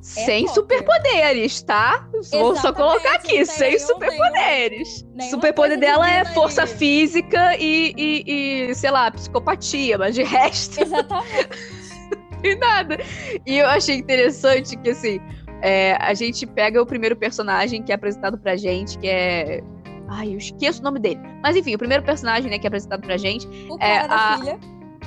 sem 0.00 0.42
top. 0.44 0.54
superpoderes, 0.54 1.62
tá? 1.62 2.06
Vou 2.12 2.22
só 2.22 2.52
Exatamente, 2.68 2.76
colocar 2.76 3.14
aqui, 3.16 3.44
sem 3.44 3.78
superpoderes. 3.78 5.04
Superpoder 5.30 5.78
dela 5.78 6.08
é 6.10 6.24
força 6.26 6.62
ali. 6.62 6.70
física 6.72 7.56
e, 7.58 7.92
e, 7.96 8.68
e, 8.70 8.74
sei 8.74 8.90
lá, 8.90 9.10
psicopatia, 9.10 9.98
mas 9.98 10.14
de 10.14 10.22
resto, 10.22 10.80
Exatamente. 10.82 11.48
e 12.44 12.54
nada. 12.56 12.98
E 13.46 13.58
eu 13.58 13.66
achei 13.66 13.96
interessante 13.96 14.76
que, 14.76 14.90
assim, 14.90 15.20
é, 15.62 15.94
a 16.00 16.14
gente 16.14 16.46
pega 16.46 16.80
o 16.80 16.86
primeiro 16.86 17.16
personagem 17.16 17.82
que 17.82 17.92
é 17.92 17.94
apresentado 17.94 18.38
pra 18.38 18.56
gente, 18.56 18.98
que 18.98 19.08
é. 19.08 19.62
Ai, 20.08 20.32
eu 20.32 20.38
esqueço 20.38 20.80
o 20.80 20.84
nome 20.84 20.98
dele. 20.98 21.20
Mas 21.42 21.54
enfim, 21.56 21.74
o 21.74 21.78
primeiro 21.78 22.02
personagem, 22.02 22.50
né, 22.50 22.58
que 22.58 22.66
é 22.66 22.68
apresentado 22.68 23.00
pra 23.02 23.16
gente 23.16 23.46
O 23.68 23.76
É, 23.80 23.96
cara 23.98 24.06
da 24.06 24.14
a- 24.16 24.38
filha. 24.38 24.58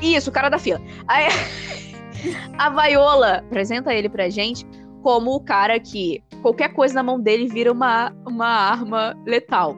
Isso, 0.02 0.30
o 0.30 0.34
cara 0.34 0.50
da 0.50 0.58
fila. 0.60 0.80
Aí, 1.08 1.26
a 2.58 2.70
Viola 2.70 3.38
apresenta 3.38 3.94
ele 3.94 4.10
pra 4.10 4.30
gente 4.30 4.66
como 5.02 5.32
o 5.36 5.40
cara 5.40 5.80
que 5.80 6.24
qualquer 6.42 6.74
coisa 6.74 6.94
na 6.96 7.04
mão 7.04 7.20
dele 7.20 7.48
vira 7.48 7.72
uma, 7.72 8.12
uma 8.28 8.48
arma 8.48 9.16
letal. 9.26 9.76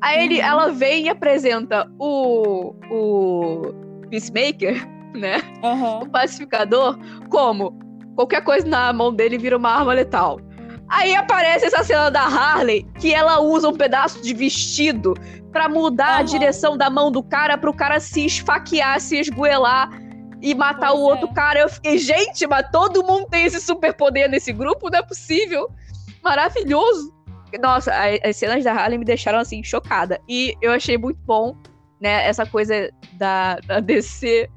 Aí 0.00 0.24
ele, 0.24 0.38
Uhum. 0.40 0.46
ela 0.46 0.72
vem 0.72 1.04
e 1.06 1.08
apresenta 1.08 1.88
o, 1.98 2.74
o 2.90 3.74
Peacemaker, 4.10 4.84
né? 5.18 5.42
Aham. 5.62 6.00
O 6.04 6.08
pacificador, 6.10 6.98
como 7.28 7.78
qualquer 8.16 8.42
coisa 8.42 8.66
na 8.66 8.92
mão 8.92 9.12
dele 9.12 9.36
vira 9.38 9.56
uma 9.56 9.70
arma 9.70 9.92
letal. 9.92 10.40
Aí 10.88 11.14
aparece 11.14 11.66
essa 11.66 11.84
cena 11.84 12.10
da 12.10 12.22
Harley, 12.22 12.86
que 12.98 13.12
ela 13.12 13.40
usa 13.40 13.68
um 13.68 13.76
pedaço 13.76 14.22
de 14.22 14.32
vestido 14.32 15.12
pra 15.52 15.68
mudar 15.68 16.06
a 16.06 16.14
Aham. 16.16 16.24
direção 16.24 16.76
da 16.78 16.88
mão 16.88 17.12
do 17.12 17.22
cara 17.22 17.58
pro 17.58 17.74
cara 17.74 18.00
se 18.00 18.24
esfaquear, 18.24 18.98
se 19.00 19.18
esgoelar 19.18 19.90
e 20.40 20.54
matar 20.54 20.90
Pois 20.90 21.00
o 21.00 21.02
outro 21.02 21.28
é. 21.28 21.34
cara. 21.34 21.60
Eu 21.60 21.68
fiquei, 21.68 21.98
gente, 21.98 22.46
mas 22.46 22.66
todo 22.72 23.04
mundo 23.04 23.26
tem 23.28 23.44
esse 23.44 23.60
superpoder 23.60 24.30
nesse 24.30 24.50
grupo? 24.52 24.88
Não 24.90 24.98
é 25.00 25.02
possível. 25.02 25.68
Maravilhoso. 26.22 27.12
Nossa, 27.60 27.92
a- 27.92 28.28
as 28.28 28.36
cenas 28.36 28.62
da 28.64 28.72
Harley 28.72 28.98
me 28.98 29.04
deixaram 29.04 29.38
assim, 29.38 29.62
chocada. 29.62 30.20
E 30.28 30.54
eu 30.60 30.70
achei 30.72 30.96
muito 30.98 31.18
bom, 31.26 31.54
né, 32.00 32.26
essa 32.26 32.44
coisa 32.46 32.90
da, 33.14 33.56
da 33.66 33.80
DC 33.80 34.48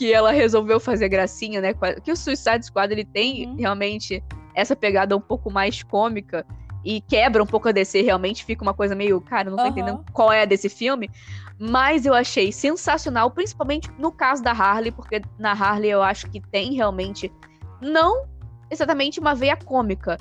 que 0.00 0.10
ela 0.10 0.32
resolveu 0.32 0.80
fazer 0.80 1.10
gracinha, 1.10 1.60
né? 1.60 1.74
Que 2.02 2.10
o 2.10 2.16
Suicide 2.16 2.64
Squad 2.64 2.90
ele 2.90 3.04
tem 3.04 3.46
Uhum. 3.46 3.56
realmente 3.58 4.24
essa 4.54 4.74
pegada 4.74 5.14
um 5.14 5.20
pouco 5.20 5.50
mais 5.50 5.82
cômica 5.82 6.46
e 6.82 7.02
quebra 7.02 7.42
um 7.42 7.46
pouco 7.46 7.68
a 7.68 7.72
DC, 7.72 8.00
realmente 8.00 8.42
fica 8.42 8.62
uma 8.62 8.72
coisa 8.72 8.94
meio, 8.94 9.20
cara, 9.20 9.50
não 9.50 9.58
tô 9.58 9.64
Aham. 9.64 9.70
entendendo 9.72 10.04
qual 10.14 10.32
é 10.32 10.46
desse 10.46 10.70
filme, 10.70 11.10
mas 11.58 12.06
eu 12.06 12.14
achei 12.14 12.50
sensacional, 12.50 13.30
principalmente 13.30 13.90
no 13.98 14.10
caso 14.10 14.42
da 14.42 14.52
Harley, 14.52 14.90
porque 14.90 15.20
na 15.38 15.52
Harley 15.52 15.90
eu 15.90 16.02
acho 16.02 16.30
que 16.30 16.40
tem 16.40 16.72
realmente 16.72 17.30
não 17.78 18.24
exatamente 18.70 19.20
uma 19.20 19.34
veia 19.34 19.54
cômica, 19.54 20.16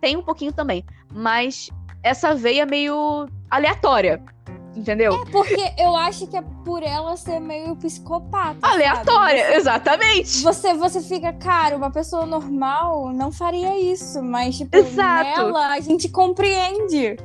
tem 0.00 0.16
um 0.16 0.22
pouquinho 0.22 0.52
também, 0.52 0.84
mas 1.12 1.70
essa 2.02 2.34
veia 2.34 2.66
meio 2.66 3.28
aleatória, 3.48 4.20
entendeu? 4.76 5.24
Porque 5.30 5.72
eu 5.78 5.94
acho 5.96 6.26
que 6.26 6.36
é 6.36 6.42
por 6.64 6.82
ela 6.82 7.16
ser 7.16 7.40
meio 7.40 7.74
psicopata. 7.76 8.58
Aleatória, 8.62 9.56
exatamente. 9.56 10.42
Você, 10.42 10.74
você 10.74 11.00
fica, 11.00 11.32
cara, 11.32 11.76
uma 11.76 11.90
pessoa 11.90 12.24
normal 12.26 13.12
não 13.12 13.30
faria 13.32 13.78
isso, 13.80 14.22
mas, 14.22 14.56
tipo, 14.56 14.76
Exato. 14.76 15.24
nela 15.42 15.68
a 15.68 15.80
gente 15.80 16.08
compreende. 16.08 17.16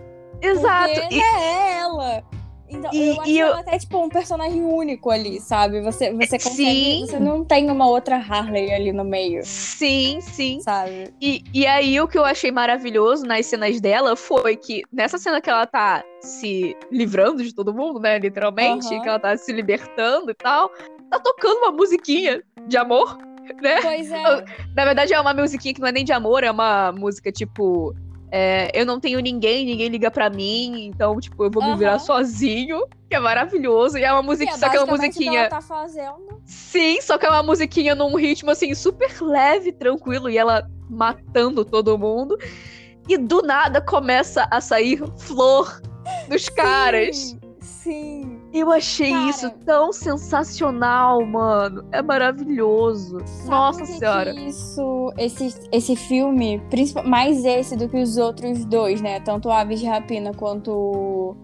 Exato. 0.42 0.94
Porque 1.02 1.16
E- 1.16 1.22
é 1.22 1.80
ela. 1.80 2.24
Então, 2.68 2.92
E- 2.94 3.08
eu 3.10 3.22
acho 3.22 3.30
e 3.30 3.40
eu- 3.40 3.48
ela 3.48 3.60
até, 3.60 3.78
tipo, 3.78 4.04
um 4.04 4.10
personagem 4.10 4.64
único 4.64 5.12
ali, 5.12 5.40
sabe? 5.40 5.82
Você, 5.82 6.12
você 6.14 6.38
consegue. 6.40 6.56
Sim. 6.56 7.06
Você 7.06 7.20
não 7.20 7.46
tem 7.46 7.70
uma 7.70 7.88
outra 7.88 8.16
Harley 8.18 8.74
ali 8.74 8.92
no 8.92 9.04
meio, 9.04 9.42
sim, 9.44 10.20
sim. 10.22 10.60
sabe? 10.62 11.14
E, 11.22 11.44
e 11.54 11.68
aí, 11.68 12.00
o 12.02 12.08
que 12.08 12.18
eu 12.18 12.26
achei 12.26 12.52
maravilhoso 12.52 13.26
nas 13.26 13.46
cenas 13.46 13.80
dela 13.80 14.16
foi 14.16 14.56
que, 14.56 14.82
nessa 14.92 15.18
cena 15.20 15.40
que 15.40 15.50
ela 15.50 15.68
tá 15.68 16.04
se 16.22 16.76
livrando 16.92 17.44
de 17.44 17.54
todo 17.54 17.74
mundo, 17.74 18.00
né? 18.00 18.18
Literalmente, 18.18 18.88
Aham. 18.88 19.02
que 19.02 19.10
ela 19.10 19.20
tá 19.20 19.38
se 19.38 19.52
libertando 19.54 20.32
e 20.32 20.34
tal, 20.34 20.70
tá 21.12 21.20
tocando 21.20 21.58
uma 21.60 21.72
musiquinha 21.72 22.42
de 22.68 22.78
amor. 22.78 23.18
né? 23.62 23.80
Pois 23.80 24.12
é. 24.12 24.24
Na 24.76 24.86
verdade, 24.86 25.14
é 25.14 25.22
uma 25.22 25.34
musiquinha 25.36 25.72
que 25.74 25.80
não 25.80 25.88
é 25.88 25.92
nem 25.92 26.04
de 26.04 26.12
amor, 26.12 26.44
é 26.44 26.50
uma 26.50 26.92
música 26.92 27.32
tipo. 27.32 27.94
É, 28.32 28.72
eu 28.74 28.86
não 28.86 29.00
tenho 29.00 29.20
ninguém, 29.20 29.66
ninguém 29.66 29.88
liga 29.88 30.10
pra 30.10 30.30
mim, 30.30 30.86
então, 30.86 31.20
tipo, 31.20 31.44
eu 31.44 31.52
vou 31.52 31.64
me 31.64 31.78
virar 31.78 32.00
sozinho, 32.00 32.86
que 33.10 33.16
é 33.16 33.20
maravilhoso. 33.20 33.98
E 33.98 34.04
é 34.04 34.12
uma 34.12 34.24
musiquinha, 34.24 34.58
só 34.58 34.70
que 34.70 34.78
é 34.78 34.80
uma 34.80 34.94
o 34.94 35.00
que 35.00 35.08
musiquinha. 35.08 35.40
ela 35.42 35.50
tá 35.50 35.62
fazendo. 35.62 36.42
Sim, 36.46 37.02
só 37.02 37.18
que 37.18 37.26
é 37.26 37.30
uma 37.30 37.44
musiquinha 37.44 37.96
num 37.96 38.16
ritmo 38.16 38.52
assim, 38.52 38.74
super 38.74 39.22
leve, 39.22 39.72
tranquilo, 39.72 40.30
e 40.30 40.38
ela 40.38 40.68
matando 40.90 41.64
todo 41.64 41.98
mundo. 41.98 42.38
E 43.08 43.18
do 43.18 43.42
nada 43.42 43.80
começa 43.80 44.48
a 44.50 44.60
sair 44.60 45.02
flor 45.18 45.82
dos 46.28 46.50
caras. 46.50 47.16
Sim, 47.16 47.40
Sim. 47.60 48.25
Eu 48.56 48.72
achei 48.72 49.12
Cara. 49.12 49.30
isso 49.30 49.52
tão 49.66 49.92
sensacional, 49.92 51.26
mano. 51.26 51.86
É 51.92 52.02
maravilhoso. 52.02 53.18
Nossa 53.46 53.82
que 53.82 53.88
senhora. 53.88 54.34
que 54.34 54.48
isso, 54.48 55.14
esse, 55.18 55.54
esse 55.74 55.96
filme, 55.98 56.62
mais 57.06 57.44
esse 57.44 57.76
do 57.76 57.90
que 57.90 57.98
os 57.98 58.16
outros 58.16 58.64
dois, 58.64 59.02
né? 59.02 59.20
Tanto 59.20 59.52
Aves 59.52 59.82
de 59.82 59.86
Rapina 59.86 60.34
quanto 60.34 60.72
o, 60.72 61.38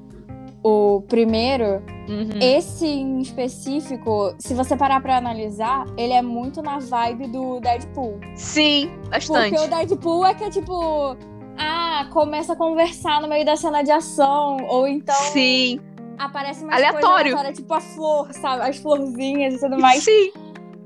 o 0.64 1.02
primeiro. 1.02 1.84
Uhum. 2.08 2.40
Esse 2.40 2.88
em 2.88 3.20
específico, 3.20 4.34
se 4.40 4.54
você 4.54 4.78
parar 4.78 5.02
pra 5.02 5.18
analisar, 5.18 5.86
ele 5.98 6.14
é 6.14 6.22
muito 6.22 6.62
na 6.62 6.80
vibe 6.80 7.28
do 7.28 7.60
Deadpool. 7.60 8.22
Sim, 8.36 8.90
bastante. 9.10 9.50
Porque 9.50 9.66
o 9.66 9.70
Deadpool 9.70 10.26
é 10.26 10.34
que 10.34 10.46
é 10.46 10.50
tipo. 10.50 11.18
Ah, 11.58 12.08
começa 12.12 12.54
a 12.54 12.56
conversar 12.56 13.22
no 13.22 13.28
meio 13.28 13.46
da 13.46 13.58
cena 13.58 13.84
de 13.84 13.92
ação. 13.92 14.58
Ou 14.70 14.88
então 14.88 15.14
Sim, 15.14 15.80
aparece 16.26 16.64
uma 16.64 16.74
Aleatório. 16.74 17.54
tipo 17.54 17.74
a 17.74 17.82
flor, 17.82 18.32
sabe? 18.34 18.64
As 18.70 18.78
florzinhas 18.78 19.56
e 19.56 19.60
tudo 19.60 19.80
mais. 19.80 20.04
sim. 20.04 20.32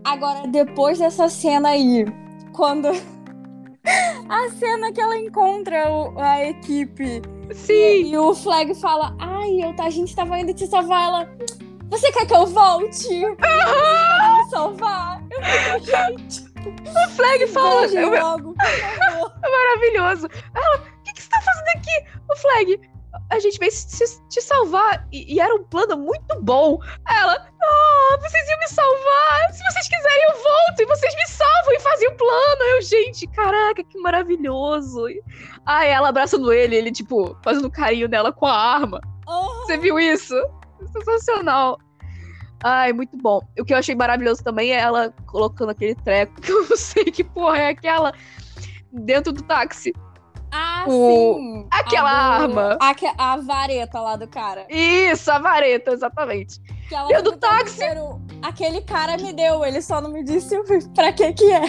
Agora, 0.04 0.48
depois 0.48 1.00
dessa 1.00 1.28
cena 1.30 1.70
aí, 1.70 2.06
quando. 2.54 2.90
A 4.30 4.50
cena 4.58 4.92
que 4.92 5.00
ela 5.00 5.16
encontra 5.18 5.90
o- 5.92 6.20
a 6.20 6.44
equipe 6.44 7.22
Sim. 7.54 8.12
e 8.12 8.18
o 8.18 8.34
Flag 8.34 8.74
fala: 8.74 9.16
Ai, 9.20 9.62
eu, 9.64 9.76
a 9.80 9.90
gente 9.92 10.16
tava 10.16 10.40
indo 10.40 10.54
te 10.56 10.66
salvar. 10.66 11.04
Ela. 11.04 11.30
Você 11.92 12.12
quer 12.12 12.26
que 12.26 12.34
eu 12.34 12.48
volte? 12.48 13.08
Pra 13.38 14.38
me 14.44 14.50
salvar? 14.50 15.22
Eu 15.30 15.40
fico, 15.44 15.86
gente. 15.86 16.46
O 16.68 17.10
Flag 17.12 17.48
fala. 17.48 17.86
É 17.86 18.22
logo, 18.22 18.54
por 18.56 18.66
favor. 18.66 19.34
maravilhoso. 19.52 20.28
Ela, 20.56 20.78
o 20.78 21.04
que, 21.04 21.14
que 21.14 21.22
você 21.22 21.30
tá 21.30 21.42
fazendo 21.42 21.68
aqui? 21.78 22.06
O 22.28 22.36
Flag, 22.38 22.82
a 23.30 23.40
gente 23.40 23.58
veio 23.60 23.72
se- 23.72 24.22
te 24.30 24.42
salvar. 24.42 25.08
E, 25.12 25.36
e 25.36 25.40
era 25.40 25.54
um 25.56 25.64
plano 25.64 25.98
muito 25.98 26.42
bom. 26.42 26.80
Ela, 27.08 27.34
ah, 27.62 28.18
vocês 28.22 28.48
iam 28.50 28.60
me 28.60 28.68
salvar. 28.68 29.54
Se 29.54 29.64
vocês 29.72 29.88
quiserem, 29.88 30.24
eu 30.24 30.44
volto. 30.44 30.80
E 30.80 30.86
vocês 30.86 31.16
me 31.16 31.28
salvam 31.28 31.74
e 31.74 31.80
fazem 31.80 32.08
o 32.10 32.16
plano. 32.18 32.62
Eu, 32.72 32.82
gente, 32.82 33.28
caraca, 33.28 33.84
que 33.84 33.98
maravilhoso. 34.00 35.06
Ai, 35.66 35.90
ela 35.90 36.10
abraçando 36.10 36.52
ele, 36.54 36.76
ele, 36.76 36.92
tipo, 36.92 37.38
fazendo 37.44 37.70
carinho 37.72 38.08
nela 38.08 38.32
com 38.32 38.46
a 38.46 38.54
arma. 38.56 39.00
Oh, 39.28 39.66
Você 39.66 39.78
viu 39.78 40.00
isso? 40.00 40.36
Sensacional. 40.94 41.80
Ai, 42.64 42.94
muito 42.94 43.18
bom. 43.18 43.42
O 43.60 43.66
que 43.66 43.74
eu 43.74 43.78
achei 43.78 43.96
maravilhoso 43.96 44.44
também 44.44 44.72
é 44.72 44.80
ela 44.80 45.14
colocando 45.28 45.70
aquele 45.70 45.94
treco, 45.96 46.40
que 46.42 46.52
eu 46.52 46.68
não 46.68 46.78
sei 46.78 47.06
que 47.06 47.24
porra 47.24 47.58
é 47.60 47.70
aquela, 47.70 48.14
dentro 48.92 49.32
do 49.34 49.42
táxi. 49.44 49.94
Ah, 50.56 50.86
O- 50.88 51.36
sim. 51.36 51.68
aquela 51.72 52.10
A 52.10 52.42
arma. 52.42 52.78
aque- 52.80 53.12
A, 53.18 53.38
vareta 53.38 54.00
lá 54.00 54.16
do 54.16 54.28
cara. 54.28 54.66
Isso, 54.70 55.30
a 55.32 55.40
vareta, 55.40 55.92
exatamente. 55.92 56.60
Que 56.88 56.96
ela 56.96 57.08
Deu 57.08 57.22
do 57.24 57.38
táxi. 57.38 57.76
inteiro, 57.76 58.22
Aquele 58.42 58.82
cara 58.82 59.18
me 59.18 59.34
deu, 59.34 59.66
ele 59.66 59.82
só 59.82 60.00
não 60.00 60.12
me 60.12 60.24
disse 60.24 60.56
pra 60.94 61.12
que 61.12 61.34
que 61.34 61.52
é. 61.52 61.62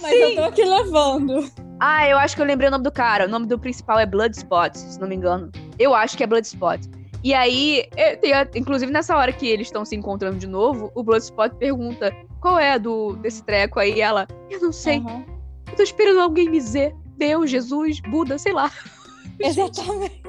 Mas 0.00 0.12
eu 0.12 0.34
tô 0.34 0.44
aqui 0.44 0.64
levando. 0.64 1.50
Ah, 1.78 2.08
eu 2.08 2.16
acho 2.16 2.34
que 2.34 2.40
eu 2.40 2.46
lembrei 2.46 2.68
o 2.68 2.70
nome 2.72 2.84
do 2.84 2.90
cara. 2.92 3.26
O 3.26 3.28
nome 3.28 3.44
do 3.46 3.58
principal 3.58 3.98
é 3.98 4.06
Bloodspot, 4.06 4.78
se 4.78 4.98
não 4.98 5.06
me 5.08 5.14
engano. 5.16 5.50
Eu 5.78 5.94
acho 5.94 6.16
que 6.16 6.24
é 6.24 6.26
Bloodspot. 6.26 6.88
E 7.22 7.34
aí, 7.34 7.84
tem 8.22 8.32
a- 8.32 8.48
inclusive 8.54 8.90
nessa 8.90 9.14
hora 9.16 9.30
que 9.32 9.46
eles 9.46 9.66
estão 9.66 9.84
se 9.84 9.94
encontrando 9.94 10.38
de 10.38 10.46
novo, 10.46 10.90
o 10.94 11.02
Bloodspot 11.02 11.54
pergunta 11.56 12.10
qual 12.40 12.58
é 12.58 12.78
do 12.78 13.16
desse 13.16 13.42
treco 13.44 13.78
aí. 13.78 13.94
E 13.96 14.00
ela, 14.00 14.26
eu 14.48 14.60
não 14.60 14.72
sei, 14.72 14.98
Aham. 14.98 15.24
eu 15.68 15.76
tô 15.76 15.82
esperando 15.82 16.20
alguém 16.20 16.48
me 16.48 16.58
dizer. 16.58 16.94
Deus, 17.16 17.50
Jesus, 17.50 18.00
Buda, 18.00 18.38
sei 18.38 18.52
lá. 18.52 18.70
Exatamente. 19.40 20.22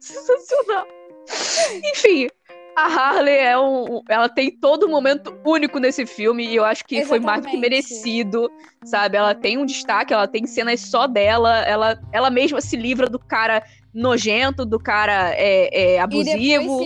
Sensacional. 0.00 0.86
Enfim, 1.92 2.28
a 2.76 2.86
Harley 2.86 3.36
é 3.36 3.58
um, 3.58 4.02
ela 4.08 4.28
tem 4.28 4.50
todo 4.50 4.86
um 4.86 4.90
momento 4.90 5.34
único 5.44 5.78
nesse 5.78 6.06
filme 6.06 6.46
e 6.46 6.56
eu 6.56 6.64
acho 6.64 6.84
que 6.84 7.04
foi 7.04 7.20
mais 7.20 7.40
do 7.40 7.48
que 7.48 7.56
Exatamente. 7.56 7.70
merecido, 7.70 8.50
sabe? 8.84 9.16
Ela 9.16 9.34
tem 9.34 9.58
um 9.58 9.66
destaque, 9.66 10.12
ela 10.12 10.26
tem 10.26 10.46
cenas 10.46 10.80
só 10.80 11.06
dela, 11.06 11.60
ela, 11.60 12.00
ela 12.12 12.30
mesma 12.30 12.60
se 12.60 12.76
livra 12.76 13.08
do 13.08 13.18
cara 13.18 13.62
nojento, 13.92 14.64
do 14.64 14.78
cara 14.78 15.34
é, 15.34 15.94
é, 15.94 16.00
abusivo, 16.00 16.80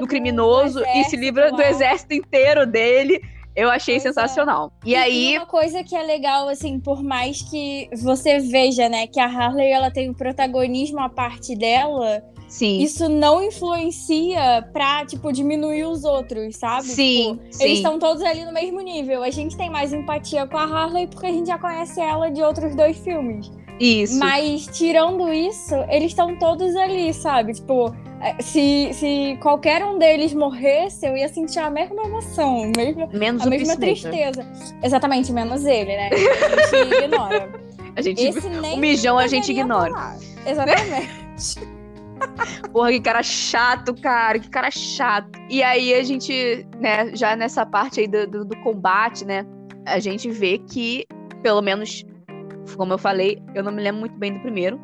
do 0.00 0.06
criminoso 0.06 0.82
e 0.84 1.04
se 1.04 1.16
livra 1.16 1.52
do 1.52 1.62
exército 1.62 2.14
inteiro 2.14 2.66
dele. 2.66 3.22
Eu 3.58 3.70
achei 3.70 3.94
Pois 3.96 4.04
é. 4.04 4.08
sensacional. 4.08 4.72
E, 4.84 4.94
aí, 4.94 5.36
uma 5.36 5.46
coisa 5.46 5.82
que 5.82 5.96
é 5.96 6.02
legal, 6.02 6.48
assim, 6.48 6.78
por 6.78 7.02
mais 7.02 7.42
que 7.42 7.88
você 8.00 8.38
veja, 8.38 8.88
né, 8.88 9.06
que 9.06 9.18
a 9.18 9.26
Harley 9.26 9.70
ela 9.70 9.90
tem 9.90 10.08
o 10.10 10.14
protagonismo 10.14 11.00
à 11.00 11.08
parte 11.08 11.56
dela, 11.56 12.22
sim, 12.48 12.78
isso 12.80 13.08
não 13.08 13.42
influencia 13.42 14.64
pra, 14.72 15.04
tipo, 15.04 15.32
diminuir 15.32 15.84
os 15.84 16.04
outros, 16.04 16.56
sabe? 16.56 16.84
sim, 16.86 17.36
Tipo, 17.42 17.52
sim. 17.52 17.64
Eles 17.64 17.78
estão 17.78 17.98
todos 17.98 18.22
ali 18.22 18.44
no 18.44 18.52
mesmo 18.52 18.80
nível. 18.80 19.22
A 19.24 19.30
gente 19.30 19.56
tem 19.56 19.68
mais 19.68 19.92
empatia 19.92 20.46
com 20.46 20.56
a 20.56 20.62
Harley 20.64 21.06
porque 21.08 21.26
a 21.26 21.32
gente 21.32 21.46
já 21.48 21.58
conhece 21.58 22.00
ela 22.00 22.30
de 22.30 22.42
outros 22.42 22.74
dois 22.76 22.96
filmes. 22.98 23.50
Isso. 23.80 24.18
Mas, 24.18 24.66
tirando 24.66 25.32
isso, 25.32 25.74
eles 25.88 26.10
estão 26.10 26.36
todos 26.38 26.74
ali, 26.76 27.12
sabe? 27.14 27.54
Tipo, 27.54 27.94
se, 28.40 28.90
se 28.92 29.38
qualquer 29.40 29.84
um 29.84 29.98
deles 29.98 30.34
morresse, 30.34 31.06
eu 31.06 31.16
ia 31.16 31.28
sentir 31.28 31.58
a 31.58 31.70
mesma 31.70 32.02
emoção, 32.02 32.70
mesma, 32.76 33.06
Menos 33.12 33.46
a 33.46 33.50
mesma 33.50 33.76
tristeza. 33.76 34.46
Exatamente, 34.82 35.32
menos 35.32 35.64
ele, 35.64 35.96
né? 35.96 36.10
A 36.10 36.76
gente 36.76 36.94
ignora. 37.04 37.68
A 37.96 38.02
gente, 38.02 38.22
Esse 38.22 38.46
o 38.46 38.76
mijão 38.76 39.18
a 39.18 39.26
gente 39.26 39.50
ignora. 39.50 39.90
falar. 39.90 40.16
Exatamente. 40.46 41.78
Porra, 42.72 42.90
que 42.90 43.00
cara 43.00 43.22
chato, 43.22 43.94
cara, 43.94 44.38
que 44.38 44.48
cara 44.48 44.70
chato. 44.70 45.38
E 45.48 45.62
aí 45.62 45.94
a 45.94 46.02
gente, 46.02 46.66
né, 46.78 47.14
já 47.14 47.34
nessa 47.36 47.64
parte 47.64 48.00
aí 48.00 48.08
do, 48.08 48.26
do, 48.26 48.44
do 48.44 48.56
combate, 48.58 49.24
né, 49.24 49.44
a 49.86 49.98
gente 49.98 50.30
vê 50.30 50.58
que, 50.58 51.06
pelo 51.42 51.62
menos, 51.62 52.04
como 52.76 52.92
eu 52.92 52.98
falei, 52.98 53.42
eu 53.54 53.62
não 53.62 53.72
me 53.72 53.82
lembro 53.82 54.00
muito 54.00 54.16
bem 54.16 54.34
do 54.34 54.40
primeiro, 54.40 54.80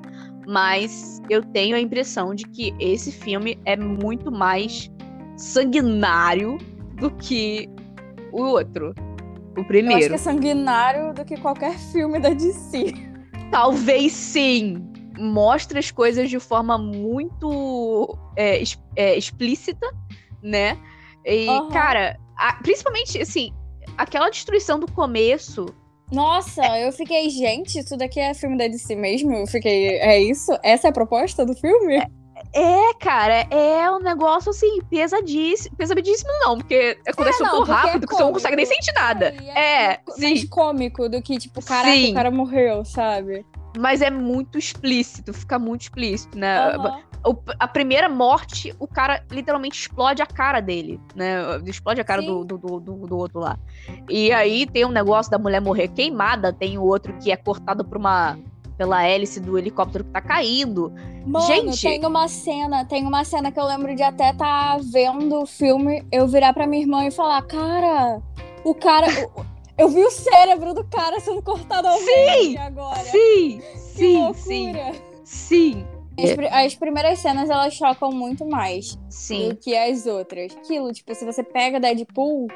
mas 0.47 1.20
eu 1.30 1.42
tenho 1.42 1.76
a 1.76 1.80
impressão 1.80 2.34
de 2.34 2.45
que 2.45 2.74
esse 2.78 3.11
filme 3.12 3.59
é 3.64 3.76
muito 3.76 4.30
mais 4.30 4.90
sanguinário 5.36 6.59
do 6.97 7.11
que 7.12 7.68
o 8.32 8.42
outro. 8.42 8.95
O 9.57 9.59
Eu 9.59 9.61
acho 9.61 9.66
primeiro. 9.68 10.09
que 10.09 10.14
é 10.14 10.18
sanguinário 10.18 11.14
do 11.14 11.24
que 11.24 11.36
qualquer 11.36 11.78
filme 11.78 12.18
da 12.18 12.30
DC. 12.30 12.92
Talvez 13.51 14.12
sim. 14.12 14.84
Mostra 15.16 15.78
as 15.78 15.92
coisas 15.92 16.28
de 16.28 16.40
forma 16.40 16.76
muito 16.76 18.18
é, 18.36 18.61
é, 18.97 19.16
explícita, 19.16 19.86
né? 20.42 20.76
E, 21.24 21.49
Aham. 21.49 21.68
cara, 21.68 22.18
a- 22.36 22.55
principalmente, 22.55 23.20
assim, 23.22 23.53
aquela 23.97 24.28
destruição 24.28 24.78
do 24.80 24.90
começo. 24.90 25.66
Nossa, 26.14 26.62
eu 26.78 26.92
fiquei, 26.92 27.28
gente, 27.28 27.78
isso 27.78 27.96
daqui 27.96 28.20
é 28.20 28.32
filme 28.34 28.56
da 28.56 28.68
DC 28.68 28.94
mesmo? 28.94 29.34
Eu 29.34 29.46
fiquei, 29.46 29.98
é 29.98 30.20
isso? 30.20 30.56
Essa 30.62 30.88
é 30.88 30.90
a 30.90 30.92
proposta 30.92 31.44
do 31.44 31.54
filme? 31.54 32.02
É, 32.52 32.94
cara, 33.00 33.46
é 33.50 33.90
um 33.90 33.98
negócio, 33.98 34.50
assim, 34.50 34.80
pesadíssimo. 34.88 35.76
Pesadíssimo 35.76 36.30
não, 36.40 36.58
porque 36.58 36.96
acontece 37.06 37.42
não, 37.42 37.50
tão 37.50 37.58
porque 37.58 37.72
é 37.72 37.74
rápido 37.74 38.06
que 38.06 38.14
você 38.14 38.22
não 38.22 38.32
consegue 38.32 38.56
nem 38.56 38.66
sentir 38.66 38.92
nada. 38.92 39.34
É, 39.56 39.98
mais 40.18 40.40
sim. 40.40 40.46
cômico 40.46 41.08
do 41.08 41.20
que, 41.20 41.36
tipo, 41.36 41.64
caraca, 41.64 41.92
Sim. 41.92 42.12
o 42.12 42.14
cara 42.14 42.30
morreu, 42.30 42.84
sabe? 42.84 43.44
Mas 43.76 44.00
é 44.02 44.10
muito 44.10 44.56
explícito, 44.56 45.32
fica 45.32 45.58
muito 45.58 45.82
explícito, 45.82 46.38
né? 46.38 46.58
Aham. 46.58 47.02
O- 47.26 47.36
a 47.58 47.66
primeira 47.66 48.08
morte, 48.08 48.74
o 48.78 48.86
cara 48.86 49.22
literalmente 49.30 49.78
explode 49.80 50.20
a 50.20 50.26
cara 50.26 50.60
dele, 50.60 51.00
né? 51.14 51.36
Explode 51.64 52.00
a 52.00 52.04
cara 52.04 52.20
do, 52.20 52.40
Sim. 52.42 52.46
do, 52.46 52.58
do, 52.58 52.80
do- 53.06 53.16
outro 53.18 53.40
lá. 53.40 53.58
E 54.10 54.30
aí 54.32 54.66
tem 54.66 54.84
um 54.84 54.90
negócio 54.90 55.30
da 55.30 55.38
mulher 55.38 55.60
morrer 55.60 55.88
queimada, 55.88 56.52
tem 56.52 56.76
o 56.76 56.82
outro 56.82 57.14
que 57.18 57.32
é 57.32 57.36
cortado 57.36 57.84
por 57.84 57.96
uma. 57.96 58.38
pela 58.76 59.02
hélice 59.04 59.40
do 59.40 59.56
helicóptero 59.56 60.04
que 60.04 60.10
tá 60.10 60.20
caindo. 60.20 60.92
Mano, 61.24 61.46
Gente. 61.46 61.80
tem 61.80 62.04
uma 62.04 62.28
cena, 62.28 62.84
tem 62.84 63.06
uma 63.06 63.24
cena 63.24 63.50
que 63.50 63.58
eu 63.58 63.64
lembro 63.64 63.94
de 63.96 64.02
até 64.02 64.32
tá 64.32 64.76
vendo 64.92 65.40
o 65.40 65.46
filme, 65.46 66.04
eu 66.12 66.26
virar 66.28 66.52
pra 66.52 66.66
minha 66.66 66.82
irmã 66.82 67.04
e 67.06 67.10
falar, 67.10 67.40
cara, 67.42 68.20
o 68.64 68.74
cara. 68.74 69.06
eu 69.78 69.88
vi 69.88 70.04
o 70.04 70.10
cérebro 70.10 70.74
do 70.74 70.84
cara 70.84 71.18
sendo 71.20 71.40
cortado 71.40 71.88
ao 71.88 71.98
meio 72.02 72.30
aqui 72.30 72.58
agora. 72.58 72.98
Sim, 73.00 73.60
Que 73.60 73.78
sim, 73.78 74.32
sim, 74.34 74.72
loucura. 74.72 74.92
sim. 75.24 75.86
As, 76.18 76.32
pri- 76.34 76.46
as 76.48 76.74
primeiras 76.74 77.18
cenas 77.18 77.50
elas 77.50 77.74
chocam 77.74 78.10
muito 78.12 78.46
mais 78.46 78.98
Sim. 79.08 79.48
do 79.50 79.56
que 79.56 79.76
as 79.76 80.06
outras. 80.06 80.54
Aquilo, 80.56 80.92
tipo, 80.92 81.14
se 81.14 81.24
você 81.24 81.42
pega 81.42 81.80
Deadpool, 81.80 82.46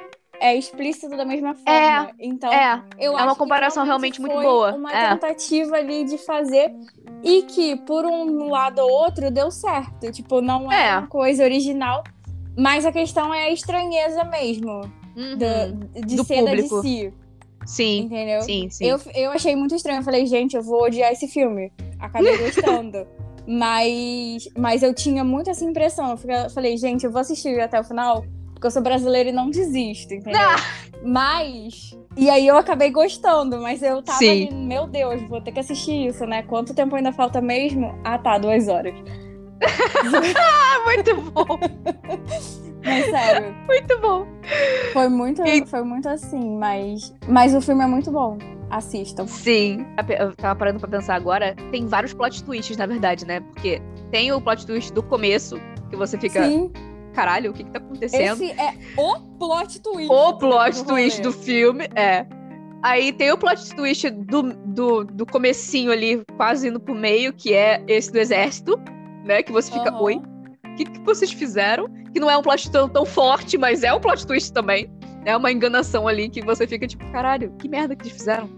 é 0.41 0.55
explícito 0.55 1.09
da 1.17 1.25
mesma 1.25 1.55
forma. 1.55 1.73
É, 1.73 2.15
então, 2.21 2.53
É, 2.53 2.83
eu 3.01 3.13
é 3.13 3.17
acho 3.17 3.25
uma 3.25 3.33
que 3.33 3.39
comparação 3.39 3.85
realmente 3.85 4.21
muito 4.21 4.41
boa. 4.41 4.75
Uma 4.75 4.93
É. 4.93 5.09
tentativa 5.11 5.77
ali 5.77 6.05
de 6.05 6.17
fazer 6.19 6.73
e 7.25 7.43
que, 7.43 7.75
por 7.85 8.07
um 8.07 8.49
lado 8.49 8.79
ou 8.81 8.89
outro, 8.91 9.31
deu 9.31 9.51
certo. 9.51 10.13
Tipo, 10.13 10.41
não 10.41 10.71
é, 10.71 10.91
É. 10.91 10.99
uma 10.99 11.09
coisa 11.09 11.43
original, 11.43 12.05
mas 12.57 12.87
a 12.87 12.93
questão 12.93 13.35
é 13.35 13.47
a 13.47 13.51
estranheza 13.51 14.23
mesmo 14.25 14.83
Uhum. 15.17 15.37
da- 15.37 15.67
de 16.07 16.15
Do 16.15 16.25
ser 16.25 16.45
da 16.45 16.51
público. 16.53 16.81
DC, 16.83 17.13
Sim, 17.67 17.99
entendeu? 18.03 18.43
sim, 18.43 18.71
sim. 18.71 18.87
Eu, 18.87 19.01
eu 19.17 19.31
achei 19.33 19.57
muito 19.57 19.75
estranho. 19.75 19.99
Eu 19.99 20.05
falei, 20.05 20.25
gente, 20.27 20.55
eu 20.57 20.63
vou 20.63 20.85
odiar 20.85 21.11
esse 21.11 21.27
filme. 21.27 21.73
Acabei 21.99 22.37
gostando. 22.39 23.05
Mas, 23.49 24.47
mas 24.59 24.83
eu 24.83 24.93
tinha 24.93 25.25
muito 25.25 25.49
essa 25.49 25.65
impressão. 25.65 26.11
Eu 26.11 26.51
falei, 26.51 26.77
gente, 26.77 27.05
eu 27.07 27.11
vou 27.11 27.21
assistir 27.21 27.59
até 27.61 27.81
o 27.81 27.85
final, 27.85 28.25
porque 28.53 28.67
eu 28.67 28.71
sou 28.71 28.83
brasileira 28.83 29.31
e 29.31 29.33
não 29.33 29.49
desisto, 29.49 30.13
entendeu? 30.13 30.39
Ah! 30.41 30.57
Mas. 31.03 31.97
E 32.17 32.29
aí 32.29 32.47
eu 32.47 32.57
acabei 32.57 32.91
gostando, 32.91 33.61
mas 33.61 33.81
eu 33.83 34.03
tava 34.03 34.19
Sim. 34.19 34.49
ali, 34.49 34.55
meu 34.55 34.87
Deus, 34.87 35.23
vou 35.29 35.41
ter 35.41 35.53
que 35.53 35.61
assistir 35.61 36.09
isso, 36.09 36.27
né? 36.27 36.43
Quanto 36.43 36.75
tempo 36.75 36.95
ainda 36.97 37.13
falta 37.13 37.41
mesmo? 37.41 37.95
Ah, 38.05 38.19
tá, 38.19 38.37
duas 38.37 38.67
horas. 38.69 38.95
Muito 40.85 41.31
bom, 41.33 41.59
Mas 42.85 43.05
sério, 43.07 43.55
muito 43.67 44.01
bom. 44.01 44.27
foi 44.93 45.09
muito, 45.09 45.43
E- 45.45 45.67
foi 45.67 45.83
muito 45.83 46.09
assim, 46.09 46.57
mas. 46.59 47.13
Mas 47.29 47.55
o 47.55 47.61
filme 47.61 47.83
é 47.85 47.87
muito 47.87 48.11
bom. 48.11 48.39
Assistam. 48.71 49.27
Sim. 49.27 49.87
Eu 50.19 50.35
tava 50.37 50.59
parando 50.59 50.79
pra 50.79 50.89
pensar 50.89 51.15
agora. 51.15 51.55
Tem 51.71 51.87
vários 51.87 52.13
plot 52.13 52.45
twists, 52.45 52.77
na 52.77 52.87
verdade, 52.87 53.27
né? 53.27 53.41
Porque 53.41 53.81
tem 54.11 54.33
o 54.33 54.41
plot 54.41 54.67
twist 54.67 54.93
do 54.93 55.03
começo, 55.03 55.59
que 55.91 55.97
você 55.97 56.19
fica, 56.19 56.45
Sim, 56.45 56.71
caralho, 57.15 57.51
o 57.51 57.55
que 57.55 57.65
que 57.65 57.71
tá 57.71 57.79
acontecendo? 57.79 58.43
esse 58.43 58.53
é 58.53 58.75
o 58.97 59.21
plot 59.39 59.81
twist. 59.81 60.13
O 60.13 60.35
plot 60.35 60.77
do 60.79 60.85
twist 60.85 61.23
do 61.23 61.33
filme, 61.33 61.89
é. 61.95 62.27
Aí 62.83 63.13
tem 63.13 63.33
o 63.33 63.39
plot 63.39 63.75
twist 63.75 64.09
do, 64.11 64.43
do, 64.43 65.05
do 65.05 65.27
comecinho 65.27 65.91
ali, 65.91 66.23
quase 66.37 66.69
indo 66.69 66.79
pro 66.79 66.95
meio, 66.95 67.33
que 67.33 67.53
é 67.53 67.83
esse 67.89 68.13
do 68.13 68.19
exército, 68.19 68.79
né? 69.25 69.43
Que 69.43 69.51
você 69.51 69.73
fica, 69.73 69.91
Aham. 69.91 70.03
oi, 70.03 70.17
o 70.17 70.75
que, 70.77 70.85
que 70.85 71.01
vocês 71.01 71.33
fizeram? 71.33 71.89
Que 72.13 72.21
não 72.21 72.31
é 72.31 72.37
um 72.37 72.43
plot 72.43 72.71
tão, 72.71 72.89
tão 72.89 73.05
forte, 73.05 73.59
mas 73.59 73.83
é 73.83 73.93
um 73.93 74.01
plot 74.01 74.27
twist 74.27 74.53
também. 74.53 74.89
É 75.29 75.37
uma 75.37 75.53
enganação 75.53 76.09
ali 76.09 76.29
que 76.29 76.41
você 76.41 76.67
fica 76.67 76.87
tipo, 76.87 77.05
caralho, 77.13 77.51
que 77.59 77.69
merda 77.69 77.95
que 77.95 78.05
eles 78.05 78.13
fizeram? 78.17 78.49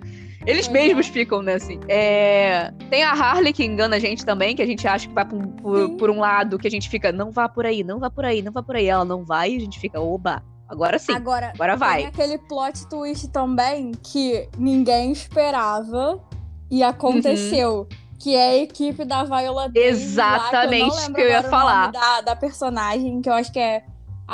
Eles 0.47 0.68
mesmos 0.68 1.09
ficam, 1.09 1.43
né, 1.43 1.55
assim. 1.55 1.79
É, 1.89 2.73
Tem 2.89 3.03
a 3.03 3.11
Harley 3.12 3.53
que 3.53 3.64
engana 3.64 3.97
a 3.97 3.99
gente 3.99 4.25
também, 4.25 4.55
que 4.55 4.62
a 4.62 4.66
gente 4.66 4.87
acha 4.87 5.07
que 5.09 5.12
vai 5.12 5.25
por, 5.25 5.37
um- 5.39 5.49
por, 5.51 5.91
por 5.97 6.11
um 6.11 6.21
lado, 6.21 6.59
que 6.59 6.66
a 6.66 6.71
gente 6.71 6.89
fica, 6.89 7.11
não 7.12 7.31
vá 7.31 7.49
por 7.49 7.66
aí, 7.66 7.83
não 7.83 7.99
vá 7.99 8.09
por 8.09 8.25
aí, 8.25 8.41
não 8.41 8.53
vá 8.53 8.62
por 8.62 8.77
aí. 8.77 8.87
Ela 8.87 9.05
não 9.05 9.25
vai 9.25 9.53
e 9.53 9.57
a 9.57 9.61
gente 9.61 9.79
fica, 9.81 10.01
oba, 10.01 10.43
agora 10.68 10.99
sim, 10.99 11.12
Agora, 11.12 11.51
agora 11.55 11.77
vai. 11.77 11.99
tem 11.99 12.07
aquele 12.07 12.39
plot 12.39 12.89
twist 12.89 13.29
também 13.33 13.93
que 14.03 14.49
ninguém 14.57 15.11
esperava 15.12 16.21
e 16.71 16.83
aconteceu. 16.85 17.87
Que 18.23 18.37
é 18.37 18.49
a 18.51 18.57
equipe 18.59 19.03
da 19.05 19.25
Viola 19.25 19.66
Davis. 19.68 20.03
Exatamente, 20.03 20.95
lá, 20.95 21.01
que 21.07 21.11
eu, 21.11 21.14
que 21.14 21.21
eu 21.23 21.29
ia 21.31 21.41
o 21.41 21.45
falar. 21.45 21.91
Da, 21.91 22.21
da 22.21 22.37
personagem, 22.37 23.21
que 23.23 23.29
eu 23.29 23.33
acho 23.35 23.51
que 23.51 23.59
é 23.59 23.83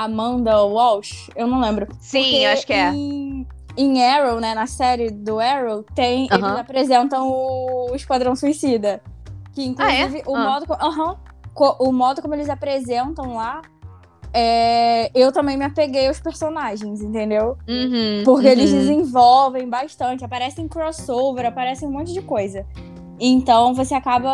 Amanda 0.05 0.63
Walsh. 0.63 1.31
Eu 1.35 1.47
não 1.47 1.61
lembro. 1.61 1.87
Sim, 1.99 2.23
Porque 2.23 2.45
acho 2.45 2.67
que 2.67 2.73
é. 2.73 2.91
Em, 2.93 3.47
em 3.77 4.05
Arrow, 4.05 4.39
né, 4.41 4.55
na 4.55 4.67
série 4.67 5.11
do 5.11 5.41
Arrow, 5.41 5.83
tem, 5.95 6.27
eles 6.31 6.43
Aham. 6.45 6.61
apresentam 6.61 7.29
o 7.31 7.93
Esquadrão 7.95 8.37
Suicida. 8.37 9.01
Que 9.55 9.65
inclusive 9.65 10.23
o, 10.27 10.37
Ah. 10.37 10.45
modo, 10.45 10.73
aham, 10.75 11.17
co- 11.55 11.77
o 11.81 11.91
modo 11.93 12.21
como 12.21 12.35
eles 12.35 12.49
apresentam 12.51 13.35
lá, 13.37 13.63
é, 14.33 15.11
eu 15.15 15.33
também 15.33 15.57
me 15.57 15.65
apeguei 15.65 16.09
aos 16.09 16.21
personagens, 16.21 17.01
entendeu? 17.01 17.57
Uhum, 17.67 18.23
Porque 18.25 18.47
eles 18.47 18.71
uhum. 18.71 18.79
desenvolvem 18.81 19.67
bastante, 19.69 20.23
aparecem 20.25 20.69
crossover, 20.69 21.47
aparecem 21.47 21.89
um 21.89 21.93
monte 21.93 22.13
de 22.13 22.21
coisa. 22.21 22.67
Então 23.19 23.73
você 23.73 23.95
acaba 23.95 24.31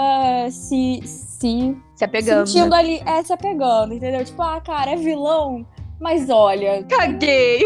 se, 0.51 1.01
se 1.43 1.77
se 1.97 2.05
apegando. 2.05 2.47
sentindo 2.47 2.71
né? 2.71 2.77
ali, 2.79 3.03
é, 3.05 3.23
se 3.23 3.33
apegando, 3.33 3.95
entendeu? 3.95 4.25
Tipo, 4.25 4.43
ah, 4.43 4.61
cara, 4.61 4.93
é 4.93 4.97
vilão, 4.97 5.67
mas 6.01 6.31
olha, 6.31 6.83
Caguei. 6.85 7.63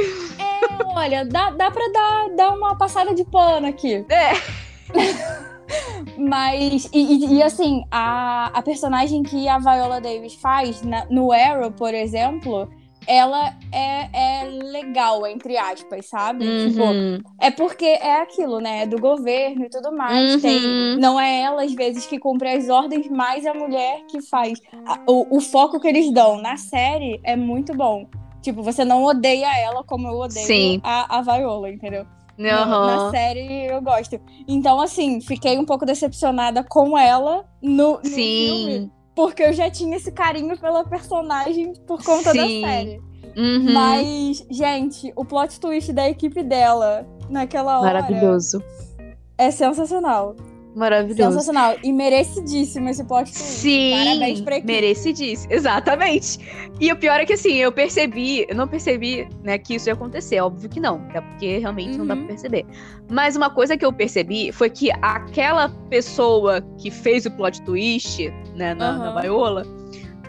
olha, 0.94 1.24
dá, 1.26 1.50
dá 1.50 1.70
pra 1.70 1.84
dar, 1.92 2.28
dar 2.36 2.50
uma 2.54 2.76
passada 2.76 3.14
de 3.14 3.24
pano 3.24 3.66
aqui. 3.66 4.04
É. 4.08 4.32
Mas, 6.16 6.88
e, 6.92 6.98
e- 6.98 7.34
e, 7.34 7.42
assim, 7.42 7.84
a, 7.90 8.46
a 8.56 8.62
personagem 8.62 9.22
que 9.22 9.48
a 9.48 9.58
Viola 9.58 10.00
Davis 10.00 10.34
faz 10.34 10.80
na- 10.82 11.04
no 11.10 11.32
Arrow, 11.32 11.70
por 11.72 11.92
exemplo, 11.92 12.68
ela 13.06 13.54
é, 13.72 14.40
é 14.42 14.44
legal, 14.50 15.26
entre 15.26 15.56
aspas, 15.56 16.06
sabe? 16.06 16.44
Tipo, 16.68 16.84
Uhum. 16.84 17.18
é 17.40 17.50
porque 17.50 17.84
é 17.84 18.20
aquilo, 18.22 18.60
né? 18.60 18.82
É 18.82 18.86
do 18.86 18.98
governo 19.00 19.64
e 19.64 19.70
tudo 19.70 19.92
mais. 19.92 20.34
Uhum. 20.34 20.40
Tem, 20.40 20.96
não 20.98 21.18
é 21.18 21.42
ela, 21.42 21.62
às 21.64 21.72
vezes, 21.72 22.06
que 22.06 22.18
cumpre 22.18 22.48
as 22.48 22.68
ordens, 22.68 23.08
mas 23.08 23.46
a 23.46 23.54
mulher 23.54 24.02
que 24.08 24.20
faz. 24.22 24.60
A- 24.86 25.00
O, 25.06 25.36
o 25.36 25.40
foco 25.40 25.78
que 25.80 25.88
eles 25.88 26.10
dão 26.12 26.36
na 26.40 26.56
série 26.56 27.20
é 27.24 27.36
muito 27.36 27.74
bom. 27.74 28.06
Tipo, 28.42 28.62
você 28.62 28.84
não 28.84 29.02
odeia 29.04 29.56
ela 29.58 29.82
como 29.84 30.06
eu 30.08 30.14
odeio 30.18 30.46
Sim. 30.46 30.80
a, 30.84 31.18
a 31.18 31.22
Viola, 31.22 31.70
entendeu? 31.70 32.06
Na- 32.38 32.62
Aham. 32.62 32.86
Na 32.86 33.10
série 33.10 33.66
eu 33.66 33.80
gosto. 33.80 34.20
Então, 34.46 34.78
assim, 34.80 35.20
fiquei 35.20 35.58
um 35.58 35.64
pouco 35.64 35.86
decepcionada 35.86 36.62
com 36.62 36.96
ela 36.98 37.44
no, 37.62 37.92
no 37.94 38.04
filme. 38.04 38.90
Porque 39.16 39.42
eu 39.42 39.52
já 39.54 39.70
tinha 39.70 39.96
esse 39.96 40.12
carinho 40.12 40.56
pela 40.58 40.84
personagem 40.84 41.72
por 41.86 42.04
conta 42.04 42.32
Sim. 42.32 42.60
da 42.60 42.68
série. 42.68 43.02
Uhum. 43.34 43.72
Mas, 43.72 44.46
gente, 44.50 45.12
o 45.16 45.24
plot 45.24 45.58
twist 45.58 45.92
da 45.92 46.08
equipe 46.08 46.42
dela 46.42 47.06
naquela 47.30 47.80
hora 47.80 48.02
Maravilhoso. 48.02 48.62
é 49.38 49.50
sensacional. 49.50 50.36
Maravilhoso. 50.76 51.30
Sensacional. 51.32 51.74
E 51.82 51.90
merecidíssimo 51.92 52.88
esse 52.90 53.02
plot 53.02 53.32
twist. 53.32 53.38
Sim, 53.42 53.92
Parabéns 54.04 54.40
pra 54.42 54.56
equipe. 54.58 54.72
merecidíssimo. 54.72 55.52
Exatamente. 55.52 56.38
E 56.78 56.92
o 56.92 56.96
pior 56.96 57.18
é 57.18 57.24
que 57.24 57.32
assim, 57.32 57.54
eu 57.54 57.72
percebi, 57.72 58.44
eu 58.48 58.54
não 58.54 58.68
percebi, 58.68 59.26
né, 59.42 59.56
que 59.56 59.76
isso 59.76 59.88
ia 59.88 59.94
acontecer, 59.94 60.38
óbvio 60.40 60.68
que 60.68 60.78
não, 60.78 60.96
até 61.08 61.22
porque 61.22 61.56
realmente 61.58 61.96
não 61.96 62.06
dá 62.06 62.12
Uhum. 62.14 62.20
pra 62.20 62.28
perceber. 62.28 62.66
Mas 63.10 63.34
uma 63.36 63.48
coisa 63.48 63.74
que 63.76 63.86
eu 63.86 63.92
percebi 63.92 64.52
foi 64.52 64.68
que 64.68 64.90
aquela 65.00 65.70
pessoa 65.88 66.60
que 66.76 66.90
fez 66.90 67.24
o 67.24 67.30
plot 67.30 67.62
twist, 67.62 68.28
né, 68.54 68.74
na, 68.74 68.92
na 68.92 69.04
Aham. 69.12 69.20
Viola, 69.22 69.62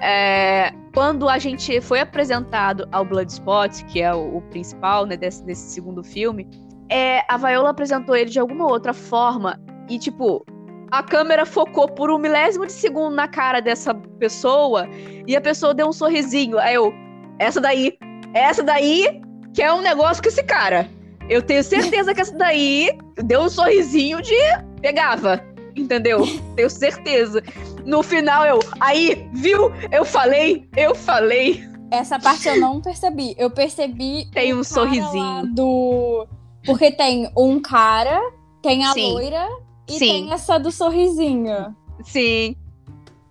é, 0.02 0.72
quando 0.94 1.28
a 1.28 1.38
gente 1.38 1.82
foi 1.82 2.00
apresentado 2.00 2.88
ao 2.92 3.04
Bloodspot, 3.04 3.84
que 3.86 4.02
é 4.02 4.14
o, 4.14 4.38
o 4.38 4.42
principal, 4.44 5.06
né, 5.06 5.18
desse, 5.18 5.44
desse 5.44 5.72
segundo 5.74 6.04
filme, 6.04 6.48
é, 6.90 7.22
a 7.28 7.36
Viola 7.38 7.72
apresentou 7.72 8.16
ele 8.16 8.30
de 8.30 8.40
alguma 8.40 8.66
outra 8.66 8.94
forma 8.94 9.60
e, 9.90 9.98
tipo, 9.98 10.46
a 10.92 11.04
câmera 11.04 11.46
focou 11.46 11.88
por 11.88 12.10
um 12.10 12.18
milésimo 12.18 12.66
de 12.66 12.72
segundo 12.72 13.16
na 13.16 13.28
cara 13.28 13.60
dessa 13.60 13.94
pessoa 13.94 14.88
e 15.26 15.36
a 15.36 15.42
pessoa 15.42 15.74
deu 15.74 15.88
um 15.88 15.94
sorrisinho. 15.94 16.58
Aí 16.60 16.76
eu, 16.76 16.94
essa 17.40 17.60
daí, 17.60 17.98
essa 18.34 18.64
daí 18.64 19.22
que 19.54 19.62
é 19.62 19.74
um 19.74 19.82
negócio 19.82 20.22
com 20.22 20.30
esse 20.30 20.44
cara. 20.44 20.90
Eu 21.30 21.42
tenho 21.42 21.64
certeza 21.64 22.14
que 22.14 22.22
essa 22.22 22.36
daí 22.38 22.98
deu 23.26 23.42
um 23.42 23.50
sorrisinho 23.50 24.22
de 24.22 24.36
pegava, 24.82 25.44
entendeu? 25.76 26.22
Tenho 26.56 26.70
certeza. 26.70 27.44
No 27.86 28.02
final 28.02 28.46
eu, 28.46 28.60
aí, 28.80 29.28
viu? 29.34 29.72
Eu 29.92 30.06
falei, 30.06 30.70
eu 30.76 30.96
falei. 30.96 31.64
Essa 31.92 32.20
parte 32.20 32.48
eu 32.48 32.60
não 32.60 32.82
percebi. 32.82 33.36
Eu 33.38 33.50
percebi. 33.50 34.30
Tem 34.32 34.54
um 34.54 34.64
sorrisinho. 34.64 35.48
Do. 35.54 36.28
Porque 36.66 36.92
tem 36.92 37.32
um 37.36 37.62
cara, 37.62 38.22
tem 38.62 38.86
a 38.86 38.92
Sim. 38.92 39.14
loira 39.14 39.48
e 39.88 39.94
Sim. 39.94 40.00
tem 40.00 40.34
essa 40.34 40.58
do 40.58 40.72
sorrisinho. 40.72 41.76
Sim, 42.04 42.56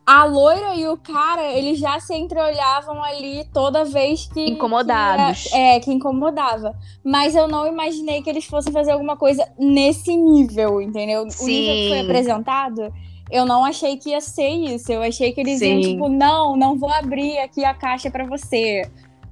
A 0.08 0.22
loira 0.24 0.74
e 0.76 0.86
o 0.86 0.96
cara, 0.96 1.42
eles 1.52 1.80
já 1.80 1.98
se 1.98 2.14
entreolhavam 2.14 3.02
ali 3.02 3.44
toda 3.52 3.84
vez 3.84 4.26
que. 4.32 4.40
Incomodados. 4.50 5.42
que 5.44 5.54
era- 5.54 5.74
é, 5.76 5.80
que 5.80 5.92
incomodava. 5.92 6.74
Mas 7.04 7.34
eu 7.34 7.48
não 7.48 7.66
imaginei 7.66 8.22
que 8.22 8.30
eles 8.30 8.44
fossem 8.44 8.72
fazer 8.72 8.92
alguma 8.92 9.16
coisa 9.16 9.44
nesse 9.58 10.16
nível, 10.16 10.80
entendeu? 10.80 11.22
O 11.22 11.24
nível 11.46 11.74
que 11.74 11.88
foi 11.88 11.98
Sim. 11.98 12.04
apresentado, 12.04 12.92
eu 13.32 13.44
não 13.44 13.64
achei 13.64 13.96
que 13.96 14.10
ia 14.10 14.20
ser 14.20 14.48
isso. 14.48 14.92
Eu 14.92 15.02
achei 15.02 15.32
que 15.32 15.40
eles 15.40 15.60
iam, 15.60 15.82
Sim. 15.82 15.90
tipo, 15.94 16.08
não, 16.08 16.56
não 16.56 16.78
vou 16.78 16.90
abrir 16.90 17.38
aqui 17.38 17.64
a 17.64 17.74
caixa 17.74 18.08
pra 18.08 18.24
você. 18.24 18.82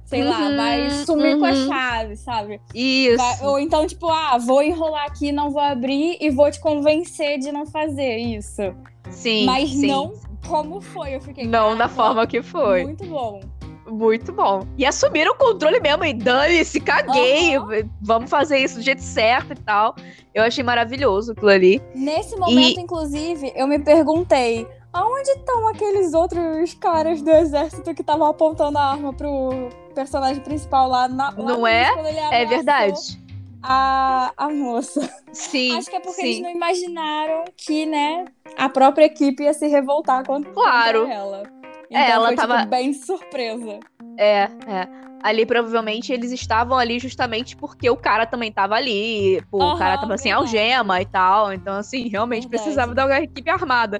Sei 0.05 0.23
lá, 0.23 0.39
Uhum, 0.39 0.55
vai 0.55 0.89
sumir 1.03 1.39
com 1.39 1.45
a 1.45 1.49
uhum. 1.49 1.67
chave, 1.67 2.15
sabe? 2.15 2.61
isso. 2.73 3.17
Vai- 3.17 3.37
ou 3.47 3.59
então, 3.59 3.87
tipo, 3.87 4.07
ah, 4.07 4.37
vou 4.37 4.61
enrolar 4.61 5.05
aqui, 5.05 5.31
não 5.31 5.49
vou 5.49 5.61
abrir 5.61 6.17
e 6.21 6.29
vou 6.29 6.49
te 6.51 6.59
convencer 6.59 7.39
de 7.39 7.51
não 7.51 7.65
fazer 7.65 8.17
isso. 8.17 8.61
sim, 9.09 9.45
Mas 9.45 9.69
sim. 9.71 9.87
não 9.87 10.13
como 10.47 10.79
foi. 10.79 11.15
Eu 11.15 11.21
fiquei. 11.21 11.45
Não 11.47 11.71
da 11.71 11.87
"Caraca, 11.89 11.95
forma 11.95 12.27
que 12.27 12.41
foi. 12.43 12.83
Muito 12.83 13.03
bom. 13.05 13.39
Muito 13.87 14.31
bom. 14.33 14.65
E 14.77 14.85
assumiram 14.85 15.31
o 15.33 15.35
controle 15.35 15.79
mesmo. 15.79 16.03
E 16.05 16.13
dane-se, 16.13 16.79
caguei. 16.79 17.55
Aham. 17.55 17.89
Vamos 18.01 18.29
fazer 18.29 18.57
isso 18.59 18.75
do 18.77 18.81
jeito 18.81 19.01
certo 19.01 19.53
e 19.53 19.55
tal. 19.55 19.95
Eu 20.33 20.43
achei 20.43 20.63
maravilhoso 20.63 21.31
aquilo 21.33 21.49
ali. 21.49 21.81
Nesse 21.95 22.35
momento, 22.35 22.79
inclusive, 22.79 23.51
eu 23.55 23.67
me 23.67 23.77
perguntei: 23.79 24.67
Aonde 24.95 25.29
estão 25.31 25.67
aqueles 25.67 26.13
outros 26.13 26.73
caras 26.75 27.21
do 27.21 27.29
exército 27.29 27.93
que 27.93 27.99
estavam 28.01 28.27
apontando 28.27 28.77
a 28.77 28.91
arma 28.91 29.11
pro 29.11 29.67
personagem 29.93 30.41
principal 30.41 30.87
lá 30.87 31.07
na. 31.09 31.31
Lá 31.31 31.35
Não 31.35 31.67
é? 31.67 31.91
É 32.31 32.45
verdade. 32.45 33.19
A, 33.61 34.31
a 34.37 34.47
moça. 34.49 35.01
Sim. 35.33 35.77
Acho 35.77 35.89
que 35.89 35.95
é 35.97 35.99
porque 35.99 36.21
sim. 36.21 36.27
eles 36.27 36.39
não 36.41 36.49
imaginaram 36.49 37.43
que, 37.57 37.85
né, 37.85 38.23
a 38.57 38.69
própria 38.69 39.03
equipe 39.05 39.43
ia 39.43 39.53
se 39.53 39.67
revoltar 39.67 40.23
contra, 40.25 40.49
Claro. 40.53 40.99
contra 41.01 41.13
ela. 41.13 41.43
Então 41.89 42.01
É, 42.01 42.09
ela 42.11 42.27
foi, 42.27 42.35
tipo, 42.37 42.47
tava- 42.47 42.65
bem 42.65 42.93
surpresa. 42.93 43.79
É, 44.17 44.43
é. 44.67 44.87
Ali 45.23 45.45
provavelmente 45.45 46.13
eles 46.13 46.31
estavam 46.31 46.77
ali 46.77 46.99
justamente 46.99 47.57
porque 47.57 47.89
o 47.89 47.97
cara 47.97 48.25
também 48.27 48.51
tava 48.51 48.75
ali. 48.75 49.41
Pô, 49.51 49.57
o 49.57 49.61
Aham, 49.63 49.77
cara 49.79 49.97
tava 49.97 50.17
sem 50.17 50.31
verdade. 50.31 50.47
algema 50.57 51.01
e 51.01 51.05
tal. 51.05 51.51
Então, 51.51 51.73
assim, 51.75 52.07
realmente 52.07 52.43
Verdade. 52.47 52.63
precisava 52.63 52.93
da 52.93 53.19
equipe 53.21 53.49
armada. 53.49 53.99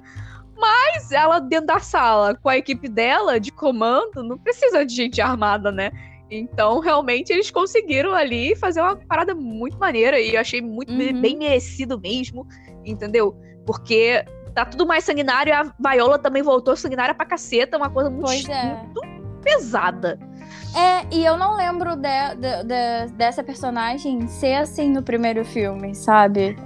Mas 0.57 1.11
ela 1.11 1.39
dentro 1.39 1.67
da 1.67 1.79
sala, 1.79 2.35
com 2.35 2.49
a 2.49 2.57
equipe 2.57 2.87
dela 2.87 3.39
de 3.39 3.51
comando, 3.51 4.23
não 4.23 4.37
precisa 4.37 4.85
de 4.85 4.93
gente 4.95 5.21
armada, 5.21 5.71
né? 5.71 5.91
Então, 6.31 6.79
realmente, 6.79 7.31
eles 7.31 7.51
conseguiram 7.51 8.13
ali 8.13 8.55
fazer 8.55 8.81
uma 8.81 8.95
parada 8.95 9.35
muito 9.35 9.77
maneira. 9.77 10.19
E 10.19 10.33
eu 10.33 10.41
achei 10.41 10.61
muito 10.61 10.91
Uhum. 10.91 11.21
bem 11.21 11.37
merecido 11.37 11.99
mesmo, 11.99 12.47
entendeu? 12.83 13.35
Porque 13.65 14.25
tá 14.53 14.65
tudo 14.65 14.87
mais 14.87 15.03
sanguinário 15.03 15.51
e 15.51 15.53
a 15.53 15.71
Viola 15.79 16.17
também 16.17 16.41
voltou 16.41 16.75
sanguinária 16.75 17.13
pra 17.13 17.25
caceta. 17.25 17.77
Uma 17.77 17.89
coisa 17.89 18.09
muito, 18.09 18.49
é. 18.51 18.73
muito 18.83 19.01
pesada. 19.43 20.17
É, 20.75 21.05
e 21.15 21.23
eu 21.23 21.37
não 21.37 21.55
lembro 21.55 21.95
de- 21.95 22.35
de- 22.37 22.63
de- 22.63 23.13
dessa 23.13 23.43
personagem 23.43 24.27
ser 24.27 24.55
assim 24.55 24.89
no 24.89 25.03
primeiro 25.03 25.45
filme, 25.45 25.93
sabe? 25.93 26.57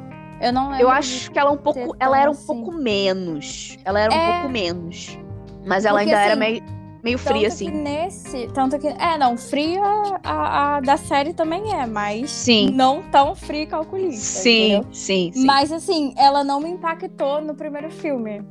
Eu 0.42 0.54
não 0.54 0.70
lembro. 0.70 0.84
Eu 0.86 0.90
acho 0.90 1.32
que 1.32 1.38
ela 1.40 1.50
é 1.50 1.54
um 1.54 1.58
pouco. 1.58 1.96
Ela 2.00 2.20
era 2.22 2.30
um 2.30 2.34
assim. 2.34 2.46
pouco 2.48 2.72
menos. 2.72 3.78
Ela 3.84 4.00
era 4.00 4.14
um 4.14 4.18
É. 4.18 4.26
pouco 4.26 4.50
menos. 4.50 5.18
Mas 5.66 5.86
ela 5.86 6.00
Porque, 6.00 6.10
ainda 6.14 6.22
era 6.24 6.32
assim, 6.34 6.40
meio, 6.40 6.64
meio 7.04 7.18
tanto 7.18 7.28
fria, 7.36 7.48
assim. 7.48 7.66
Que 7.66 7.72
nesse, 7.72 8.48
tanto 8.54 8.80
que. 8.80 8.88
É, 8.88 9.18
não, 9.18 9.38
fria 9.38 9.82
a, 10.24 10.78
a 10.78 10.80
da 10.82 10.98
série 10.98 11.34
também 11.34 11.74
é, 11.74 11.86
mas 11.86 12.32
Sim. 12.32 12.72
não 12.72 13.02
tão 13.12 13.36
fria 13.36 13.64
e 13.64 13.68
calculista. 13.68 14.40
Sim, 14.40 14.82
sim, 14.92 15.32
sim. 15.34 15.46
Mas 15.46 15.72
assim, 15.72 16.14
ela 16.18 16.44
não 16.44 16.60
me 16.60 16.70
impactou 16.70 17.42
no 17.42 17.54
primeiro 17.56 17.90
filme. 17.92 18.42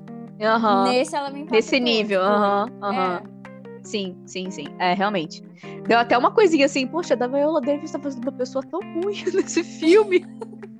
Aham. 0.40 0.84
Nesse 0.84 1.16
ela 1.16 1.30
me 1.30 1.40
impactou. 1.40 1.56
Nesse 1.56 1.80
nível, 1.80 2.20
tipo, 2.20 2.32
aham, 2.32 2.66
aham. 2.82 3.22
é. 3.34 3.38
Sim, 3.82 4.16
sim, 4.26 4.50
sim. 4.50 4.66
É, 4.78 4.92
realmente. 4.92 5.42
Deu 5.86 5.98
até 5.98 6.16
uma 6.18 6.30
coisinha 6.30 6.66
assim, 6.66 6.86
poxa, 6.86 7.16
da 7.16 7.26
Viola 7.26 7.60
Davis 7.60 7.90
tá 7.90 7.98
fazendo 7.98 8.22
uma 8.24 8.32
pessoa 8.32 8.62
tão 8.70 8.80
ruim 8.80 9.24
nesse 9.34 9.64
filme. 9.64 10.24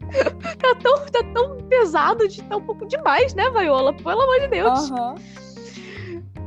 tá, 0.58 0.74
tão, 0.82 1.06
tá 1.06 1.22
tão 1.34 1.56
pesado 1.68 2.26
de 2.28 2.42
tá 2.42 2.56
um 2.56 2.62
pouco 2.62 2.86
demais, 2.86 3.34
né, 3.34 3.50
Viola? 3.50 3.92
Pelo 3.92 4.20
amor 4.22 4.40
de 4.40 4.48
Deus. 4.48 4.90
Aham. 4.90 5.14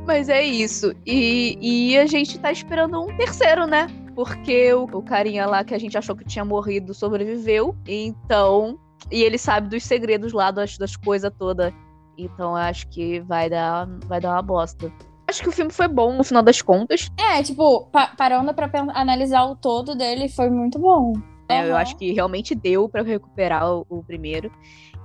Mas 0.06 0.28
é 0.28 0.42
isso. 0.42 0.92
E, 1.06 1.56
e 1.60 1.98
a 1.98 2.06
gente 2.06 2.38
tá 2.38 2.50
esperando 2.50 3.00
um 3.00 3.16
terceiro, 3.16 3.66
né? 3.66 3.86
Porque 4.14 4.72
o, 4.74 4.84
o 4.84 5.02
carinha 5.02 5.46
lá 5.46 5.62
que 5.64 5.74
a 5.74 5.78
gente 5.78 5.96
achou 5.96 6.16
que 6.16 6.24
tinha 6.24 6.44
morrido 6.44 6.92
sobreviveu. 6.92 7.74
Então. 7.86 8.78
E 9.10 9.22
ele 9.22 9.36
sabe 9.36 9.68
dos 9.68 9.84
segredos 9.84 10.32
lá, 10.32 10.50
das, 10.50 10.78
das 10.78 10.96
coisas 10.96 11.30
todas. 11.38 11.72
Então 12.16 12.50
eu 12.50 12.56
acho 12.56 12.88
que 12.88 13.20
vai 13.20 13.48
dar, 13.50 13.86
vai 14.06 14.20
dar 14.20 14.30
uma 14.30 14.42
bosta. 14.42 14.92
Acho 15.26 15.42
que 15.42 15.48
o 15.48 15.52
filme 15.52 15.72
foi 15.72 15.88
bom 15.88 16.12
no 16.12 16.22
final 16.24 16.42
das 16.42 16.60
contas. 16.62 17.08
É, 17.18 17.42
tipo, 17.42 17.86
pa- 17.86 18.12
parando 18.16 18.52
pra 18.54 18.70
analisar 18.94 19.44
o 19.44 19.56
todo 19.56 19.94
dele, 19.94 20.28
foi 20.28 20.50
muito 20.50 20.78
bom. 20.78 21.14
Né? 21.60 21.68
Eu 21.68 21.72
Aham. 21.72 21.82
acho 21.82 21.96
que 21.96 22.12
realmente 22.12 22.54
deu 22.54 22.88
pra 22.88 23.02
recuperar 23.02 23.70
o, 23.70 23.86
o 23.88 24.02
primeiro. 24.02 24.50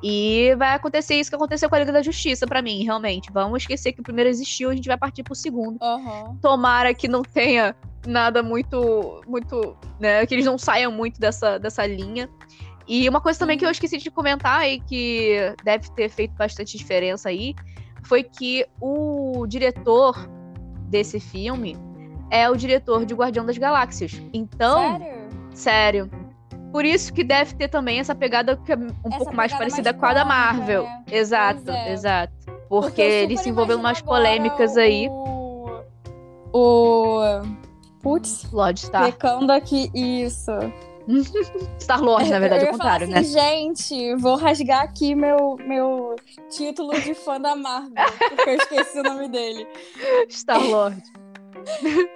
E 0.04 0.54
vai 0.58 0.76
acontecer 0.76 1.16
isso 1.16 1.30
que 1.30 1.36
aconteceu 1.36 1.68
com 1.70 1.76
a 1.76 1.80
Liga 1.80 1.91
da 1.91 2.02
Justiça 2.04 2.45
pra 2.45 2.62
mim, 2.62 2.84
realmente. 2.84 3.32
Vamos 3.32 3.64
esquecer 3.64 3.93
que 3.93 4.02
o 4.02 4.04
primeiro 4.04 4.30
existiu, 4.30 4.70
a 4.70 4.76
gente 4.76 4.88
vai 4.88 4.98
partir 4.98 5.24
pro 5.24 5.34
segundo. 5.36 5.78
Aham. 5.82 6.38
tomara 6.41 6.93
que 6.93 7.08
não 7.08 7.24
tenha 7.24 7.76
nada 8.06 8.43
muito, 8.43 9.24
muito, 9.28 9.76
né, 10.00 10.26
que 10.26 10.36
eles 10.36 10.45
não 10.45 10.58
saiam 10.58 10.91
muito 10.91 11.20
dessa, 11.20 11.58
dessa 11.58 11.86
linha. 11.86 12.30
E 12.88 13.10
uma 13.10 13.20
coisa 13.20 13.38
também 13.38 13.58
que 13.58 13.66
eu 13.66 13.70
esqueci 13.72 13.98
de 13.98 14.10
comentar 14.10 14.68
e 14.70 14.80
que 14.80 15.36
deve 15.64 15.89
ter 15.91 16.10
feito 16.10 16.34
bastante 16.36 16.78
diferença 16.78 17.28
aí, 17.30 17.54
foi 18.04 18.24
que 18.24 18.66
o 18.80 19.45
diretor 19.48 20.16
desse 20.88 21.20
filme 21.20 21.76
é 22.32 22.50
o 22.50 22.56
diretor 22.56 23.06
de 23.06 23.14
Guardião 23.14 23.45
das 23.45 23.58
Galáxias. 23.58 24.22
Então, 24.32 25.00
Sério? 25.00 25.30
sério. 25.54 26.12
Por 26.72 26.86
isso 26.86 27.13
que 27.13 27.24
deve 27.24 27.55
ter 27.55 27.68
também 27.68 27.99
essa 27.99 28.13
pegada 28.13 28.57
que 28.57 28.72
é 28.72 28.76
um 28.76 28.88
Essa 29.05 29.18
pouco 29.18 29.36
mais 29.36 29.53
parecida 29.53 29.91
mais 29.91 29.99
com 29.99 30.05
a 30.05 30.13
da 30.13 30.24
cômica, 30.24 30.26
Marvel. 30.26 30.84
né? 30.84 31.03
Exato, 31.11 31.72
é. 31.72 31.93
exato. 31.93 32.34
Porque, 32.68 32.88
Porque 32.88 33.01
ele 33.01 33.38
se 33.38 33.49
envolveu 33.49 33.78
em 33.78 33.80
umas 33.80 34.01
polêmicas 34.01 34.76
aí. 34.78 35.07
O. 35.09 35.70
o 36.53 37.22
putz, 38.01 38.49
Lord 38.51 38.80
Star. 38.80 39.05
pecando 39.05 39.51
aqui. 39.51 39.89
Isso. 39.93 40.51
Star 41.80 42.01
Lord, 42.03 42.30
na 42.30 42.39
verdade, 42.39 42.63
eu 42.65 42.68
é 42.68 42.70
o 42.70 42.74
contrário, 42.74 43.07
falar 43.07 43.22
né? 43.22 43.26
assim, 43.26 43.34
Gente, 43.34 44.15
vou 44.15 44.36
rasgar 44.36 44.82
aqui 44.84 45.15
meu, 45.15 45.55
meu 45.65 46.15
título 46.49 46.99
de 46.99 47.13
fã 47.13 47.39
da 47.39 47.55
Marvel, 47.55 47.93
porque 48.30 48.49
eu 48.49 48.55
esqueci 48.55 48.99
o 48.99 49.03
nome 49.03 49.30
dele. 49.30 49.65
Star 50.30 50.61
Lord. 50.61 51.01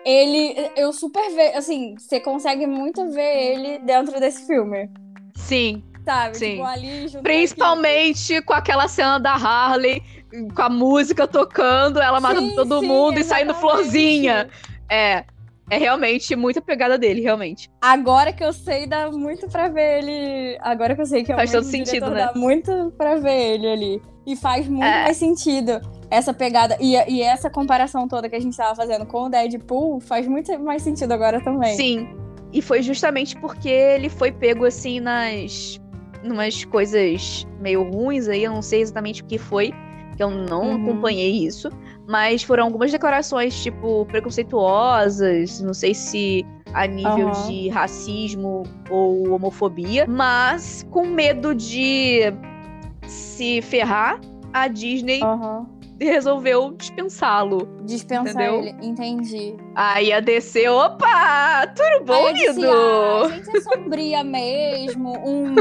Ele, 0.05 0.69
eu 0.75 0.91
super 0.93 1.29
vejo, 1.33 1.57
assim, 1.57 1.95
você 1.97 2.19
consegue 2.19 2.65
muito 2.65 3.11
ver 3.11 3.51
ele 3.53 3.79
dentro 3.79 4.19
desse 4.19 4.45
filme, 4.47 4.89
Sim. 5.35 5.83
sabe? 6.05 6.37
Sim. 6.37 6.51
Tipo, 6.51 6.63
ali 6.63 7.09
Principalmente 7.21 8.41
com 8.41 8.53
aquela 8.53 8.87
cena 8.87 9.19
da 9.19 9.33
Harley, 9.33 10.01
com 10.55 10.61
a 10.61 10.69
música 10.69 11.27
tocando, 11.27 11.99
ela 12.01 12.19
matando 12.19 12.55
todo 12.55 12.79
sim, 12.79 12.87
mundo 12.87 13.19
e 13.19 13.23
saindo 13.23 13.51
exatamente. 13.51 13.59
florzinha. 13.59 14.49
É. 14.89 15.25
É 15.69 15.77
realmente 15.77 16.35
muita 16.35 16.61
pegada 16.61 16.97
dele, 16.97 17.21
realmente. 17.21 17.69
Agora 17.81 18.33
que 18.33 18.43
eu 18.43 18.51
sei, 18.51 18.85
dá 18.85 19.09
muito 19.09 19.47
pra 19.47 19.69
ver 19.69 19.99
ele. 19.99 20.57
Agora 20.59 20.93
que 20.93 21.01
eu 21.01 21.05
sei 21.05 21.23
que 21.23 21.31
é 21.31 21.35
o 21.35 21.37
Faz 21.37 21.49
todo 21.49 21.63
sentido, 21.63 22.07
diretor, 22.07 22.09
né? 22.11 22.29
Dá 22.33 22.37
muito 22.37 22.93
pra 22.97 23.15
ver 23.15 23.53
ele 23.53 23.67
ali. 23.71 24.01
E 24.27 24.35
faz 24.35 24.67
muito 24.67 24.83
É. 24.83 25.03
mais 25.03 25.15
sentido 25.15 25.79
essa 26.11 26.33
pegada. 26.33 26.77
E, 26.79 26.93
e 27.09 27.21
essa 27.21 27.49
comparação 27.49 28.07
toda 28.07 28.29
que 28.29 28.35
a 28.35 28.39
gente 28.39 28.55
tava 28.55 28.75
fazendo 28.75 29.05
com 29.05 29.23
o 29.23 29.29
Deadpool 29.29 29.99
faz 30.01 30.27
muito 30.27 30.59
mais 30.59 30.83
sentido 30.83 31.13
agora 31.13 31.41
também. 31.41 31.75
Sim. 31.75 32.07
E 32.53 32.61
foi 32.61 32.81
justamente 32.83 33.35
porque 33.37 33.69
ele 33.69 34.09
foi 34.09 34.31
pego 34.31 34.65
assim 34.65 34.99
nas. 34.99 35.79
numas 36.21 36.65
coisas 36.65 37.47
meio 37.59 37.81
ruins 37.89 38.27
aí, 38.27 38.43
eu 38.43 38.51
não 38.53 38.61
sei 38.61 38.81
exatamente 38.81 39.23
o 39.23 39.25
que 39.25 39.37
foi, 39.39 39.73
que 40.17 40.21
eu 40.21 40.29
não 40.29 40.71
Uhum. 40.71 40.83
acompanhei 40.83 41.31
isso. 41.31 41.69
Mas 42.07 42.43
foram 42.43 42.65
algumas 42.65 42.91
declarações, 42.91 43.63
tipo, 43.63 44.05
preconceituosas, 44.07 45.61
não 45.61 45.73
sei 45.73 45.93
se 45.93 46.45
a 46.73 46.85
nível 46.87 47.29
Aham. 47.29 47.47
de 47.49 47.69
racismo 47.69 48.63
ou 48.89 49.31
homofobia, 49.31 50.05
mas 50.07 50.85
com 50.91 51.05
medo 51.07 51.55
de 51.55 52.21
se 53.07 53.61
ferrar, 53.61 54.19
a 54.53 54.67
Disney 54.67 55.21
Aham. 55.23 55.65
Resolveu 56.05 56.71
dispensá-lo. 56.71 57.67
Dispensar 57.83 58.31
Entendeu? 58.43 58.59
ele. 58.61 58.75
Entendi. 58.87 59.55
Aí 59.75 60.11
a 60.11 60.19
DC, 60.19 60.67
opa, 60.69 61.67
tudo 61.75 62.05
bom, 62.05 62.27
Aí 62.27 62.33
disse, 62.33 62.53
lindo? 62.59 62.71
ah, 62.71 63.25
a 63.25 63.29
gente 63.29 63.57
é 63.57 63.61
sombria 63.61 64.23
mesmo. 64.23 65.13
Um, 65.27 65.55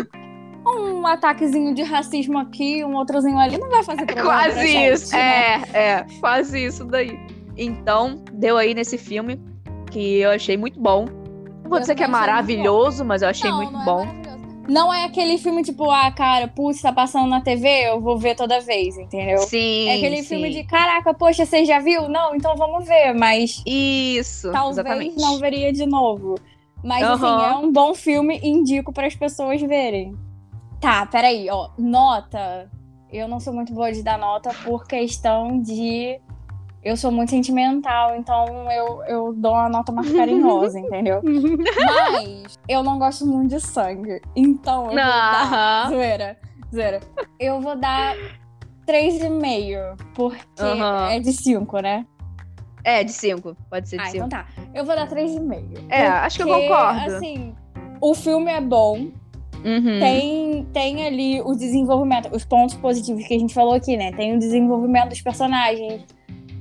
um 0.66 1.06
ataquezinho 1.06 1.74
de 1.74 1.82
racismo 1.82 2.38
aqui, 2.38 2.84
um 2.84 2.94
outrozinho 2.96 3.38
ali, 3.38 3.58
não 3.58 3.68
vai 3.70 3.82
fazer 3.82 4.04
problema 4.06 4.28
pra 4.28 4.42
Quase 4.52 4.66
gente, 4.66 4.92
isso, 4.94 5.12
né? 5.14 5.62
é, 5.72 5.78
é, 5.78 6.06
quase 6.20 6.64
isso 6.64 6.84
daí. 6.84 7.18
Então, 7.56 8.22
deu 8.32 8.56
aí 8.56 8.74
nesse 8.74 8.96
filme 8.96 9.40
que 9.90 10.20
eu 10.20 10.30
achei 10.30 10.56
muito 10.56 10.78
bom. 10.80 11.06
Não 11.62 11.68
vou 11.70 11.78
Eu 11.78 11.80
dizer 11.82 11.94
que 11.94 12.02
é 12.02 12.08
maravilhoso, 12.08 13.04
mas 13.04 13.22
eu 13.22 13.28
achei 13.28 13.50
Não, 13.50 13.56
muito 13.58 13.72
não 13.72 13.82
é 13.82 13.84
bom. 13.84 13.96
maravilhoso. 14.04 14.19
Não 14.70 14.94
é 14.94 15.04
aquele 15.04 15.36
filme 15.36 15.64
tipo, 15.64 15.90
ah, 15.90 16.12
cara, 16.12 16.46
putz, 16.46 16.80
tá 16.80 16.92
passando 16.92 17.28
na 17.28 17.40
TV, 17.40 17.88
eu 17.88 18.00
vou 18.00 18.16
ver 18.16 18.36
toda 18.36 18.60
vez, 18.60 18.96
entendeu? 18.96 19.38
sim, 19.38 19.88
é 19.88 19.96
aquele 19.96 20.18
sim. 20.18 20.28
filme 20.28 20.50
de, 20.50 20.62
caraca, 20.62 21.12
poxa, 21.12 21.44
você 21.44 21.64
já 21.64 21.80
viu? 21.80 22.08
Não, 22.08 22.36
então 22.36 22.54
vamos 22.56 22.86
ver, 22.86 23.12
mas 23.12 23.60
Isso, 23.66 24.52
talvez 24.52 24.78
exatamente. 24.78 25.20
não 25.20 25.38
veria 25.38 25.72
de 25.72 25.84
novo. 25.84 26.36
Mas 26.84 27.02
assim, 27.02 27.26
Aham. 27.26 27.46
é 27.46 27.54
um 27.56 27.72
bom 27.72 27.94
filme, 27.94 28.38
indico 28.42 28.92
para 28.92 29.08
as 29.08 29.14
pessoas 29.14 29.60
verem. 29.60 30.14
Tá, 30.80 31.04
peraí, 31.04 31.50
ó, 31.50 31.70
nota. 31.76 32.70
Eu 33.12 33.26
não 33.26 33.40
sou 33.40 33.52
muito 33.52 33.74
boa 33.74 33.92
de 33.92 34.04
dar 34.04 34.18
nota 34.18 34.54
por 34.64 34.86
questão 34.86 35.60
de. 35.60 36.20
Eu 36.82 36.96
sou 36.96 37.10
muito 37.12 37.28
sentimental, 37.30 38.16
então 38.16 38.46
eu, 38.72 39.02
eu 39.04 39.32
dou 39.34 39.52
uma 39.52 39.68
nota 39.68 39.92
mais 39.92 40.10
carinhosa, 40.12 40.78
entendeu? 40.80 41.20
Mas 41.22 42.58
eu 42.68 42.82
não 42.82 42.98
gosto 42.98 43.26
muito 43.26 43.50
de 43.54 43.60
sangue. 43.60 44.20
Então 44.34 44.84
eu 44.84 44.86
vou 44.88 44.96
dar. 44.96 45.88
Zoeira, 45.90 46.38
zoeira. 46.72 47.00
Eu 47.38 47.60
vou 47.60 47.76
dar 47.76 48.14
3,5, 48.86 49.96
porque 50.14 50.38
é 51.10 51.20
de 51.20 51.32
5, 51.32 51.80
né? 51.80 52.06
É, 52.82 53.04
de 53.04 53.12
5. 53.12 53.54
Pode 53.68 53.88
ser 53.88 53.96
de 53.98 54.02
Ah, 54.02 54.06
5. 54.06 54.16
então 54.16 54.28
tá. 54.28 54.46
Eu 54.74 54.84
vou 54.84 54.96
dar 54.96 55.06
3,5. 55.06 55.84
É, 55.90 56.06
acho 56.06 56.36
que 56.38 56.42
eu 56.42 56.48
concordo. 56.48 57.14
Assim, 57.16 57.54
o 58.00 58.14
filme 58.14 58.50
é 58.50 58.60
bom, 58.60 59.08
Uhum. 59.62 59.98
tem, 60.00 60.64
tem 60.72 61.06
ali 61.06 61.42
o 61.42 61.54
desenvolvimento, 61.54 62.34
os 62.34 62.46
pontos 62.46 62.74
positivos 62.76 63.26
que 63.26 63.34
a 63.34 63.38
gente 63.38 63.52
falou 63.52 63.74
aqui, 63.74 63.94
né? 63.98 64.10
Tem 64.12 64.34
o 64.34 64.38
desenvolvimento 64.38 65.10
dos 65.10 65.20
personagens, 65.20 66.02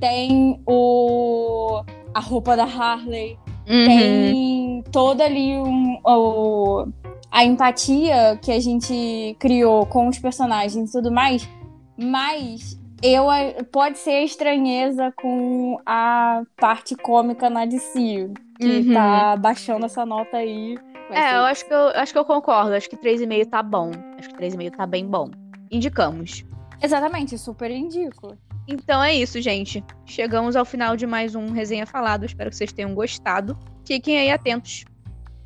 tem 0.00 0.60
o 0.66 1.82
a 2.12 2.20
roupa 2.20 2.56
da 2.56 2.64
Harley, 2.64 3.38
uhum. 3.68 3.86
tem 3.86 4.84
toda 4.90 5.24
ali 5.24 5.56
um, 5.56 6.00
o, 6.04 6.88
a 7.30 7.44
empatia 7.44 8.38
que 8.42 8.50
a 8.50 8.58
gente 8.58 9.36
criou 9.38 9.86
com 9.86 10.08
os 10.08 10.18
personagens 10.18 10.90
e 10.90 10.92
tudo 10.92 11.12
mais, 11.12 11.48
mas 11.96 12.80
eu 13.02 13.26
pode 13.70 13.98
ser 13.98 14.10
a 14.10 14.24
estranheza 14.24 15.12
com 15.16 15.78
a 15.86 16.42
parte 16.56 16.96
cômica 16.96 17.48
na 17.48 17.64
DC, 17.64 18.30
que 18.58 18.66
uhum. 18.66 18.92
tá 18.92 19.36
baixando 19.36 19.86
essa 19.86 20.04
nota 20.04 20.36
aí. 20.36 20.76
É, 21.10 21.36
eu 21.36 21.44
acho, 21.44 21.66
que 21.66 21.72
eu 21.72 21.88
acho 21.88 22.12
que 22.12 22.18
eu 22.18 22.24
concordo. 22.24 22.72
Acho 22.72 22.88
que 22.88 22.96
3,5 22.96 23.46
tá 23.48 23.62
bom. 23.62 23.90
Acho 24.16 24.28
que 24.28 24.36
3,5 24.36 24.76
tá 24.76 24.86
bem 24.86 25.06
bom. 25.06 25.30
Indicamos. 25.70 26.44
Exatamente, 26.80 27.36
super 27.36 27.70
indico. 27.70 28.36
Então 28.72 29.02
é 29.02 29.12
isso, 29.12 29.40
gente. 29.40 29.82
Chegamos 30.06 30.54
ao 30.54 30.64
final 30.64 30.96
de 30.96 31.04
mais 31.04 31.34
um 31.34 31.50
Resenha 31.50 31.84
Falado. 31.84 32.24
Espero 32.24 32.50
que 32.50 32.56
vocês 32.56 32.72
tenham 32.72 32.94
gostado. 32.94 33.58
Fiquem 33.84 34.16
aí 34.16 34.30
atentos 34.30 34.84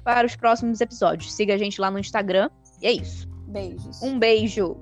para 0.05 0.27
os 0.27 0.37
próximos 0.37 0.79
episódios. 0.83 1.33
Siga 1.33 1.55
a 1.55 1.57
gente 1.57 1.81
lá 1.81 1.91
no 1.91 1.99
Instagram. 1.99 2.51
E 2.83 2.87
é 2.87 2.93
isso. 2.93 3.27
Beijos. 3.49 4.03
Um 4.03 4.19
beijo. 4.19 4.77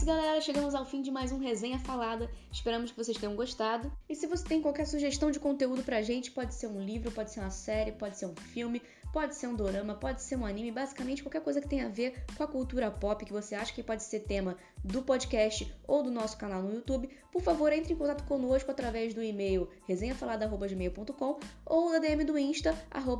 Isso, 0.00 0.06
galera. 0.06 0.40
Chegamos 0.40 0.74
ao 0.74 0.86
fim 0.86 1.02
de 1.02 1.10
mais 1.10 1.30
um 1.30 1.38
Resenha 1.38 1.78
Falada. 1.78 2.30
Esperamos 2.50 2.90
que 2.90 2.96
vocês 2.96 3.18
tenham 3.18 3.36
gostado. 3.36 3.92
E 4.08 4.14
se 4.14 4.26
você 4.26 4.42
tem 4.48 4.62
qualquer 4.62 4.86
sugestão 4.86 5.30
de 5.30 5.38
conteúdo 5.38 5.82
pra 5.82 6.00
gente, 6.00 6.30
pode 6.30 6.54
ser 6.54 6.68
um 6.68 6.82
livro, 6.82 7.12
pode 7.12 7.30
ser 7.30 7.40
uma 7.40 7.50
série, 7.50 7.92
pode 7.92 8.16
ser 8.16 8.24
um 8.24 8.34
filme, 8.34 8.80
pode 9.12 9.34
ser 9.34 9.48
um 9.48 9.54
dorama, 9.54 9.94
pode 9.94 10.22
ser 10.22 10.36
um 10.36 10.46
anime, 10.46 10.72
basicamente 10.72 11.22
qualquer 11.22 11.42
coisa 11.42 11.60
que 11.60 11.68
tenha 11.68 11.84
a 11.84 11.90
ver 11.90 12.24
com 12.34 12.42
a 12.42 12.46
cultura 12.46 12.90
pop 12.90 13.22
que 13.26 13.32
você 13.32 13.54
acha 13.54 13.74
que 13.74 13.82
pode 13.82 14.02
ser 14.02 14.20
tema 14.20 14.56
do 14.82 15.02
podcast 15.02 15.70
ou 15.86 16.02
do 16.02 16.10
nosso 16.10 16.38
canal 16.38 16.62
no 16.62 16.72
YouTube, 16.72 17.10
por 17.30 17.42
favor, 17.42 17.70
entre 17.70 17.92
em 17.92 17.96
contato 17.96 18.24
conosco 18.24 18.70
através 18.70 19.12
do 19.12 19.22
e-mail 19.22 19.68
resenhafalada.gmail.com 19.86 21.40
ou 21.66 21.92
da 21.92 21.98
DM 21.98 22.24
do 22.24 22.38
Insta, 22.38 22.74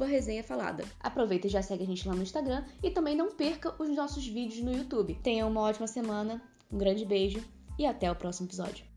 resenhafalada. 0.08 0.84
Aproveita 0.98 1.46
e 1.46 1.50
já 1.50 1.60
segue 1.60 1.84
a 1.84 1.86
gente 1.86 2.08
lá 2.08 2.14
no 2.14 2.22
Instagram 2.22 2.64
e 2.82 2.90
também 2.90 3.14
não 3.14 3.32
perca 3.32 3.74
os 3.78 3.90
nossos 3.90 4.26
vídeos 4.26 4.62
no 4.64 4.72
YouTube. 4.72 5.18
Tenha 5.22 5.46
uma 5.46 5.60
ótima 5.60 5.86
semana 5.86 6.42
um 6.72 6.78
grande 6.78 7.04
beijo 7.04 7.42
e 7.78 7.86
até 7.86 8.10
o 8.10 8.14
próximo 8.14 8.46
episódio. 8.46 8.89